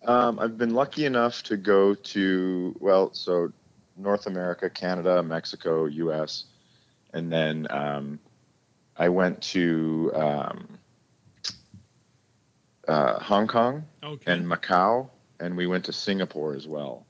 Um, 0.03 0.39
I've 0.39 0.57
been 0.57 0.73
lucky 0.73 1.05
enough 1.05 1.43
to 1.43 1.57
go 1.57 1.93
to 1.93 2.75
well, 2.79 3.13
so 3.13 3.51
North 3.97 4.25
America, 4.25 4.69
Canada, 4.69 5.21
Mexico, 5.21 5.85
U.S., 5.85 6.45
and 7.13 7.31
then 7.31 7.67
um, 7.69 8.19
I 8.97 9.09
went 9.09 9.41
to 9.43 10.11
um, 10.15 10.79
uh, 12.87 13.19
Hong 13.19 13.47
Kong 13.47 13.83
Okay. 14.03 14.31
and 14.31 14.45
Macau, 14.45 15.09
and 15.39 15.55
we 15.55 15.67
went 15.67 15.85
to 15.85 15.93
Singapore 15.93 16.55
as 16.55 16.67
well. 16.67 17.05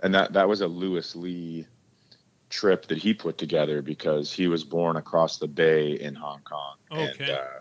And 0.00 0.14
that 0.14 0.32
that 0.34 0.48
was 0.48 0.60
a 0.60 0.66
Louis 0.66 1.14
Lee 1.16 1.66
trip 2.48 2.86
that 2.86 2.98
he 2.98 3.12
put 3.12 3.36
together 3.38 3.82
because 3.82 4.32
he 4.32 4.46
was 4.46 4.62
born 4.64 4.96
across 4.96 5.38
the 5.38 5.48
bay 5.48 5.92
in 5.92 6.14
Hong 6.14 6.40
Kong. 6.42 6.76
And, 6.90 7.28
uh, 7.30 7.60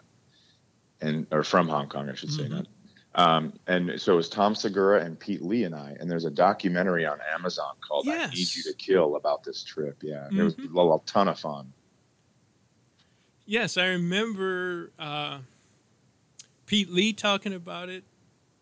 and 1.02 1.28
or 1.32 1.44
from 1.44 1.68
Hong 1.68 1.90
Kong, 1.90 2.10
I 2.10 2.14
should 2.16 2.32
say, 2.32 2.44
Mhm. 2.44 2.50
not. 2.52 2.68
Um, 3.16 3.54
and 3.68 4.00
so 4.00 4.14
it 4.14 4.18
was 4.18 4.28
Tom 4.30 4.56
Segura 4.56 5.02
and 5.04 5.18
Pete 5.18 5.42
Lee 5.42 5.64
and 5.64 5.74
I, 5.74 5.96
and 6.00 6.12
there's 6.12 6.26
a 6.26 6.30
documentary 6.30 7.06
on 7.06 7.18
Amazon 7.34 7.74
called 7.88 8.08
"I 8.10 8.26
Need 8.28 8.56
You 8.56 8.64
to 8.64 8.74
Kill" 8.74 9.16
about 9.16 9.44
this 9.44 9.64
trip. 9.64 9.98
Yeah, 10.04 10.28
it 10.32 10.44
was 10.44 10.54
Mhm. 10.56 10.76
a, 10.76 10.94
a 10.96 11.00
ton 11.06 11.30
of 11.30 11.40
fun. 11.40 11.72
Yes, 13.46 13.78
I 13.78 13.86
remember 13.88 14.92
uh, 14.98 15.40
Pete 16.66 16.90
Lee 16.90 17.14
talking 17.14 17.54
about 17.54 17.90
it, 17.90 18.04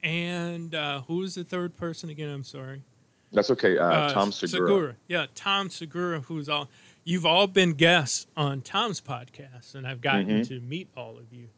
and 0.04 0.76
uh, 0.76 1.01
who 1.01 1.18
was 1.18 1.36
the 1.36 1.43
third 1.43 1.76
person 1.78 2.10
again? 2.10 2.30
I'm 2.30 2.43
sorry. 2.43 2.84
That's 3.32 3.49
okay. 3.49 3.78
Uh, 3.78 3.86
Uh, 3.88 4.14
Tom 4.14 4.32
Segura. 4.32 4.68
Segura. 4.68 4.95
Yeah, 5.08 5.26
Tom 5.34 5.70
Segura, 5.70 6.20
who's 6.22 6.47
all. 6.49 6.70
You've 7.06 7.26
all 7.26 7.47
been 7.47 7.74
guests 7.74 8.28
on 8.38 8.62
Tom's 8.62 9.01
podcast, 9.01 9.74
and 9.76 9.88
I've 9.88 9.99
gotten 10.01 10.28
Mhm. 10.28 10.47
to 10.49 10.60
meet 10.62 10.89
all 10.95 11.18
of 11.18 11.34
you. 11.34 11.49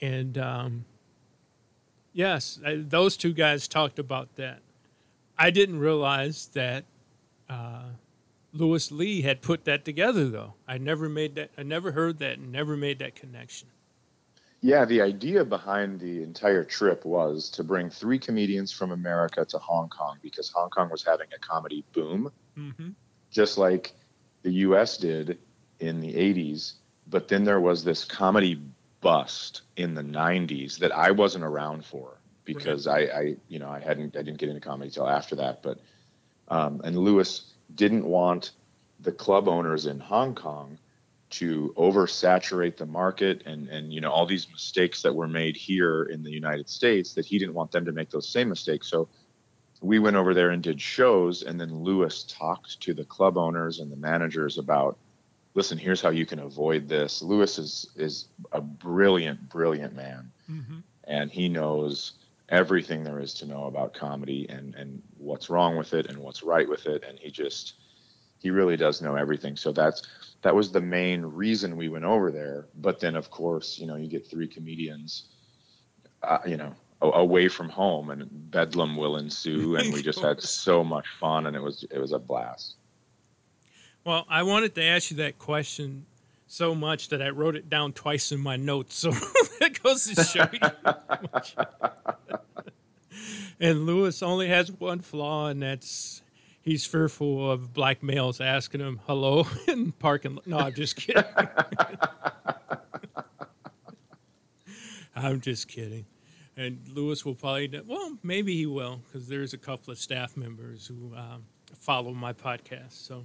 And 0.00 0.36
um, 0.36 0.84
yes, 2.14 2.58
I, 2.64 2.76
those 2.76 3.16
two 3.18 3.34
guys 3.34 3.68
talked 3.68 3.98
about 3.98 4.36
that. 4.36 4.60
I 5.36 5.50
didn't 5.50 5.80
realize 5.80 6.46
that 6.54 6.84
uh, 7.50 7.82
Louis 8.52 8.90
Lee 8.90 9.20
had 9.22 9.42
put 9.42 9.64
that 9.66 9.84
together, 9.84 10.28
though. 10.28 10.54
I 10.66 10.78
never 10.78 11.08
made 11.08 11.34
that. 11.34 11.50
I 11.58 11.62
never 11.64 11.92
heard 11.92 12.18
that, 12.20 12.38
and 12.38 12.50
never 12.50 12.76
made 12.76 13.00
that 13.00 13.14
connection. 13.14 13.68
Yeah, 14.60 14.86
the 14.86 15.02
idea 15.02 15.44
behind 15.44 16.00
the 16.00 16.22
entire 16.22 16.64
trip 16.64 17.04
was 17.04 17.50
to 17.50 17.62
bring 17.62 17.90
three 17.90 18.18
comedians 18.18 18.72
from 18.72 18.92
America 18.92 19.44
to 19.44 19.58
Hong 19.58 19.90
Kong 19.90 20.16
because 20.22 20.48
Hong 20.50 20.70
Kong 20.70 20.88
was 20.90 21.04
having 21.04 21.26
a 21.36 21.38
comedy 21.38 21.84
boom, 21.92 22.30
Mm-hmm. 22.56 22.90
just 23.30 23.58
like 23.58 23.92
the 24.42 24.52
US 24.52 24.96
did 24.96 25.38
in 25.80 26.00
the 26.00 26.14
80s. 26.14 26.74
But 27.08 27.28
then 27.28 27.44
there 27.44 27.60
was 27.60 27.84
this 27.84 28.04
comedy 28.06 28.58
bust 29.04 29.62
in 29.76 29.94
the 29.94 30.02
90s 30.02 30.78
that 30.78 30.90
I 30.90 31.10
wasn't 31.10 31.44
around 31.44 31.84
for 31.84 32.18
because 32.44 32.86
I, 32.86 33.00
I, 33.00 33.36
you 33.48 33.58
know, 33.58 33.68
I 33.68 33.78
hadn't, 33.78 34.16
I 34.16 34.22
didn't 34.22 34.38
get 34.38 34.48
into 34.48 34.62
comedy 34.62 34.90
till 34.90 35.08
after 35.08 35.36
that. 35.36 35.62
But, 35.62 35.78
um, 36.48 36.80
and 36.84 36.98
Louis 36.98 37.52
didn't 37.74 38.06
want 38.06 38.52
the 39.00 39.12
club 39.12 39.46
owners 39.46 39.84
in 39.84 40.00
Hong 40.00 40.34
Kong 40.34 40.78
to 41.30 41.74
oversaturate 41.76 42.76
the 42.76 42.86
market 42.86 43.42
and 43.44 43.68
and 43.68 43.92
you 43.92 44.00
know 44.00 44.10
all 44.10 44.24
these 44.24 44.48
mistakes 44.52 45.02
that 45.02 45.12
were 45.12 45.26
made 45.26 45.56
here 45.56 46.04
in 46.04 46.22
the 46.22 46.30
United 46.30 46.68
States 46.68 47.12
that 47.14 47.26
he 47.26 47.40
didn't 47.40 47.54
want 47.54 47.72
them 47.72 47.84
to 47.84 47.90
make 47.92 48.08
those 48.10 48.28
same 48.28 48.48
mistakes 48.48 48.88
so 48.88 49.08
we 49.80 49.98
went 49.98 50.14
over 50.14 50.32
there 50.32 50.50
and 50.50 50.62
did 50.62 50.80
shows 50.80 51.42
and 51.42 51.60
then 51.60 51.82
Louis 51.82 52.22
talked 52.24 52.80
to 52.82 52.94
the 52.94 53.04
club 53.04 53.36
owners 53.36 53.80
and 53.80 53.90
the 53.90 53.96
managers 53.96 54.58
about 54.58 54.96
listen 55.54 55.78
here's 55.78 56.02
how 56.02 56.10
you 56.10 56.26
can 56.26 56.40
avoid 56.40 56.88
this. 56.88 57.22
Louis 57.22 57.58
is 57.58 57.86
is 57.96 58.26
a 58.52 58.60
brilliant 58.60 59.48
brilliant 59.48 59.94
man. 59.94 60.30
Mm-hmm. 60.50 60.80
and 61.04 61.30
he 61.30 61.48
knows 61.48 62.12
everything 62.50 63.02
there 63.02 63.18
is 63.18 63.32
to 63.32 63.46
know 63.46 63.64
about 63.64 63.94
comedy 63.94 64.46
and 64.50 64.74
and 64.74 65.02
what's 65.16 65.48
wrong 65.48 65.78
with 65.78 65.94
it 65.94 66.06
and 66.06 66.18
what's 66.18 66.42
right 66.42 66.68
with 66.68 66.86
it. 66.86 67.02
And 67.08 67.18
he 67.18 67.30
just 67.30 67.74
he 68.38 68.50
really 68.50 68.76
does 68.76 69.00
know 69.00 69.14
everything. 69.14 69.56
So 69.56 69.72
that's 69.72 70.02
that 70.42 70.54
was 70.54 70.70
the 70.70 70.80
main 70.80 71.22
reason 71.22 71.76
we 71.76 71.88
went 71.88 72.04
over 72.04 72.30
there. 72.30 72.66
But 72.76 73.00
then 73.00 73.16
of 73.16 73.30
course 73.30 73.78
you 73.78 73.86
know 73.86 73.96
you 73.96 74.08
get 74.08 74.26
three 74.26 74.48
comedians 74.48 75.28
uh, 76.22 76.38
you 76.46 76.56
know 76.56 76.74
away 77.00 77.48
from 77.48 77.68
home 77.68 78.10
and 78.10 78.28
bedlam 78.50 78.96
will 78.96 79.16
ensue. 79.16 79.76
And 79.76 79.92
we 79.92 80.02
just 80.02 80.20
had 80.28 80.42
so 80.42 80.84
much 80.84 81.06
fun 81.20 81.46
and 81.46 81.56
it 81.56 81.62
was 81.62 81.84
it 81.90 81.98
was 81.98 82.12
a 82.12 82.18
blast 82.18 82.74
Well, 84.04 84.26
I 84.28 84.42
wanted 84.42 84.74
to 84.74 84.82
ask 84.82 85.10
you 85.10 85.16
that 85.18 85.38
question 85.38 86.04
so 86.46 86.74
much 86.74 87.08
that 87.08 87.22
I 87.22 87.30
wrote 87.30 87.56
it 87.56 87.70
down 87.70 87.94
twice 87.94 88.32
in 88.32 88.40
my 88.40 88.56
notes. 88.56 88.96
So 88.96 89.10
that 89.60 89.82
goes 89.82 90.04
to 90.04 90.22
show 90.22 90.46
you. 90.52 90.60
and 93.60 93.86
Louis 93.86 94.22
only 94.22 94.48
has 94.48 94.70
one 94.70 95.00
flaw, 95.00 95.48
and 95.48 95.62
that's 95.62 96.22
he's 96.60 96.84
fearful 96.84 97.50
of 97.50 97.72
black 97.72 98.02
males 98.02 98.42
asking 98.42 98.82
him 98.82 99.00
hello 99.06 99.46
in 99.68 99.92
parking. 99.92 100.38
No, 100.44 100.58
I'm 100.58 100.74
just 100.74 100.96
kidding. 100.96 101.24
I'm 105.16 105.40
just 105.40 105.66
kidding. 105.66 106.04
And 106.58 106.86
Louis 106.92 107.24
will 107.24 107.34
probably, 107.34 107.80
well, 107.86 108.18
maybe 108.22 108.54
he 108.54 108.66
will, 108.66 109.00
because 109.06 109.28
there's 109.28 109.54
a 109.54 109.58
couple 109.58 109.92
of 109.92 109.98
staff 109.98 110.36
members 110.36 110.86
who 110.86 111.14
um, 111.16 111.46
follow 111.80 112.12
my 112.12 112.34
podcast. 112.34 112.92
So. 112.92 113.24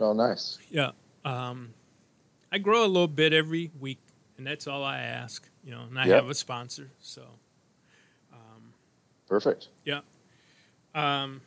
Oh 0.00 0.12
nice 0.12 0.58
Yeah. 0.70 0.90
Um, 1.24 1.72
I 2.52 2.58
grow 2.58 2.84
a 2.84 2.86
little 2.86 3.08
bit 3.08 3.32
every 3.32 3.70
week, 3.80 3.98
and 4.36 4.46
that's 4.46 4.66
all 4.66 4.84
I 4.84 4.98
ask. 4.98 5.48
You 5.64 5.72
know, 5.72 5.82
and 5.88 5.98
I 5.98 6.06
Yep. 6.06 6.22
have 6.22 6.30
a 6.30 6.34
sponsor, 6.34 6.90
so 7.00 7.22
perfect 9.26 9.68
yeah. 9.84 10.00
Um, 10.94 11.40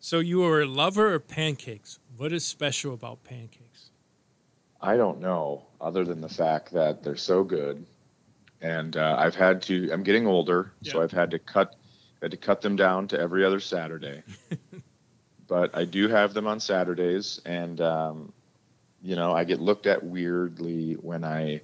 so 0.00 0.18
you 0.18 0.42
are 0.44 0.62
a 0.62 0.66
lover 0.66 1.14
of 1.14 1.28
pancakes. 1.28 1.98
What 2.16 2.32
is 2.32 2.44
special 2.44 2.94
about 2.94 3.22
pancakes? 3.22 3.90
I 4.80 4.96
don't 4.96 5.20
know, 5.20 5.62
other 5.80 6.04
than 6.04 6.20
the 6.22 6.28
fact 6.28 6.72
that 6.72 7.02
they're 7.02 7.16
so 7.16 7.44
good, 7.44 7.86
and 8.62 8.96
uh, 8.96 9.16
I've 9.18 9.34
had 9.34 9.60
to. 9.62 9.90
I'm 9.92 10.02
getting 10.02 10.26
older, 10.26 10.72
so 10.82 11.02
I've 11.02 11.12
had 11.12 11.30
to 11.32 11.38
cut 11.38 11.76
had 12.22 12.30
to 12.30 12.36
cut 12.36 12.60
them 12.62 12.76
down 12.76 13.06
to 13.08 13.20
every 13.20 13.44
other 13.44 13.60
Saturday. 13.60 14.22
but 15.50 15.76
I 15.76 15.84
do 15.84 16.08
have 16.08 16.32
them 16.32 16.46
on 16.46 16.60
Saturdays, 16.60 17.40
and 17.44 17.80
um, 17.82 18.32
you 19.02 19.16
know 19.16 19.32
I 19.32 19.44
get 19.44 19.60
looked 19.60 19.86
at 19.86 20.02
weirdly 20.02 20.94
when 20.94 21.24
I 21.24 21.60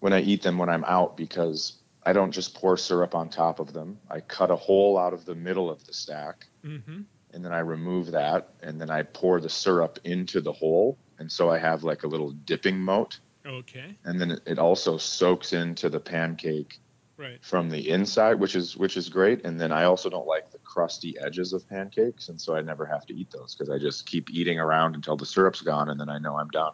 when 0.00 0.12
I 0.12 0.20
eat 0.22 0.42
them 0.42 0.58
when 0.58 0.68
I'm 0.70 0.84
out 0.84 1.16
because 1.16 1.74
I 2.04 2.12
don't 2.12 2.32
just 2.32 2.54
pour 2.54 2.76
syrup 2.76 3.14
on 3.14 3.28
top 3.28 3.60
of 3.60 3.72
them. 3.72 3.98
I 4.10 4.20
cut 4.20 4.50
a 4.50 4.56
hole 4.56 4.96
out 4.98 5.12
of 5.12 5.24
the 5.26 5.34
middle 5.34 5.70
of 5.70 5.86
the 5.86 5.92
stack 5.92 6.46
Mm-hmm. 6.64 7.02
and 7.32 7.44
then 7.44 7.52
I 7.52 7.58
remove 7.60 8.10
that, 8.12 8.48
and 8.62 8.80
then 8.80 8.90
I 8.90 9.02
pour 9.02 9.40
the 9.40 9.48
syrup 9.48 9.98
into 10.04 10.40
the 10.40 10.52
hole, 10.52 10.96
and 11.18 11.30
so 11.30 11.50
I 11.50 11.58
have 11.58 11.84
like 11.84 12.02
a 12.02 12.08
little 12.08 12.30
dipping 12.30 12.78
moat, 12.78 13.20
Okay. 13.44 13.94
and 14.04 14.20
then 14.20 14.30
it- 14.32 14.42
it 14.46 14.58
also 14.58 14.96
soaks 14.96 15.52
into 15.52 15.88
the 15.88 16.00
pancake 16.00 16.80
Right. 17.18 17.42
from 17.42 17.70
the 17.70 17.88
inside, 17.88 18.34
which 18.34 18.54
is 18.54 18.76
which 18.76 18.96
is 18.98 19.08
great. 19.08 19.44
And 19.46 19.58
then 19.58 19.72
I 19.72 19.84
also 19.84 20.10
don't 20.10 20.26
like 20.26 20.50
the 20.50 20.58
crusty 20.58 21.16
edges 21.18 21.54
of 21.54 21.66
pancakes, 21.68 22.28
and 22.28 22.38
so 22.38 22.54
I 22.54 22.60
never 22.60 22.84
have 22.84 23.06
to 23.06 23.14
eat 23.14 23.30
those 23.30 23.54
because 23.54 23.70
I 23.70 23.78
just 23.78 24.04
keep 24.04 24.30
eating 24.30 24.60
around 24.60 24.94
until 24.94 25.16
the 25.16 25.24
syrup's 25.24 25.62
gone, 25.62 25.88
and 25.88 25.98
then 25.98 26.10
I 26.10 26.18
know 26.18 26.38
I'm 26.38 26.48
done. 26.48 26.72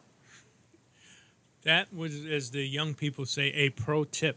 That 1.62 1.94
was, 1.94 2.26
as 2.26 2.50
the 2.50 2.66
young 2.66 2.94
people 2.94 3.24
say, 3.24 3.52
a 3.52 3.70
pro 3.70 4.02
tip. 4.02 4.36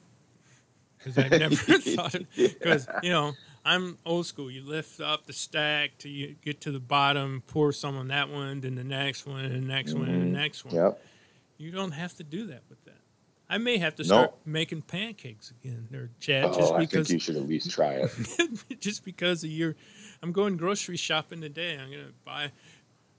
Because 0.98 1.18
I 1.18 1.28
never 1.28 1.56
thought. 1.56 2.16
Because 2.36 2.88
you 3.02 3.10
know, 3.10 3.34
I'm 3.66 3.98
old 4.06 4.28
school. 4.28 4.52
You 4.52 4.62
lift 4.62 5.02
up 5.02 5.26
the 5.26 5.34
stack 5.34 5.98
to 6.00 6.10
you 6.10 6.36
get 6.44 6.62
to 6.62 6.72
the 6.72 6.80
bottom, 6.80 7.42
pour 7.48 7.72
some 7.72 7.98
on 7.98 8.10
that 8.10 8.30
one, 8.30 8.62
then 8.62 8.76
the 8.76 8.84
next 8.84 9.26
one, 9.26 9.44
and 9.44 9.56
the 9.56 9.68
next 9.68 9.96
one, 9.96 10.08
and 10.08 10.22
the 10.22 10.26
mm-hmm. 10.26 10.34
next 10.34 10.66
one. 10.66 10.76
Yep. 10.76 11.02
You 11.58 11.72
don't 11.72 11.92
have 11.92 12.16
to 12.18 12.24
do 12.24 12.46
that 12.48 12.62
with 12.70 12.84
that. 12.85 12.85
I 13.50 13.58
may 13.60 13.78
have 13.78 13.96
to 13.96 14.04
start 14.04 14.34
making 14.46 14.82
pancakes 14.84 15.52
again, 15.52 15.88
or 15.94 16.10
Chad, 16.20 16.54
just 16.54 16.60
Oh, 16.60 16.74
I 16.74 16.78
think 16.80 16.92
because 16.92 17.12
you 17.12 17.20
should 17.20 17.36
at 17.36 17.48
least 17.48 17.70
try 17.70 17.94
it. 17.94 18.12
just 18.80 19.06
because 19.06 19.44
of 19.44 19.52
your 19.52 19.76
I'm 20.24 20.32
going 20.32 20.58
grocery 20.58 20.98
shopping 20.98 21.42
today. 21.42 21.78
I'm 21.78 21.92
gonna 21.92 22.12
buy 22.26 22.52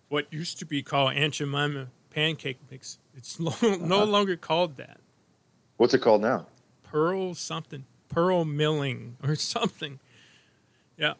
what 0.08 0.32
used 0.32 0.58
to 0.58 0.64
be 0.64 0.82
called 0.82 1.12
Aunt 1.14 1.34
Jemima 1.34 1.88
pancake 2.10 2.58
mix. 2.70 2.98
It's 3.16 3.38
no, 3.38 3.54
no 3.80 4.04
longer 4.04 4.36
called 4.36 4.76
that. 4.78 4.98
What's 5.76 5.94
it 5.94 6.00
called 6.00 6.22
now? 6.22 6.46
Pearl 6.82 7.34
something. 7.34 7.84
Pearl 8.08 8.44
milling 8.44 9.16
or 9.22 9.34
something. 9.36 10.00
Yeah. 10.96 11.14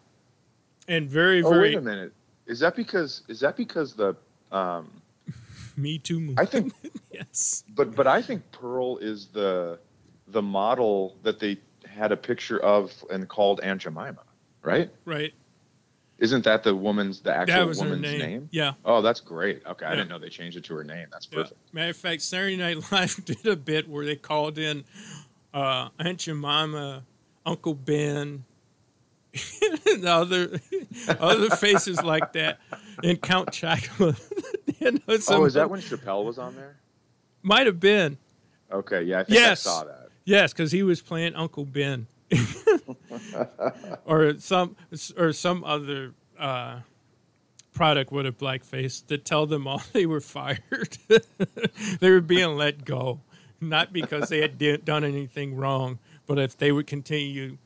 And 0.89 1.09
very, 1.09 1.43
Oh, 1.43 1.51
very 1.51 1.63
wait 1.71 1.77
a 1.79 1.81
minute. 1.81 2.13
Is 2.47 2.61
that 2.61 2.75
because 2.77 3.23
is 3.29 3.41
that 3.41 3.57
because 3.57 3.95
the 3.95 4.17
um 4.51 4.91
me 5.77 5.99
too 5.99 6.19
movement. 6.21 6.41
I 6.41 6.47
think 6.51 6.73
yes. 7.19 7.65
but 7.75 7.95
but 7.95 8.07
I 8.07 8.23
think 8.23 8.43
Pearl 8.53 8.99
is 8.99 9.27
the 9.29 9.79
the 10.29 10.43
model 10.43 11.17
that 11.23 11.39
they 11.39 11.59
had 11.89 12.13
a 12.13 12.17
picture 12.17 12.59
of 12.63 12.93
and 13.11 13.29
called 13.29 13.61
Aunt 13.61 13.81
Jemima, 13.83 14.23
right? 14.63 14.91
Right. 15.05 15.33
Isn't 16.19 16.45
that 16.45 16.63
the 16.63 16.75
woman's 16.75 17.21
the 17.21 17.35
actual 17.37 17.67
woman's 17.67 18.01
name. 18.03 18.19
name? 18.19 18.49
Yeah. 18.51 18.73
Oh, 18.87 19.03
that's 19.03 19.21
great. 19.21 19.63
Okay, 19.67 19.85
I 19.85 19.91
didn't 19.91 20.09
know 20.09 20.19
they 20.19 20.31
changed 20.31 20.57
it 20.57 20.65
to 20.65 20.75
her 20.75 20.85
name. 20.85 21.07
That's 21.13 21.29
Yeah. 21.31 21.43
perfect. 21.43 21.61
Matter 21.75 21.91
of 21.91 21.97
fact, 21.97 22.23
Saturday 22.23 22.57
Night 22.57 22.79
Live 22.93 23.23
did 23.25 23.47
a 23.47 23.55
bit 23.57 23.87
where 23.89 24.05
they 24.07 24.17
called 24.17 24.57
in 24.59 24.85
uh, 25.53 25.91
Aunt 25.99 26.19
Jemima, 26.21 27.03
Uncle 27.45 27.75
Ben, 27.75 28.45
and 29.87 30.05
other 30.07 30.59
other 31.21 31.51
faces 31.51 32.03
like 32.03 32.33
that, 32.33 32.61
and 33.03 33.21
Count 33.21 33.51
Chocula. 33.51 34.19
You 34.81 34.93
know, 34.93 35.01
Oh, 35.29 35.45
is 35.45 35.55
that 35.55 35.69
when 35.71 35.81
Chappelle 35.81 36.25
was 36.25 36.39
on 36.39 36.55
there? 36.57 36.77
Might 37.47 37.67
have 37.67 37.79
been. 37.79 38.19
Okay, 38.73 39.05
yeah, 39.05 39.21
I 39.21 39.25
think 39.25 39.39
Yes. 39.39 39.65
I 39.65 39.71
saw 39.71 39.85
that. 39.85 40.09
Yes, 40.25 40.53
because 40.53 40.73
he 40.73 40.83
was 40.83 41.01
playing 41.01 41.37
Uncle 41.37 41.65
Ben, 41.65 42.09
or 44.05 44.37
some 44.41 44.75
or 45.17 45.33
some 45.33 45.63
other 45.63 46.13
uh, 46.37 46.81
product 47.73 48.11
with 48.11 48.27
a 48.27 48.33
black 48.33 48.65
face 48.65 49.01
to 49.03 49.17
tell 49.17 49.47
them 49.47 49.69
all 49.69 49.81
they 49.93 50.07
were 50.07 50.21
fired. 50.21 50.99
they 52.01 52.11
were 52.11 52.21
being 52.21 52.57
let 52.57 52.85
go, 52.85 53.21
not 53.61 53.93
because 53.93 54.29
they 54.29 54.41
had 54.41 54.59
di- 54.59 54.79
done 54.79 55.05
anything 55.05 55.55
wrong, 55.55 56.01
but 56.27 56.41
if 56.41 56.59
they 56.59 56.73
would 56.73 56.89
continue, 56.89 57.59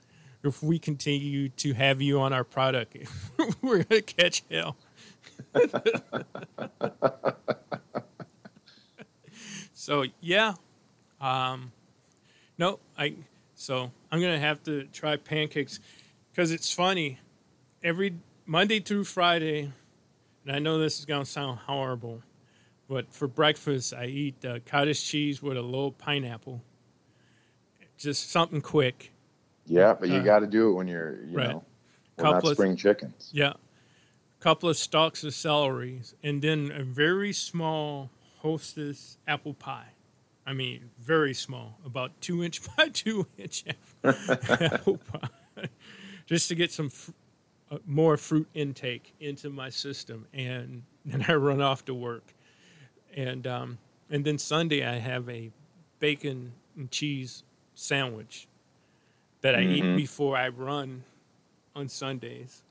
if 0.45 0.63
we 0.63 0.79
continue 0.79 1.49
to 1.49 1.73
have 1.73 2.03
you 2.03 2.21
on 2.21 2.35
our 2.35 2.45
product, 2.45 2.99
we're 3.63 3.85
gonna 3.85 4.03
catch 4.03 4.43
hell. 4.51 4.77
So 9.81 10.05
yeah, 10.21 10.55
um, 11.23 11.73
no, 12.59 12.79
I. 12.99 13.15
So 13.55 13.91
I'm 14.13 14.21
gonna 14.21 14.39
have 14.39 14.63
to 14.65 14.85
try 14.85 15.17
pancakes 15.17 15.81
because 16.31 16.51
it's 16.51 16.71
funny. 16.73 17.19
Every 17.83 18.15
Monday 18.45 18.81
through 18.81 19.05
Friday, 19.05 19.73
and 20.47 20.55
I 20.57 20.59
know 20.59 20.79
this 20.79 20.99
is 20.99 21.07
gonna 21.07 21.25
sound 21.25 21.61
horrible, 21.61 22.23
but 22.89 23.11
for 23.13 23.27
breakfast 23.27 23.95
I 23.95 24.05
eat 24.07 24.45
uh, 24.45 24.59
cottage 24.67 25.03
cheese 25.03 25.43
with 25.43 25.57
a 25.57 25.63
little 25.63 25.93
pineapple. 25.93 26.63
Just 27.97 28.31
something 28.31 28.61
quick. 28.61 29.13
Yeah, 29.67 29.95
but 29.99 30.09
you 30.11 30.17
Uh, 30.17 30.23
got 30.25 30.39
to 30.41 30.47
do 30.47 30.71
it 30.71 30.73
when 30.73 30.89
you're, 30.89 31.23
you 31.25 31.37
right. 31.37 31.51
know, 31.51 31.65
we're 32.17 32.25
not 32.25 32.33
Couple 32.35 32.49
of- 32.51 32.57
spring 32.57 32.77
chickens. 32.77 33.31
Yeah. 33.33 33.51
a 33.53 34.43
couple 34.43 34.69
of 34.71 34.77
stalks 34.79 35.23
of 35.23 35.35
celery, 35.35 36.01
and 36.23 36.41
then 36.43 36.71
a 36.75 36.83
very 36.83 37.33
small 37.35 38.11
hostess 38.41 39.19
apple 39.27 39.55
pie. 39.55 39.89
I 40.47 40.53
mean, 40.53 40.91
very 40.99 41.35
small, 41.35 41.79
about 41.85 42.19
two 42.21 42.43
inch 42.43 42.61
by 42.77 42.89
two 42.89 43.27
inch 43.39 43.65
apple 44.05 44.99
pie, 44.99 45.69
just 46.27 46.49
to 46.49 46.55
get 46.55 46.73
some 46.73 46.89
fr- 46.91 47.13
uh, 47.71 47.79
more 47.87 48.17
fruit 48.17 48.49
intake 48.55 49.15
into 49.21 49.49
my 49.51 49.69
system, 49.69 50.27
and 50.35 50.83
then 51.05 51.25
I 51.29 51.35
run 51.35 51.61
off 51.61 51.85
to 51.85 51.95
work, 51.95 52.35
and 53.15 53.47
um, 53.47 53.79
and 54.11 54.25
then 54.25 54.39
Sunday 54.39 54.85
I 54.85 54.97
have 54.99 55.29
a 55.29 55.51
bacon 56.01 56.53
and 56.77 56.91
cheese 56.91 57.45
sandwich 57.75 58.49
that 59.43 59.55
I 59.55 59.63
eat 59.63 59.85
Mhm. 59.85 59.97
before 59.97 60.37
I 60.37 60.49
run 60.49 61.05
on 61.77 61.89
Sundays. 61.89 62.63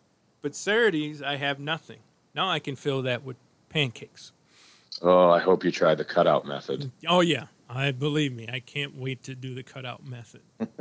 But 0.41 0.55
Saturdays, 0.55 1.21
I 1.21 1.35
have 1.37 1.59
nothing. 1.59 1.99
Now 2.35 2.49
I 2.49 2.59
can 2.59 2.75
fill 2.75 3.01
that 3.03 3.23
with 3.23 3.37
pancakes. 3.69 4.31
Oh, 5.01 5.29
I 5.29 5.39
hope 5.39 5.63
you 5.63 5.71
try 5.71 5.95
the 5.95 6.03
cutout 6.03 6.45
method. 6.45 6.91
Oh, 7.07 7.21
yeah. 7.21 7.45
I 7.69 7.91
believe 7.91 8.33
me. 8.33 8.47
I 8.51 8.59
can't 8.59 8.97
wait 8.97 9.23
to 9.23 9.35
do 9.35 9.53
the 9.53 9.63
cutout 9.63 10.05
method. 10.05 10.41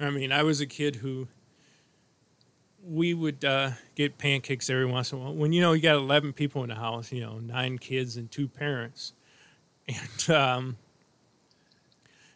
I 0.00 0.08
mean, 0.10 0.32
I 0.32 0.42
was 0.42 0.62
a 0.62 0.66
kid 0.66 0.96
who 0.96 1.28
we 2.82 3.12
would 3.12 3.44
uh, 3.44 3.72
get 3.94 4.16
pancakes 4.16 4.70
every 4.70 4.86
once 4.86 5.12
in 5.12 5.18
a 5.18 5.20
while. 5.20 5.34
When 5.34 5.52
you 5.52 5.60
know 5.60 5.74
you 5.74 5.82
got 5.82 5.96
11 5.96 6.32
people 6.32 6.62
in 6.62 6.70
the 6.70 6.76
house, 6.76 7.12
you 7.12 7.20
know, 7.20 7.38
nine 7.38 7.76
kids 7.78 8.16
and 8.16 8.30
two 8.30 8.48
parents. 8.48 9.12
And 9.88 10.30
um, 10.30 10.76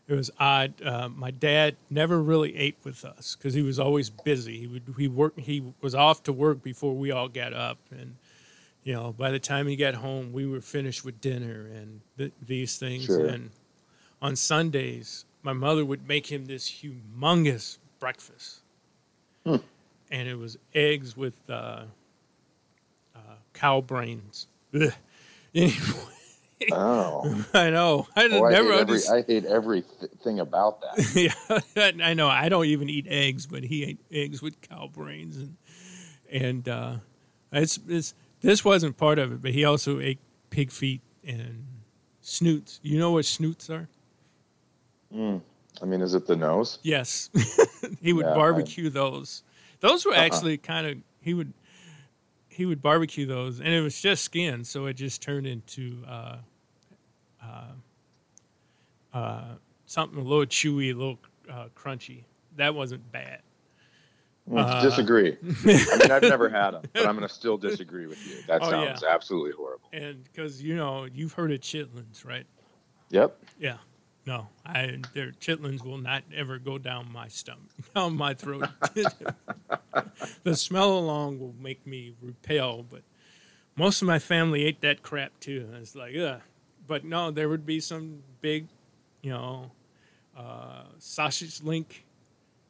it 0.09 0.15
was 0.15 0.31
odd. 0.39 0.75
Uh, 0.83 1.09
my 1.09 1.31
dad 1.31 1.77
never 1.89 2.23
really 2.23 2.57
ate 2.57 2.77
with 2.85 3.05
us 3.05 3.37
because 3.37 3.55
he 3.55 3.63
was 3.63 3.79
always 3.79 4.11
busy. 4.11 4.61
He 4.61 4.67
would 4.67 4.95
he 4.99 5.09
work 5.09 5.39
he 5.39 5.63
was 5.81 5.95
off 5.95 6.23
to 6.25 6.33
work 6.33 6.63
before 6.63 6.95
we 6.95 7.11
all 7.11 7.29
got 7.29 7.53
up, 7.53 7.79
and 7.91 8.17
you 8.85 8.93
know 8.93 9.13
by 9.13 9.31
the 9.31 9.39
time 9.41 9.67
he 9.67 9.75
got 9.77 9.95
home, 9.95 10.33
we 10.33 10.47
were 10.47 10.61
finished 10.61 11.05
with 11.05 11.21
dinner 11.21 11.67
and 11.67 12.01
th- 12.19 12.33
these 12.41 12.79
things. 12.79 13.05
Sure. 13.05 13.27
And 13.27 13.51
on 14.23 14.37
Sundays, 14.37 15.25
my 15.43 15.53
mother 15.53 15.85
would 15.85 16.07
make 16.07 16.31
him 16.31 16.47
this 16.47 16.71
humongous 16.83 17.79
breakfast, 17.99 18.61
Hmm. 19.45 19.57
and 20.11 20.29
it 20.29 20.37
was 20.37 20.57
eggs 20.75 21.17
with 21.17 21.35
uh, 21.51 21.85
uh, 23.15 23.19
cow 23.53 23.81
brains. 23.81 24.47
Anyway, 25.57 25.77
Oh, 26.73 27.45
I 27.55 27.71
know. 27.71 28.09
I 28.17 28.27
Oh, 28.31 28.45
I, 28.45 28.51
never 28.51 28.73
hate 28.73 28.81
every. 28.81 29.01
I 29.09 29.23
hate 29.23 29.45
everything 29.45 30.41
about 30.41 30.81
that. 30.81 31.33
yeah, 31.77 31.95
I 32.05 32.15
know. 32.15 32.27
I 32.29 32.49
don't 32.49 32.65
even 32.67 32.89
eat 32.91 33.07
eggs, 33.09 33.47
but 33.47 33.63
he 33.63 33.85
ate 33.85 34.01
eggs 34.11 34.43
with 34.43 34.61
cow 34.63 34.89
brains, 34.93 35.37
and 35.37 35.57
and 36.31 36.69
uh, 36.69 36.97
it's, 37.53 37.79
it's 37.87 38.15
this 38.45 38.65
wasn't 38.65 38.97
part 38.97 39.19
of 39.19 39.33
it. 39.33 39.43
But 39.43 39.53
he 39.53 39.65
also 39.65 40.01
ate 40.01 40.19
pig 40.51 40.71
feet 40.71 41.01
and 41.27 41.67
snoots. 42.21 42.79
You 42.83 42.99
know 42.99 43.13
what 43.13 43.25
snoots 43.25 43.71
are? 43.71 43.89
Mm. 45.15 45.41
I 45.83 45.85
mean, 45.87 46.01
is 46.01 46.15
it 46.15 46.27
the 46.27 46.37
nose? 46.37 46.79
Yes, 46.83 47.31
he 48.01 48.13
would 48.13 48.27
Yeah, 48.27 48.33
I- 48.33 48.37
barbecue 48.37 48.91
those. 48.91 49.43
Those 49.81 50.05
were 50.07 50.13
Uh-uh. 50.13 50.21
actually 50.21 50.57
kind 50.59 50.87
of 50.87 50.99
he 51.21 51.35
would 51.35 51.53
he 52.49 52.65
would 52.67 52.81
barbecue 52.81 53.27
those, 53.27 53.59
and 53.59 53.69
it 53.69 53.81
was 53.81 54.01
just 54.01 54.23
skin, 54.25 54.63
so 54.65 54.87
it 54.87 54.95
just 54.95 55.21
turned 55.21 55.47
into 55.47 55.99
uh, 56.09 56.37
uh, 57.43 57.73
uh, 59.13 59.45
something 59.87 60.19
a 60.19 60.23
little 60.23 60.47
chewy, 60.47 60.91
a 60.91 60.97
little 60.97 61.19
uh, 61.51 61.67
crunchy. 61.77 62.23
That 62.57 62.75
wasn't 62.75 63.11
bad. 63.11 63.41
Uh, 64.53 64.83
disagree. 64.83 65.37
I 65.43 65.67
mean, 65.99 66.11
I've 66.11 66.23
never 66.23 66.49
had 66.51 66.73
them, 66.73 66.83
but 66.93 67.07
I'm 67.07 67.17
going 67.17 67.27
to 67.27 67.33
still 67.35 67.57
disagree 67.69 68.07
with 68.07 68.25
you. 68.27 68.43
That 68.47 68.63
Oh, 68.63 68.71
sounds 68.71 69.03
yeah. 69.03 69.09
absolutely 69.15 69.53
horrible. 69.53 69.89
And 69.93 70.23
because 70.25 70.63
you 70.63 70.77
know 70.77 71.05
you've 71.05 71.33
heard 71.33 71.51
of 71.53 71.61
chitlins, 71.61 72.25
right? 72.27 72.47
Yep. 73.11 73.39
Yeah. 73.59 73.79
No, 74.27 74.49
I 74.65 75.01
their 75.13 75.33
chitlins 75.33 75.85
will 75.85 75.99
not 75.99 76.25
ever 76.35 76.59
go 76.59 76.79
down 76.79 77.13
my 77.13 77.29
stomach, 77.29 77.69
down 77.95 78.17
my 78.17 78.33
throat. 78.35 78.69
the 80.43 80.57
smell 80.57 80.97
alone 80.97 81.39
will 81.39 81.55
make 81.61 81.87
me 81.87 82.15
repel, 82.23 82.83
but 82.83 83.03
most 83.77 84.03
of 84.03 84.09
my 84.09 84.19
family 84.19 84.65
ate 84.65 84.81
that 84.83 85.03
crap 85.03 85.39
too. 85.41 85.67
And 85.69 85.77
it's 85.83 85.95
like, 85.95 86.15
ugh. 86.17 86.41
But 86.87 87.05
no, 87.05 87.31
there 87.31 87.49
would 87.49 87.65
be 87.65 87.81
some 87.81 88.23
big, 88.43 88.69
you 89.23 89.31
know, 89.31 89.71
uh, 90.37 90.85
sausage 90.99 91.63
link 91.63 92.05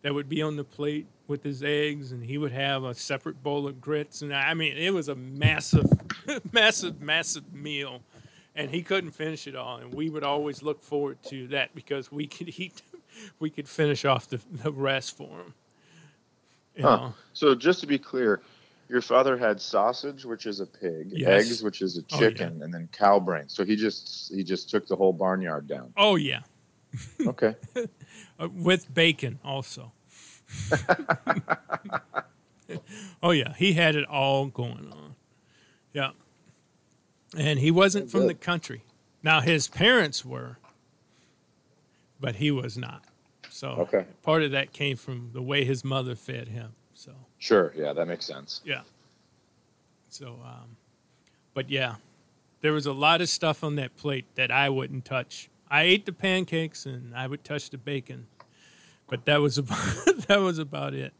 that 0.04 0.14
would 0.14 0.28
be 0.28 0.40
on 0.42 0.54
the 0.56 0.64
plate 0.64 1.06
with 1.26 1.42
his 1.42 1.62
eggs, 1.62 2.12
and 2.12 2.22
he 2.22 2.36
would 2.38 2.52
have 2.52 2.84
a 2.84 2.94
separate 2.94 3.42
bowl 3.42 3.66
of 3.66 3.80
grits. 3.80 4.20
And 4.22 4.32
I 4.34 4.52
mean, 4.54 4.76
it 4.76 4.92
was 4.92 5.08
a 5.08 5.14
massive, 5.14 5.90
massive, 6.52 7.00
massive 7.00 7.52
meal 7.52 8.00
and 8.56 8.70
he 8.70 8.82
couldn't 8.82 9.10
finish 9.10 9.48
it 9.48 9.56
all. 9.56 9.78
And 9.78 9.92
we 9.92 10.08
would 10.08 10.22
always 10.22 10.62
look 10.62 10.80
forward 10.80 11.20
to 11.24 11.48
that 11.48 11.74
because 11.74 12.12
we 12.12 12.28
could 12.28 12.50
eat, 12.60 12.82
we 13.40 13.50
could 13.50 13.68
finish 13.68 14.04
off 14.04 14.28
the, 14.28 14.40
the 14.52 14.70
rest 14.70 15.16
for 15.16 15.40
him. 15.40 15.54
You 16.76 16.82
Huh. 16.84 16.96
know? 16.98 17.14
So 17.32 17.54
just 17.56 17.80
to 17.80 17.86
be 17.88 17.98
clear, 17.98 18.42
Your 18.88 19.00
father 19.00 19.36
had 19.36 19.60
sausage, 19.60 20.24
which 20.24 20.46
is 20.46 20.60
a 20.60 20.66
pig, 20.66 21.08
Yes. 21.10 21.46
eggs, 21.46 21.62
which 21.64 21.82
is 21.82 21.96
a 21.98 22.02
Oh, 22.12 22.20
yeah. 22.20 22.28
chicken, 22.30 22.62
and 22.62 22.72
then 22.72 22.88
cow 22.92 23.18
brain. 23.18 23.48
So 23.48 23.64
he 23.64 23.74
just 23.74 24.32
he 24.32 24.44
just 24.44 24.70
took 24.70 24.86
the 24.86 24.94
whole 24.94 25.12
barnyard 25.12 25.66
down. 25.66 25.92
Oh 25.96 26.14
yeah, 26.16 26.40
Okay. 27.26 27.54
uh, 28.38 28.48
with 28.48 28.92
bacon 28.92 29.38
also. 29.44 29.92
oh 33.22 33.30
yeah, 33.30 33.54
he 33.56 33.72
had 33.74 33.94
it 33.96 34.06
all 34.06 34.46
going 34.46 34.90
on. 34.92 35.14
Yeah, 35.92 36.10
and 37.36 37.58
he 37.58 37.70
wasn't 37.70 38.10
from 38.10 38.26
the 38.26 38.34
country. 38.34 38.82
Now 39.22 39.40
his 39.40 39.68
parents 39.68 40.24
were, 40.24 40.58
but 42.20 42.36
he 42.36 42.50
was 42.50 42.76
not. 42.76 43.04
So 43.50 43.68
Okay. 43.70 44.04
part 44.22 44.42
of 44.42 44.50
that 44.50 44.72
came 44.72 44.96
from 44.96 45.30
the 45.32 45.42
way 45.42 45.64
his 45.64 45.84
mother 45.84 46.14
fed 46.16 46.48
him. 46.48 46.72
So 46.94 47.12
Sure. 47.38 47.72
Yeah, 47.76 47.92
that 47.92 48.06
makes 48.08 48.24
sense. 48.26 48.60
yeah. 48.64 48.82
So, 50.08 50.38
um, 50.44 50.76
but 51.54 51.68
yeah, 51.70 51.96
there 52.60 52.72
was 52.72 52.86
a 52.86 52.92
lot 52.92 53.20
of 53.20 53.28
stuff 53.28 53.62
on 53.64 53.76
that 53.76 53.96
plate 53.96 54.24
that 54.36 54.50
I 54.50 54.68
wouldn't 54.68 55.04
touch. 55.04 55.48
I 55.70 55.82
ate 55.84 56.06
the 56.06 56.12
pancakes 56.12 56.86
and 56.86 57.14
I 57.16 57.26
would 57.26 57.44
touch 57.44 57.70
the 57.70 57.78
bacon, 57.78 58.26
but 59.08 59.24
that 59.26 59.40
was 59.40 59.58
about 59.58 59.78
that 60.28 60.40
was 60.40 60.58
about 60.58 60.94
it. 60.94 61.12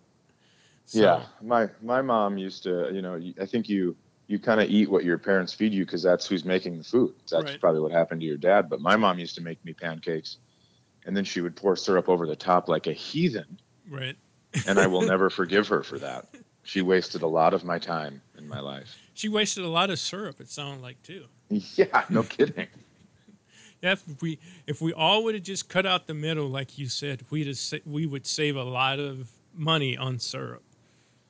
So, 0.86 1.01
Yeah, 1.01 1.24
my 1.42 1.68
my 1.82 2.03
mom 2.03 2.36
used 2.38 2.62
to, 2.64 2.90
you 2.92 3.03
know, 3.03 3.20
I 3.40 3.47
think 3.47 3.68
you 3.68 3.97
you 4.26 4.38
kind 4.38 4.61
of 4.61 4.70
eat 4.70 4.90
what 4.90 5.05
your 5.05 5.18
parents 5.18 5.53
feed 5.53 5.72
you 5.74 5.84
because 5.84 6.03
that's 6.03 6.26
who's 6.26 6.45
making 6.45 6.78
the 6.78 6.84
food. 6.84 7.14
That's 7.30 7.45
Right. 7.45 7.61
probably 7.61 7.80
what 7.80 7.92
happened 7.92 8.20
to 8.22 8.26
your 8.26 8.36
dad. 8.38 8.68
But 8.70 8.80
my 8.80 8.97
mom 8.97 9.18
used 9.18 9.34
to 9.36 9.42
make 9.42 9.62
me 9.64 9.72
pancakes, 9.74 10.38
and 11.05 11.16
then 11.16 11.24
she 11.24 11.40
would 11.40 11.57
pour 11.57 11.76
syrup 11.76 12.09
over 12.09 12.26
the 12.26 12.36
top 12.36 12.68
like 12.68 12.86
a 12.86 12.92
heathen, 12.92 13.61
Right. 13.88 14.16
and 14.66 14.78
I 14.78 14.86
will 14.86 15.03
never 15.07 15.28
forgive 15.30 15.68
her 15.68 15.82
for 15.82 15.99
that. 15.99 16.26
She 16.62 16.80
wasted 16.80 17.20
a 17.22 17.26
lot 17.26 17.53
of 17.53 17.64
my 17.64 17.78
time 17.78 18.22
in 18.38 18.49
my 18.49 18.61
life. 18.61 18.97
She 19.12 19.28
wasted 19.28 19.64
a 19.64 19.68
lot 19.68 19.90
of 19.90 19.99
syrup. 19.99 20.40
It 20.40 20.49
sounded 20.49 20.82
like 20.82 21.03
too. 21.03 21.26
Yeah, 21.76 22.05
no 22.09 22.22
kidding. 22.22 22.68
If 23.85 24.22
we 24.22 24.39
if 24.66 24.80
we 24.80 24.93
all 24.95 25.24
would 25.24 25.35
have 25.35 25.45
just 25.45 25.68
cut 25.68 25.85
out 25.85 26.07
the 26.07 26.14
middle, 26.14 26.49
like 26.49 26.78
you 26.78 26.89
said, 26.89 27.22
we'd 27.30 27.47
have, 27.47 27.59
we 27.85 28.07
would 28.07 28.26
save 28.26 28.57
a 28.57 28.62
lot 28.64 28.99
of 28.99 29.30
money 29.55 29.97
on 29.97 30.18
syrup. 30.18 30.62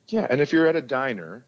Yeah, 0.07 0.25
and 0.29 0.39
if 0.39 0.53
you're 0.53 0.67
at 0.67 0.75
a 0.75 0.81
diner, 0.81 1.45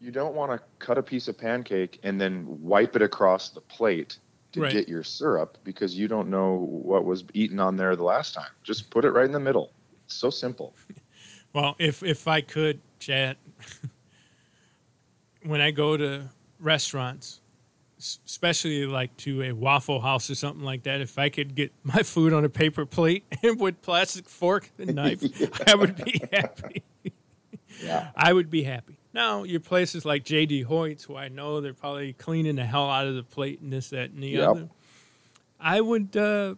you 0.00 0.10
don't 0.10 0.34
want 0.34 0.52
to 0.52 0.60
cut 0.78 0.96
a 0.96 1.02
piece 1.02 1.28
of 1.28 1.36
pancake 1.36 1.98
and 2.02 2.18
then 2.20 2.46
wipe 2.62 2.96
it 2.96 3.02
across 3.02 3.50
the 3.50 3.60
plate 3.60 4.18
to 4.52 4.62
Right. 4.62 4.72
get 4.72 4.88
your 4.88 5.02
syrup 5.02 5.58
because 5.64 5.94
you 5.98 6.08
don't 6.08 6.30
know 6.30 6.54
what 6.54 7.04
was 7.04 7.24
eaten 7.34 7.60
on 7.60 7.76
there 7.76 7.94
the 7.96 8.02
last 8.04 8.32
time. 8.32 8.50
Just 8.62 8.88
put 8.88 9.04
it 9.04 9.10
right 9.10 9.26
in 9.26 9.32
the 9.32 9.40
middle. 9.40 9.72
It's 10.06 10.14
so 10.14 10.30
simple. 10.30 10.74
Well, 11.54 11.76
if 11.78 12.02
if 12.02 12.28
I 12.28 12.42
could, 12.42 12.80
Chad, 12.98 13.38
when 15.42 15.62
I 15.62 15.70
go 15.70 15.96
to 15.96 16.28
restaurants, 16.60 17.40
especially 17.98 18.86
like 18.86 19.16
to 19.18 19.42
a 19.42 19.52
Waffle 19.52 20.00
House 20.00 20.30
or 20.30 20.34
something 20.34 20.64
like 20.64 20.84
that, 20.84 21.00
if 21.00 21.18
I 21.18 21.28
could 21.28 21.54
get 21.54 21.72
my 21.82 22.02
food 22.04 22.32
on 22.32 22.44
a 22.44 22.48
paper 22.48 22.86
plate 22.86 23.24
and 23.42 23.58
with 23.60 23.82
plastic 23.82 24.28
fork 24.28 24.70
and 24.78 24.94
knife, 24.94 25.22
I 25.68 25.74
would 25.74 25.96
be 26.04 26.20
happy. 26.32 26.82
Yeah. 27.82 28.08
I 28.16 28.32
would 28.32 28.50
be 28.50 28.62
happy. 28.62 28.96
Now, 29.14 29.42
your 29.44 29.60
places 29.60 30.04
like 30.04 30.24
JD 30.24 30.64
Hoyt's, 30.66 31.04
who 31.04 31.16
I 31.16 31.28
know 31.28 31.60
they're 31.60 31.72
probably 31.74 32.12
cleaning 32.12 32.56
the 32.56 32.64
hell 32.64 32.88
out 32.90 33.06
of 33.06 33.14
the 33.16 33.22
plate 33.22 33.60
and 33.60 33.72
this, 33.72 33.90
that, 33.90 34.10
and 34.10 34.22
the 34.22 34.28
Yep. 34.28 34.48
other. 34.48 34.68
I 35.60 35.80
would, 35.80 36.16
uh, 36.16 36.54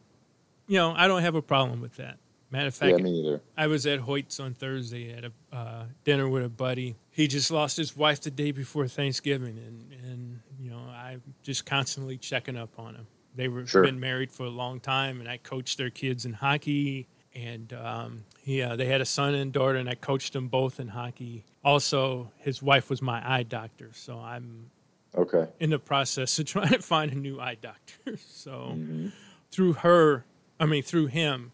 you 0.66 0.76
know, 0.76 0.92
I 0.94 1.08
don't 1.08 1.22
have 1.22 1.34
a 1.34 1.42
problem 1.42 1.80
with 1.80 1.96
that. 1.96 2.18
Matter 2.50 2.66
of 2.68 2.74
fact, 2.74 2.98
Yeah, 2.98 3.04
me 3.04 3.20
either. 3.20 3.40
I 3.56 3.66
was 3.68 3.86
at 3.86 4.00
Hoyt's 4.00 4.40
on 4.40 4.54
Thursday 4.54 5.12
at 5.12 5.24
a 5.24 5.32
uh, 5.56 5.84
dinner 6.04 6.28
with 6.28 6.44
a 6.44 6.48
buddy. 6.48 6.96
He 7.10 7.28
just 7.28 7.50
lost 7.50 7.76
his 7.76 7.96
wife 7.96 8.20
the 8.20 8.30
day 8.30 8.50
before 8.50 8.88
Thanksgiving, 8.88 9.56
and 9.58 9.92
and 10.04 10.40
you 10.58 10.70
know 10.70 10.80
I'm 10.92 11.22
just 11.42 11.64
constantly 11.66 12.16
checking 12.16 12.56
up 12.56 12.70
on 12.78 12.94
him. 12.96 13.06
They 13.36 13.46
were 13.48 13.66
Sure. 13.66 13.84
been 13.84 14.00
married 14.00 14.32
for 14.32 14.44
a 14.46 14.50
long 14.50 14.80
time, 14.80 15.20
and 15.20 15.28
I 15.28 15.36
coached 15.36 15.78
their 15.78 15.90
kids 15.90 16.24
in 16.24 16.32
hockey. 16.34 17.06
And 17.32 17.72
um, 17.74 18.24
he, 18.42 18.60
uh, 18.60 18.74
they 18.74 18.86
had 18.86 19.00
a 19.00 19.04
son 19.04 19.36
and 19.36 19.52
daughter, 19.52 19.76
and 19.78 19.88
I 19.88 19.94
coached 19.94 20.32
them 20.32 20.48
both 20.48 20.80
in 20.80 20.88
hockey. 20.88 21.44
Also, 21.64 22.32
his 22.38 22.60
wife 22.60 22.90
was 22.90 23.00
my 23.00 23.22
eye 23.24 23.44
doctor, 23.44 23.90
so 23.92 24.18
I'm 24.18 24.70
Okay. 25.16 25.46
in 25.60 25.70
the 25.70 25.78
process 25.78 26.36
of 26.40 26.46
trying 26.54 26.70
to 26.70 26.82
find 26.82 27.12
a 27.12 27.14
new 27.14 27.38
eye 27.40 27.56
doctor. 27.60 28.16
So 28.18 28.72
Mm-hmm. 28.74 29.08
through 29.52 29.74
her, 29.74 30.24
I 30.58 30.66
mean 30.66 30.82
through 30.82 31.06
him, 31.06 31.52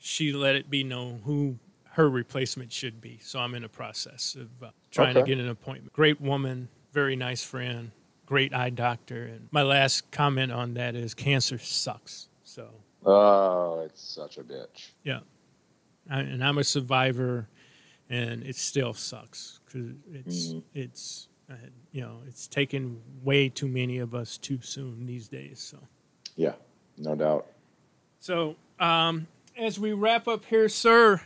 she 0.00 0.32
let 0.32 0.56
it 0.56 0.68
be 0.70 0.82
known 0.82 1.20
who 1.24 1.56
her 1.92 2.08
replacement 2.08 2.72
should 2.72 3.00
be. 3.00 3.18
So 3.22 3.38
I'm 3.38 3.54
in 3.54 3.62
the 3.62 3.68
process 3.68 4.34
of 4.34 4.48
uh, 4.62 4.70
trying 4.90 5.14
to 5.14 5.22
get 5.22 5.38
an 5.38 5.48
appointment. 5.48 5.92
Great 5.92 6.20
woman, 6.20 6.68
very 6.92 7.14
nice 7.16 7.44
friend, 7.44 7.90
great 8.26 8.54
eye 8.54 8.70
doctor. 8.70 9.24
And 9.24 9.48
my 9.50 9.62
last 9.62 10.10
comment 10.10 10.50
on 10.52 10.74
that 10.74 10.94
is 10.96 11.14
cancer 11.14 11.58
sucks. 11.58 12.28
So 12.44 12.68
Oh, 13.04 13.80
it's 13.80 14.02
such 14.02 14.38
a 14.38 14.42
bitch. 14.42 14.88
yeah, 15.04 15.20
I, 16.10 16.20
and 16.20 16.42
I'm 16.44 16.58
a 16.58 16.64
survivor, 16.64 17.48
and 18.08 18.42
it 18.42 18.56
still 18.56 18.92
sucks 18.94 19.60
because 19.64 19.92
it's 20.12 20.48
Mhm. 20.48 20.62
it's 20.74 21.28
uh, 21.50 21.54
you 21.92 22.00
know 22.02 22.20
it's 22.28 22.46
taken 22.46 23.00
way 23.22 23.48
too 23.48 23.68
many 23.68 23.98
of 23.98 24.14
us 24.14 24.36
too 24.38 24.60
soon 24.62 25.06
these 25.06 25.28
days. 25.28 25.60
So 25.60 25.78
Yeah, 26.36 26.54
no 26.98 27.14
doubt. 27.14 27.46
so 28.18 28.56
um, 28.78 29.26
as 29.60 29.78
we 29.78 29.92
wrap 29.92 30.26
up 30.26 30.44
here, 30.46 30.68
sir, 30.68 31.20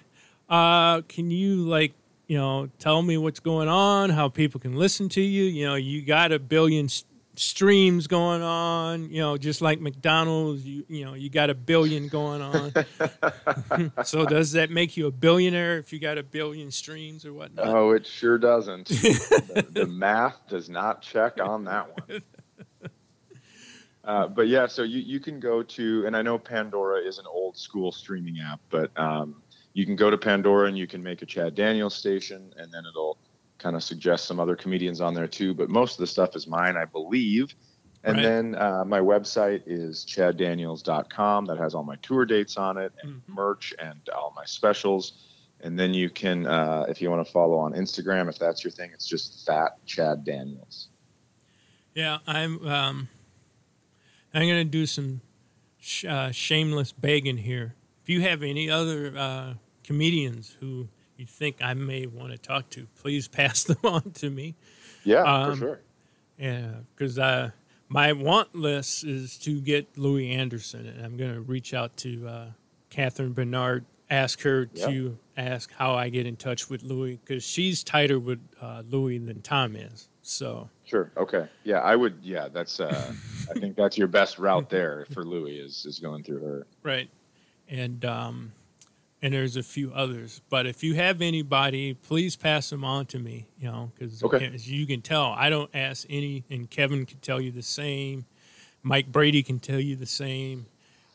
uh, 0.49 1.03
can 1.03 1.31
you 1.31 1.57
like 1.57 1.93
you 2.27 2.37
know 2.37 2.69
tell 2.79 3.01
me 3.03 3.17
what's 3.17 3.41
going 3.41 3.69
on, 3.69 4.11
how 4.11 4.29
people 4.29 4.61
can 4.61 4.75
listen 4.75 5.09
to 5.11 5.21
you? 5.21 5.45
You 5.45 5.67
know, 5.67 5.75
you 5.77 6.03
got 6.03 6.33
a 6.33 6.39
billion 6.39 6.87
s- 6.87 7.05
streams 7.37 8.07
going 8.07 8.43
on. 8.43 9.11
You 9.11 9.21
know, 9.21 9.37
just 9.37 9.63
like 9.63 9.81
McDonald's, 9.81 10.67
you 10.67 10.85
you 10.89 11.05
know 11.05 11.15
you 11.15 11.31
got 11.31 11.49
a 11.49 11.55
billion 11.55 12.09
going 12.09 12.43
on. 12.43 12.73
so 14.05 14.27
does 14.27 14.53
that 14.53 14.71
make 14.71 14.97
you 14.97 15.07
a 15.07 15.13
billionaire 15.13 15.79
if 15.79 15.93
you 15.93 16.01
got 16.01 16.19
a 16.19 16.23
billion 16.23 16.71
streams 16.71 17.25
or 17.25 17.33
whatnot? 17.33 17.67
Oh, 17.67 17.93
it 17.93 18.07
sure 18.07 18.39
doesn't. 18.39 18.89
the, 18.89 19.67
the 19.71 19.87
math 19.87 20.37
does 20.49 20.69
not 20.69 21.03
check 21.03 21.41
on 21.41 21.65
that 21.65 21.89
one. 22.09 22.23
Uh, 24.05 24.29
but 24.29 24.49
yeah, 24.49 24.67
so 24.67 24.83
you, 24.83 25.01
you 25.01 25.19
can 25.19 25.41
go 25.41 25.63
to, 25.63 26.07
and 26.07 26.17
I 26.17 26.23
know 26.23 26.39
Pandora 26.39 27.01
is 27.01 27.19
an 27.19 27.25
old 27.27 27.57
school 27.57 27.91
streaming 27.91 28.39
app, 28.41 28.61
but 28.71 28.91
um, 28.99 29.43
you 29.73 29.87
can 29.87 29.97
go 29.97 30.11
to 30.11 30.19
Pandora 30.19 30.69
and 30.69 30.77
you 30.77 30.87
can 30.87 31.03
make 31.03 31.23
a 31.23 31.27
Chad 31.27 31.55
Daniels 31.55 31.95
station, 31.95 32.53
and 32.57 32.71
then 32.73 32.85
it'll 32.87 33.17
kind 33.59 33.75
of 33.77 33.83
suggest 33.83 34.27
some 34.27 34.39
other 34.41 34.57
comedians 34.57 35.01
on 35.01 35.15
there 35.15 35.27
too. 35.27 35.55
But 35.55 35.71
most 35.71 35.93
of 35.93 35.99
the 35.99 36.07
stuff 36.07 36.37
is 36.37 36.47
mine, 36.47 36.77
I 36.77 36.85
believe. 36.85 37.55
And 38.03 38.17
Right. 38.17 38.23
then 38.23 38.55
uh, 38.57 38.85
my 38.85 39.01
website 39.01 39.63
is 39.67 40.05
chaddaniels.com. 40.05 41.47
That 41.47 41.57
has 41.57 41.75
all 41.75 41.85
my 41.85 41.97
tour 42.03 42.27
dates 42.27 42.59
on 42.59 42.77
it, 42.77 42.93
and 43.03 43.15
Mhm. 43.15 43.21
merch, 43.29 43.73
and 43.79 44.07
all 44.11 44.35
my 44.37 44.45
specials. 44.45 45.25
And 45.61 45.79
then 45.79 45.95
you 45.95 46.11
can, 46.11 46.47
uh, 46.47 46.85
if 46.89 47.01
you 47.01 47.11
want 47.11 47.27
to 47.27 47.33
follow 47.33 47.57
on 47.57 47.73
Instagram, 47.73 48.29
if 48.29 48.39
that's 48.39 48.63
your 48.63 48.71
thing, 48.73 48.91
it's 48.93 49.07
just 49.07 49.47
That 49.47 49.79
Chad 49.87 50.25
Daniels. 50.25 50.89
Yeah, 51.95 52.19
I'm. 52.27 52.67
Um, 52.67 53.09
I'm 54.35 54.49
gonna 54.49 54.65
do 54.65 54.87
some 54.87 55.21
sh- 55.79 56.05
uh, 56.05 56.31
shameless 56.33 56.93
begging 56.93 57.37
here. 57.39 57.75
If 58.03 58.09
you 58.09 58.21
have 58.23 58.43
any 58.43 58.69
other 58.69 59.17
uh, 59.17 59.55
comedians 59.85 60.57
who 60.61 60.89
you 61.17 61.27
think 61.27 61.57
I 61.63 61.75
may 61.75 62.07
want 62.07 62.33
to 62.33 62.39
talk 62.39 62.69
to, 62.71 62.87
please 63.01 63.29
pass 63.41 63.65
them 63.65 63.79
on 63.85 64.11
to 64.13 64.31
me. 64.31 64.55
Yeah, 65.05 65.23
Um, 65.23 65.53
for 65.53 65.59
sure. 65.59 65.81
Yeah, 66.39 66.71
because 66.97 67.19
uh, 67.19 67.51
my 67.89 68.13
want 68.13 68.55
list 68.55 69.05
is 69.05 69.39
to 69.39 69.61
get 69.61 69.97
Louie 69.97 70.31
Anderson, 70.33 70.87
and 70.87 71.05
I'm 71.05 71.17
gonna 71.17 71.41
reach 71.41 71.73
out 71.73 71.97
to 71.99 72.27
uh, 72.27 72.47
Catherine 72.91 73.33
Barnard, 73.33 73.85
ask 74.11 74.41
her 74.43 74.69
Yeah. 74.75 74.87
to 74.89 75.19
ask 75.37 75.71
how 75.73 75.95
I 75.95 76.09
get 76.09 76.27
in 76.27 76.35
touch 76.37 76.69
with 76.69 76.83
Louie, 76.83 77.21
because 77.25 77.45
she's 77.45 77.85
tighter 77.85 78.19
with 78.19 78.41
uh, 78.61 78.83
Louie 78.91 79.19
than 79.19 79.43
Tom 79.43 79.77
is. 79.77 80.09
So. 80.27 80.69
Sure. 80.87 81.11
Okay. 81.19 81.47
Yeah, 81.65 81.81
I 81.81 81.95
would. 81.97 82.19
Yeah, 82.23 82.49
that's. 82.49 82.81
Uh, 82.81 83.13
I 83.51 83.59
think 83.59 83.77
that's 83.77 83.99
your 83.99 84.09
best 84.09 84.39
route 84.39 84.71
there 84.71 85.07
for 85.13 85.23
Louie 85.25 85.57
is 85.59 85.85
is 85.87 85.99
going 85.99 86.25
through 86.25 86.41
her. 86.43 86.67
Right. 86.83 87.11
And 87.69 88.05
um 88.05 88.53
and 89.23 89.33
there's 89.35 89.57
a 89.57 89.63
few 89.63 89.93
others. 89.93 90.41
But 90.51 90.67
if 90.67 90.83
you 90.83 90.95
have 90.95 91.21
anybody, 91.23 91.95
please 91.95 92.37
pass 92.37 92.69
them 92.71 92.85
on 92.85 93.07
to 93.07 93.19
me, 93.19 93.47
you 93.59 93.67
know, 93.71 93.91
because 93.95 94.23
Okay. 94.23 94.51
as 94.55 94.71
you 94.71 94.87
can 94.87 95.01
tell, 95.03 95.27
I 95.37 95.49
don't 95.51 95.71
ask 95.75 96.07
any 96.11 96.45
and 96.51 96.69
Kevin 96.71 97.05
can 97.07 97.19
tell 97.19 97.41
you 97.41 97.51
the 97.51 97.63
same. 97.63 98.25
Mike 98.83 99.11
Brady 99.13 99.43
can 99.43 99.59
tell 99.61 99.81
you 99.81 99.95
the 99.97 100.07
same. 100.07 100.67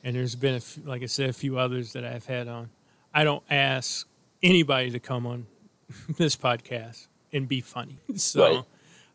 And 0.03 0.15
there's 0.15 0.35
been 0.35 0.55
a 0.55 0.87
like 0.89 1.01
I 1.03 1.07
said 1.07 1.29
a 1.31 1.33
few 1.33 1.57
others 1.57 1.93
that 1.93 2.05
I've 2.05 2.25
had 2.27 2.47
on. 2.47 2.69
I 3.13 3.23
don't 3.23 3.43
ask 3.49 4.07
anybody 4.43 4.91
to 4.91 4.99
come 4.99 5.25
on 5.25 5.47
this 6.17 6.35
podcast 6.35 7.07
and 7.33 7.47
be 7.47 7.61
funny. 7.61 7.97
So 8.15 8.43
Right. 8.43 8.63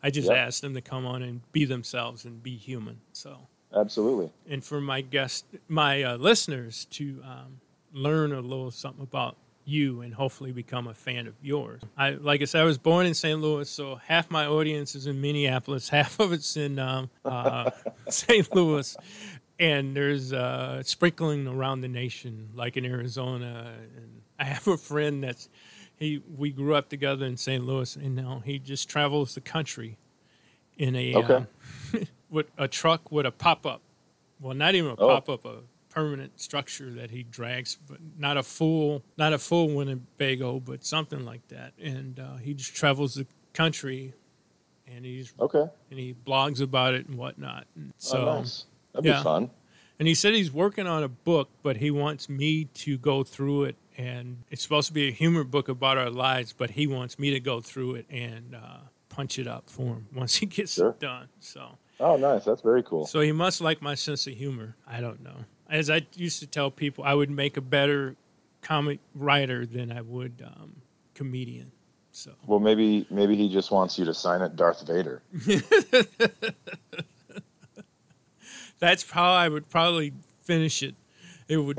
I 0.05 0.11
just 0.11 0.29
ask 0.29 0.61
them 0.61 0.75
to 0.75 0.81
come 0.81 1.07
on 1.07 1.23
and 1.23 1.41
be 1.51 1.65
themselves 1.65 2.25
and 2.25 2.43
be 2.43 2.55
human. 2.55 2.99
So 3.11 3.47
Absolutely. 3.75 4.31
and 4.47 4.63
for 4.63 4.79
my 4.79 5.01
guests, 5.01 5.43
my 5.67 6.03
uh, 6.03 6.17
listeners 6.17 6.85
to 6.91 7.21
um, 7.23 7.59
learn 7.91 8.31
a 8.31 8.39
little 8.39 8.69
something 8.69 9.01
about 9.01 9.35
you 9.65 10.01
and 10.01 10.13
hopefully 10.13 10.51
become 10.51 10.85
a 10.85 10.93
fan 10.93 11.25
of 11.25 11.33
yours. 11.41 11.81
I 11.97 12.11
like 12.11 12.43
I 12.43 12.45
said, 12.45 12.61
I 12.61 12.65
was 12.65 12.77
born 12.77 13.07
in 13.07 13.15
St. 13.15 13.41
Louis, 13.41 13.67
so 13.67 13.95
half 13.95 14.29
my 14.29 14.45
audience 14.45 14.93
is 14.93 15.07
in 15.07 15.19
Minneapolis, 15.19 15.89
half 15.97 16.19
of 16.19 16.31
it's 16.33 16.55
in 16.55 16.77
um, 16.77 17.09
uh, 17.25 17.71
St. 18.09 18.53
Louis, 18.53 18.95
and 19.57 19.95
there's 19.95 20.33
uh, 20.33 20.83
sprinkling 20.83 21.47
around 21.47 21.81
the 21.81 21.87
nation, 21.87 22.49
like 22.53 22.77
in 22.77 22.85
Arizona. 22.85 23.73
And 23.97 24.21
I 24.37 24.43
have 24.43 24.67
a 24.67 24.77
friend 24.77 25.23
that's 25.23 25.49
he. 25.97 26.21
We 26.37 26.51
grew 26.51 26.75
up 26.75 26.89
together 26.89 27.25
in 27.25 27.37
St. 27.37 27.63
Louis, 27.65 27.95
and 27.95 28.15
now 28.15 28.41
he 28.45 28.59
just 28.59 28.89
travels 28.89 29.35
the 29.35 29.41
country 29.41 29.97
in 30.77 30.95
a 30.95 31.15
Okay. 31.15 31.45
uh, 31.93 31.99
with 32.29 32.47
a 32.57 32.67
truck 32.67 33.11
with 33.11 33.25
a 33.25 33.31
pop 33.31 33.65
up. 33.65 33.81
Well, 34.39 34.53
not 34.55 34.75
even 34.75 34.91
a 34.91 34.95
Oh. 34.95 35.07
pop 35.07 35.29
up, 35.29 35.45
a 35.45 35.59
permanent 35.89 36.39
structure 36.41 36.91
that 36.91 37.11
he 37.11 37.23
drags, 37.23 37.77
but 37.87 37.97
not 38.17 38.35
a 38.35 38.43
full, 38.43 39.01
not 39.17 39.31
a 39.31 39.37
full 39.37 39.69
Winnebago, 39.69 40.59
but 40.59 40.83
something 40.85 41.23
like 41.23 41.47
that. 41.47 41.71
And 41.81 42.19
uh, 42.19 42.35
he 42.37 42.53
just 42.53 42.75
travels 42.75 43.15
the 43.15 43.25
country, 43.53 44.13
and 44.87 45.05
he's 45.05 45.33
Okay. 45.39 45.65
and 45.89 45.99
he 45.99 46.13
blogs 46.13 46.59
about 46.61 46.93
it 46.93 47.07
and 47.07 47.17
whatnot. 47.17 47.67
And 47.75 47.93
so, 47.97 48.27
oh, 48.27 48.39
nice. 48.41 48.65
That'd 48.91 49.05
yeah. 49.05 49.19
be 49.19 49.23
fun. 49.23 49.49
and 49.97 50.07
he 50.09 50.13
said 50.15 50.33
he's 50.33 50.51
working 50.51 50.87
on 50.87 51.03
a 51.03 51.07
book, 51.07 51.47
but 51.63 51.77
he 51.77 51.89
wants 51.91 52.27
me 52.27 52.65
to 52.65 52.97
go 52.97 53.23
through 53.23 53.63
it. 53.63 53.75
And 53.97 54.43
it's 54.49 54.61
supposed 54.61 54.87
to 54.87 54.93
be 54.93 55.07
a 55.07 55.11
humor 55.11 55.43
book 55.43 55.69
about 55.69 55.97
our 55.97 56.09
lives, 56.09 56.53
but 56.57 56.71
he 56.71 56.87
wants 56.87 57.17
me 57.17 57.31
to 57.31 57.39
go 57.39 57.61
through 57.61 57.95
it 57.95 58.05
and 58.09 58.55
uh, 58.55 58.77
punch 59.09 59.39
it 59.39 59.47
up 59.47 59.69
for 59.69 59.95
him 59.95 60.07
once 60.13 60.35
he 60.35 60.45
gets 60.45 60.73
Sure. 60.73 60.89
it 60.89 60.99
done. 60.99 61.27
So, 61.39 61.77
Oh, 61.99 62.17
nice. 62.17 62.43
That's 62.43 62.61
very 62.61 62.83
cool. 62.83 63.05
so 63.05 63.21
he 63.21 63.31
must 63.31 63.61
like 63.61 63.81
my 63.81 63.95
sense 63.95 64.27
of 64.27 64.33
humor. 64.33 64.75
I 64.85 64.99
don't 64.99 65.23
know. 65.23 65.45
As 65.69 65.89
I 65.89 66.05
used 66.15 66.39
to 66.41 66.47
tell 66.47 66.69
people, 66.69 67.03
I 67.05 67.13
would 67.13 67.29
make 67.29 67.55
a 67.57 67.61
better 67.61 68.15
comic 68.61 68.99
writer 69.15 69.65
than 69.65 69.91
I 69.91 70.01
would 70.01 70.43
um, 70.45 70.75
comedian. 71.13 71.71
So 72.11 72.31
Well, 72.47 72.59
maybe 72.59 73.05
maybe 73.09 73.35
he 73.35 73.47
just 73.49 73.71
wants 73.71 73.97
you 73.99 74.05
to 74.05 74.13
sign 74.13 74.41
it 74.41 74.55
Darth 74.57 74.85
Vader. 74.87 75.21
that's 78.79 79.09
how 79.11 79.31
I 79.33 79.47
would 79.49 79.69
probably 79.69 80.13
finish 80.43 80.81
it. 80.83 80.95
It 81.47 81.57
would 81.57 81.77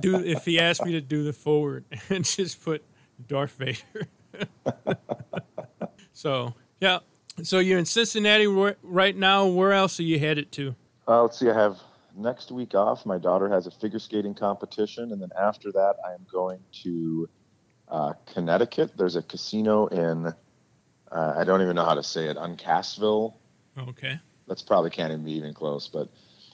do 0.00 0.16
if 0.24 0.44
he 0.44 0.58
asked 0.60 0.84
me 0.84 0.92
to 0.92 1.00
do 1.00 1.24
the 1.24 1.32
forward 1.32 1.84
and 2.08 2.24
just 2.24 2.62
put 2.62 2.84
Darth 3.26 3.52
Vader. 3.52 4.08
so 6.12 6.54
yeah, 6.80 7.00
so 7.42 7.58
you're 7.58 7.78
in 7.78 7.84
Cincinnati 7.84 8.46
right 8.46 9.16
now. 9.16 9.46
Where 9.46 9.72
else 9.72 9.98
are 9.98 10.04
you 10.04 10.18
headed 10.18 10.52
to? 10.52 10.74
Uh, 11.06 11.22
let's 11.22 11.38
see. 11.38 11.50
I 11.50 11.54
have 11.54 11.78
next 12.16 12.52
week 12.52 12.74
off. 12.74 13.04
My 13.06 13.18
daughter 13.18 13.48
has 13.48 13.66
a 13.66 13.70
figure 13.70 13.98
skating 13.98 14.34
competition, 14.34 15.12
and 15.12 15.20
then 15.20 15.30
after 15.38 15.72
that, 15.72 15.96
I 16.06 16.14
am 16.14 16.26
going 16.30 16.60
to 16.84 17.28
uh, 17.88 18.12
Connecticut. 18.32 18.92
There's 18.96 19.16
a 19.16 19.22
casino 19.22 19.86
in 19.86 20.32
uh, 21.10 21.34
I 21.36 21.44
don't 21.44 21.62
even 21.62 21.74
know 21.76 21.84
how 21.84 21.94
to 21.94 22.02
say 22.02 22.26
it, 22.26 22.36
Uncasville. 22.36 23.34
Okay. 23.78 24.20
That's 24.46 24.62
probably 24.62 24.90
can't 24.90 25.12
even 25.12 25.24
be 25.24 25.32
even 25.32 25.54
close. 25.54 25.88
But 25.88 26.08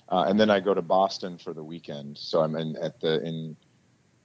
uh, 0.09 0.24
and 0.28 0.38
then 0.38 0.50
I 0.50 0.61
go 0.61 0.74
to 0.74 0.82
Boston 0.82 1.38
for 1.38 1.52
the 1.52 1.64
weekend. 1.64 2.18
So 2.18 2.40
I'm 2.42 2.57
in 2.57 2.76
at 2.76 3.00
the 3.00 3.22
in 3.22 3.57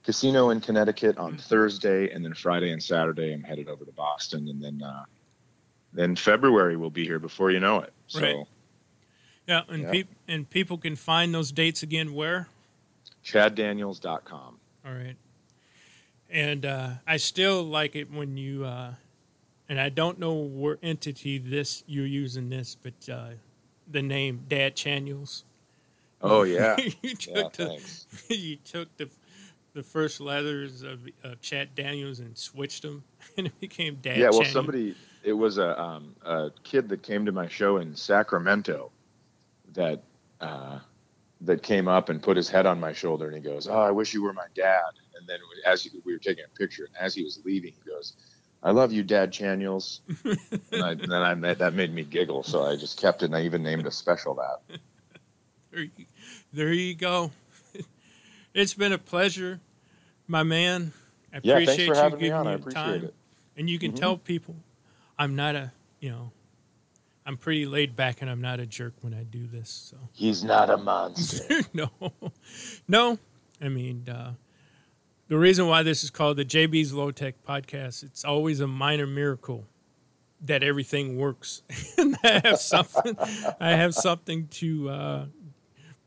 casino 0.04 0.50
in 0.50 0.62
Connecticut 0.62 1.18
on 1.18 1.38
Thursday, 1.38 2.12
and 2.12 2.24
then 2.24 2.34
Friday 2.34 2.72
and 2.72 2.82
Saturday 2.82 3.34
I'm 3.34 3.44
headed 3.44 3.68
over 3.70 3.86
to 3.86 3.92
Boston, 3.92 4.48
and 4.50 4.64
then 4.64 4.82
uh, 4.84 5.04
then 5.94 6.16
February 6.16 6.76
we'll 6.76 6.90
be 6.90 7.06
here 7.06 7.20
before 7.20 7.52
you 7.52 7.60
know 7.60 7.80
it. 7.80 7.94
So. 8.08 8.22
Right. 8.22 8.46
Yeah, 9.48 9.64
and 9.68 9.82
Yeah. 9.82 9.92
peop 9.92 10.08
and 10.28 10.48
people 10.48 10.78
can 10.78 10.96
find 10.96 11.34
those 11.34 11.52
dates 11.52 11.82
again 11.82 12.14
where? 12.14 12.50
ChadDaniels.com. 13.26 14.60
All 14.86 14.94
right. 14.94 15.16
And 16.30 16.66
uh, 16.66 16.90
I 17.08 17.18
still 17.18 17.64
like 17.64 17.96
it 17.96 18.12
when 18.12 18.38
you, 18.38 18.64
uh, 18.64 18.94
and 19.68 19.82
I 19.82 19.90
don't 19.90 20.20
know 20.20 20.34
what 20.34 20.78
entity 20.84 21.40
this 21.40 21.84
you're 21.88 22.06
using 22.06 22.50
this, 22.50 22.76
but 22.76 23.10
uh, 23.12 23.30
the 23.90 24.04
name 24.04 24.46
Dad 24.48 24.76
Chaniels. 24.76 25.44
Oh 26.22 26.44
yeah. 26.44 26.78
you 27.02 27.16
took 27.16 27.54
Yeah, 27.54 27.66
the 27.66 27.82
you 28.36 28.56
took 28.58 28.96
the 28.98 29.10
the 29.74 29.84
first 29.84 30.20
letters 30.20 30.82
of, 30.82 31.02
of 31.24 31.42
Chad 31.42 31.76
Daniels 31.76 32.20
and 32.20 32.38
switched 32.38 32.82
them, 32.82 33.04
and 33.38 33.48
it 33.48 33.60
became 33.60 33.96
Dad. 34.02 34.18
yeah. 34.18 34.30
Well, 34.30 34.46
somebody. 34.46 34.96
It 35.24 35.34
was 35.34 35.58
a 35.58 35.80
um, 35.80 36.16
a 36.26 36.52
kid 36.64 36.88
that 36.90 37.04
came 37.04 37.26
to 37.26 37.32
my 37.32 37.48
show 37.48 37.78
in 37.78 37.96
Sacramento 37.96 38.92
that 39.74 40.02
uh, 40.40 40.80
that 41.42 41.62
came 41.62 41.88
up 41.88 42.10
and 42.10 42.22
put 42.22 42.38
his 42.38 42.50
head 42.50 42.66
on 42.66 42.80
my 42.80 42.94
shoulder 42.94 43.28
and 43.28 43.36
he 43.36 43.42
goes, 43.42 43.68
"Oh, 43.68 43.80
I 43.80 43.92
wish 43.92 44.14
you 44.14 44.24
were 44.24 44.34
my 44.34 44.48
dad." 44.56 44.92
And 45.18 45.28
then 45.28 45.40
as 45.66 45.84
he, 45.84 45.92
we 46.06 46.14
were 46.14 46.20
taking 46.20 46.46
a 46.46 46.58
picture, 46.58 46.86
and 46.86 46.96
as 46.98 47.14
he 47.16 47.24
was 47.24 47.42
leaving, 47.44 47.74
he 47.74 47.90
goes, 47.90 48.14
"I 48.64 48.72
love 48.72 48.94
you, 48.94 49.04
Dad 49.04 49.32
Chaniels." 49.32 50.00
and, 50.72 50.84
I, 50.84 50.92
and 50.92 51.02
then 51.02 51.14
I 51.46 51.54
that 51.54 51.74
made 51.74 51.94
me 51.94 52.04
giggle, 52.04 52.44
so 52.44 52.64
I 52.64 52.78
just 52.78 53.00
kept 53.00 53.22
it. 53.22 53.26
and 53.26 53.36
I 53.36 53.44
even 53.44 53.62
named 53.62 53.86
a 53.88 53.92
special 53.92 54.36
that. 54.36 54.80
There 55.72 55.82
you, 55.82 55.92
there 56.54 56.74
you 56.74 56.96
go. 56.96 57.32
it's 58.54 58.74
been 58.74 58.94
a 58.94 58.98
pleasure, 58.98 59.60
my 60.28 60.44
man. 60.44 60.94
I 61.34 61.40
Yeah, 61.44 61.56
thanks 61.56 61.72
appreciate 61.74 61.88
for 61.88 61.94
you 61.96 62.00
having 62.02 62.18
me 62.20 62.26
giving 62.26 62.38
on. 62.40 62.46
me 62.46 62.52
I 62.52 62.56
appreciate 62.56 62.84
time. 62.84 63.04
it. 63.06 63.14
And 63.58 63.70
you 63.70 63.78
can 63.80 63.92
Mhm. 63.92 63.96
tell 63.98 64.18
people 64.18 64.56
I'm 65.18 65.36
not 65.36 65.56
a, 65.56 65.72
you 66.00 66.10
know, 66.10 66.32
I'm 67.26 67.38
pretty 67.38 67.66
laid 67.66 67.96
back 67.96 68.22
and 68.22 68.30
I'm 68.32 68.42
not 68.42 68.60
a 68.60 68.66
jerk 68.66 68.94
when 69.02 69.14
I 69.14 69.24
do 69.24 69.46
this. 69.46 69.70
So 69.70 69.98
He's 70.14 70.44
not 70.44 70.70
a 70.70 70.78
monster. 70.78 71.62
no, 71.74 71.90
no. 72.88 73.20
I 73.62 73.68
mean, 73.70 74.08
uh, 74.10 74.34
the 75.28 75.38
reason 75.38 75.68
why 75.68 75.84
this 75.84 76.04
is 76.04 76.10
called 76.10 76.38
the 76.38 76.46
Jaybees 76.46 76.94
Low 76.94 77.12
Tech 77.12 77.36
Podcast, 77.48 78.02
it's 78.04 78.24
always 78.26 78.62
a 78.62 78.68
minor 78.68 79.06
miracle 79.06 79.68
that 80.42 80.64
everything 80.64 81.18
works. 81.18 81.62
and 81.98 82.18
I 82.24 82.42
have 82.46 82.60
something, 82.60 83.16
I 83.60 83.72
have 83.72 83.94
something 83.94 84.48
to 84.48 84.90
uh, 84.90 85.26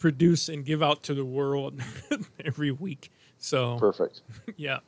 produce 0.02 0.48
and 0.48 0.64
give 0.64 0.82
out 0.82 1.04
to 1.04 1.14
the 1.14 1.24
world 1.24 1.80
every 2.44 2.72
week. 2.72 3.10
So 3.38 3.78
Perfect. 3.78 4.20
yeah. 4.56 4.80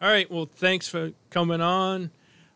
All 0.00 0.08
right. 0.08 0.30
Well, 0.30 0.48
thanks 0.54 0.86
for 0.86 1.12
coming 1.30 1.62
on, 1.62 2.10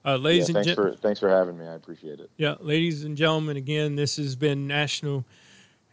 uh, 0.05 0.17
ladies 0.17 0.49
and 0.49 0.55
thanks 0.55 0.67
gen- 0.67 0.77
for 0.77 0.93
thanks 0.93 1.19
for 1.19 1.31
having 1.31 1.59
me. 1.59 1.67
I 1.67 1.73
appreciate 1.75 2.21
it. 2.21 2.31
yeah, 2.37 2.55
ladies 2.61 3.05
and 3.05 3.17
gentlemen, 3.17 3.57
again, 3.57 3.97
this 3.97 4.17
has 4.19 4.37
been 4.37 4.67
national 4.67 5.25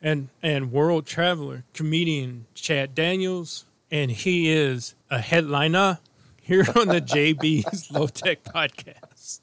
and 0.01 0.27
and 0.43 0.71
world 0.71 1.05
traveler 1.05 1.63
comedian 1.73 2.45
Chad 2.53 2.93
Daniels, 2.93 3.65
and 3.89 4.11
he 4.11 4.51
is 4.51 4.95
a 5.09 5.19
headliner 5.19 5.99
here 6.41 6.65
on 6.75 6.89
the 6.89 7.01
Jaybees 7.13 7.89
Low 7.89 8.07
Tech 8.07 8.43
Podcast. 8.43 9.39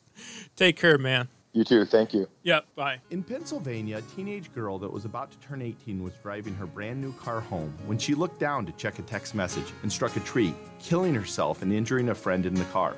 Take 0.54 0.76
care, 0.76 0.98
man. 0.98 1.28
You 1.56 1.64
too. 1.64 1.86
Thank 1.86 2.12
you. 2.12 2.28
Yep. 2.42 2.66
bye. 2.74 3.00
In 3.08 3.22
Pennsylvania, 3.22 3.96
a 3.96 4.02
teenage 4.14 4.52
girl 4.52 4.78
that 4.78 4.92
was 4.92 5.06
about 5.06 5.30
to 5.30 5.38
turn 5.38 5.62
18 5.62 6.02
was 6.02 6.12
driving 6.22 6.54
her 6.54 6.66
brand 6.66 7.00
new 7.00 7.14
car 7.14 7.40
home 7.40 7.72
when 7.86 7.96
she 7.96 8.14
looked 8.14 8.38
down 8.38 8.66
to 8.66 8.72
check 8.72 8.98
a 8.98 9.02
text 9.02 9.34
message 9.34 9.72
and 9.82 9.90
struck 9.90 10.14
a 10.18 10.20
tree, 10.20 10.54
killing 10.78 11.14
herself 11.14 11.62
and 11.62 11.72
injuring 11.72 12.10
a 12.10 12.14
friend 12.14 12.44
in 12.44 12.52
the 12.52 12.64
car. 12.66 12.94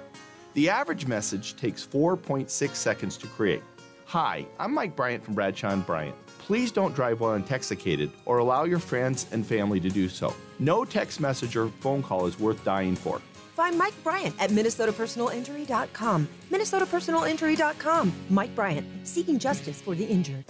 The 0.54 0.68
average 0.68 1.06
message 1.06 1.54
takes 1.54 1.86
4.6 1.86 2.74
seconds 2.74 3.16
to 3.18 3.28
create. 3.28 3.62
Hi, 4.06 4.44
I'm 4.58 4.74
Mike 4.74 4.96
Bryant 4.96 5.22
from 5.22 5.34
Bradshaw 5.34 5.70
and 5.70 5.86
Bryant. 5.86 6.16
Please 6.38 6.72
don't 6.72 6.96
drive 6.96 7.20
while 7.20 7.34
intoxicated 7.34 8.10
or 8.24 8.38
allow 8.38 8.64
your 8.64 8.80
friends 8.80 9.28
and 9.30 9.46
family 9.46 9.78
to 9.78 9.88
do 9.88 10.08
so. 10.08 10.34
No 10.58 10.84
text 10.84 11.20
message 11.20 11.54
or 11.54 11.68
phone 11.68 12.02
call 12.02 12.26
is 12.26 12.40
worth 12.40 12.64
dying 12.64 12.96
for. 12.96 13.22
Find 13.58 13.76
Mike 13.76 14.00
Bryant 14.04 14.36
at 14.38 14.50
MinnesotaPersonalInjury.com. 14.50 16.28
MinnesotaPersonalInjury.com. 16.52 18.12
Mike 18.30 18.54
Bryant, 18.54 18.86
seeking 19.02 19.36
justice 19.36 19.80
for 19.80 19.96
the 19.96 20.04
injured. 20.04 20.44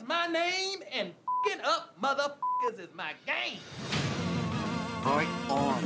Is 0.00 0.06
my 0.06 0.26
name, 0.26 0.78
and 0.92 1.12
fing 1.46 1.60
up 1.64 2.00
motherfuckers 2.00 2.78
is 2.78 2.88
my 2.94 3.12
game. 3.26 3.58
Right 5.04 5.28
arm. 5.48 5.84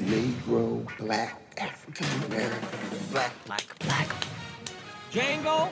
Negro, 0.00 0.98
black, 0.98 1.40
African 1.58 2.06
American, 2.24 2.68
black 3.10 3.32
like 3.48 3.78
black. 3.80 4.08
Django, 5.12 5.68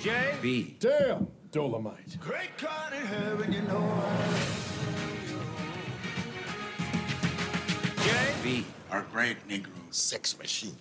J 0.00 0.34
B. 0.42 0.76
Damn, 0.80 1.28
Dolomite. 1.50 2.18
Great 2.20 2.50
God 2.58 2.92
in 2.92 3.06
heaven, 3.06 3.52
you 3.52 3.62
know. 3.62 4.02
J 8.02 8.34
B. 8.42 8.66
Our 8.90 9.02
great 9.12 9.36
Negro 9.48 9.68
sex 9.90 10.36
machine. 10.38 10.76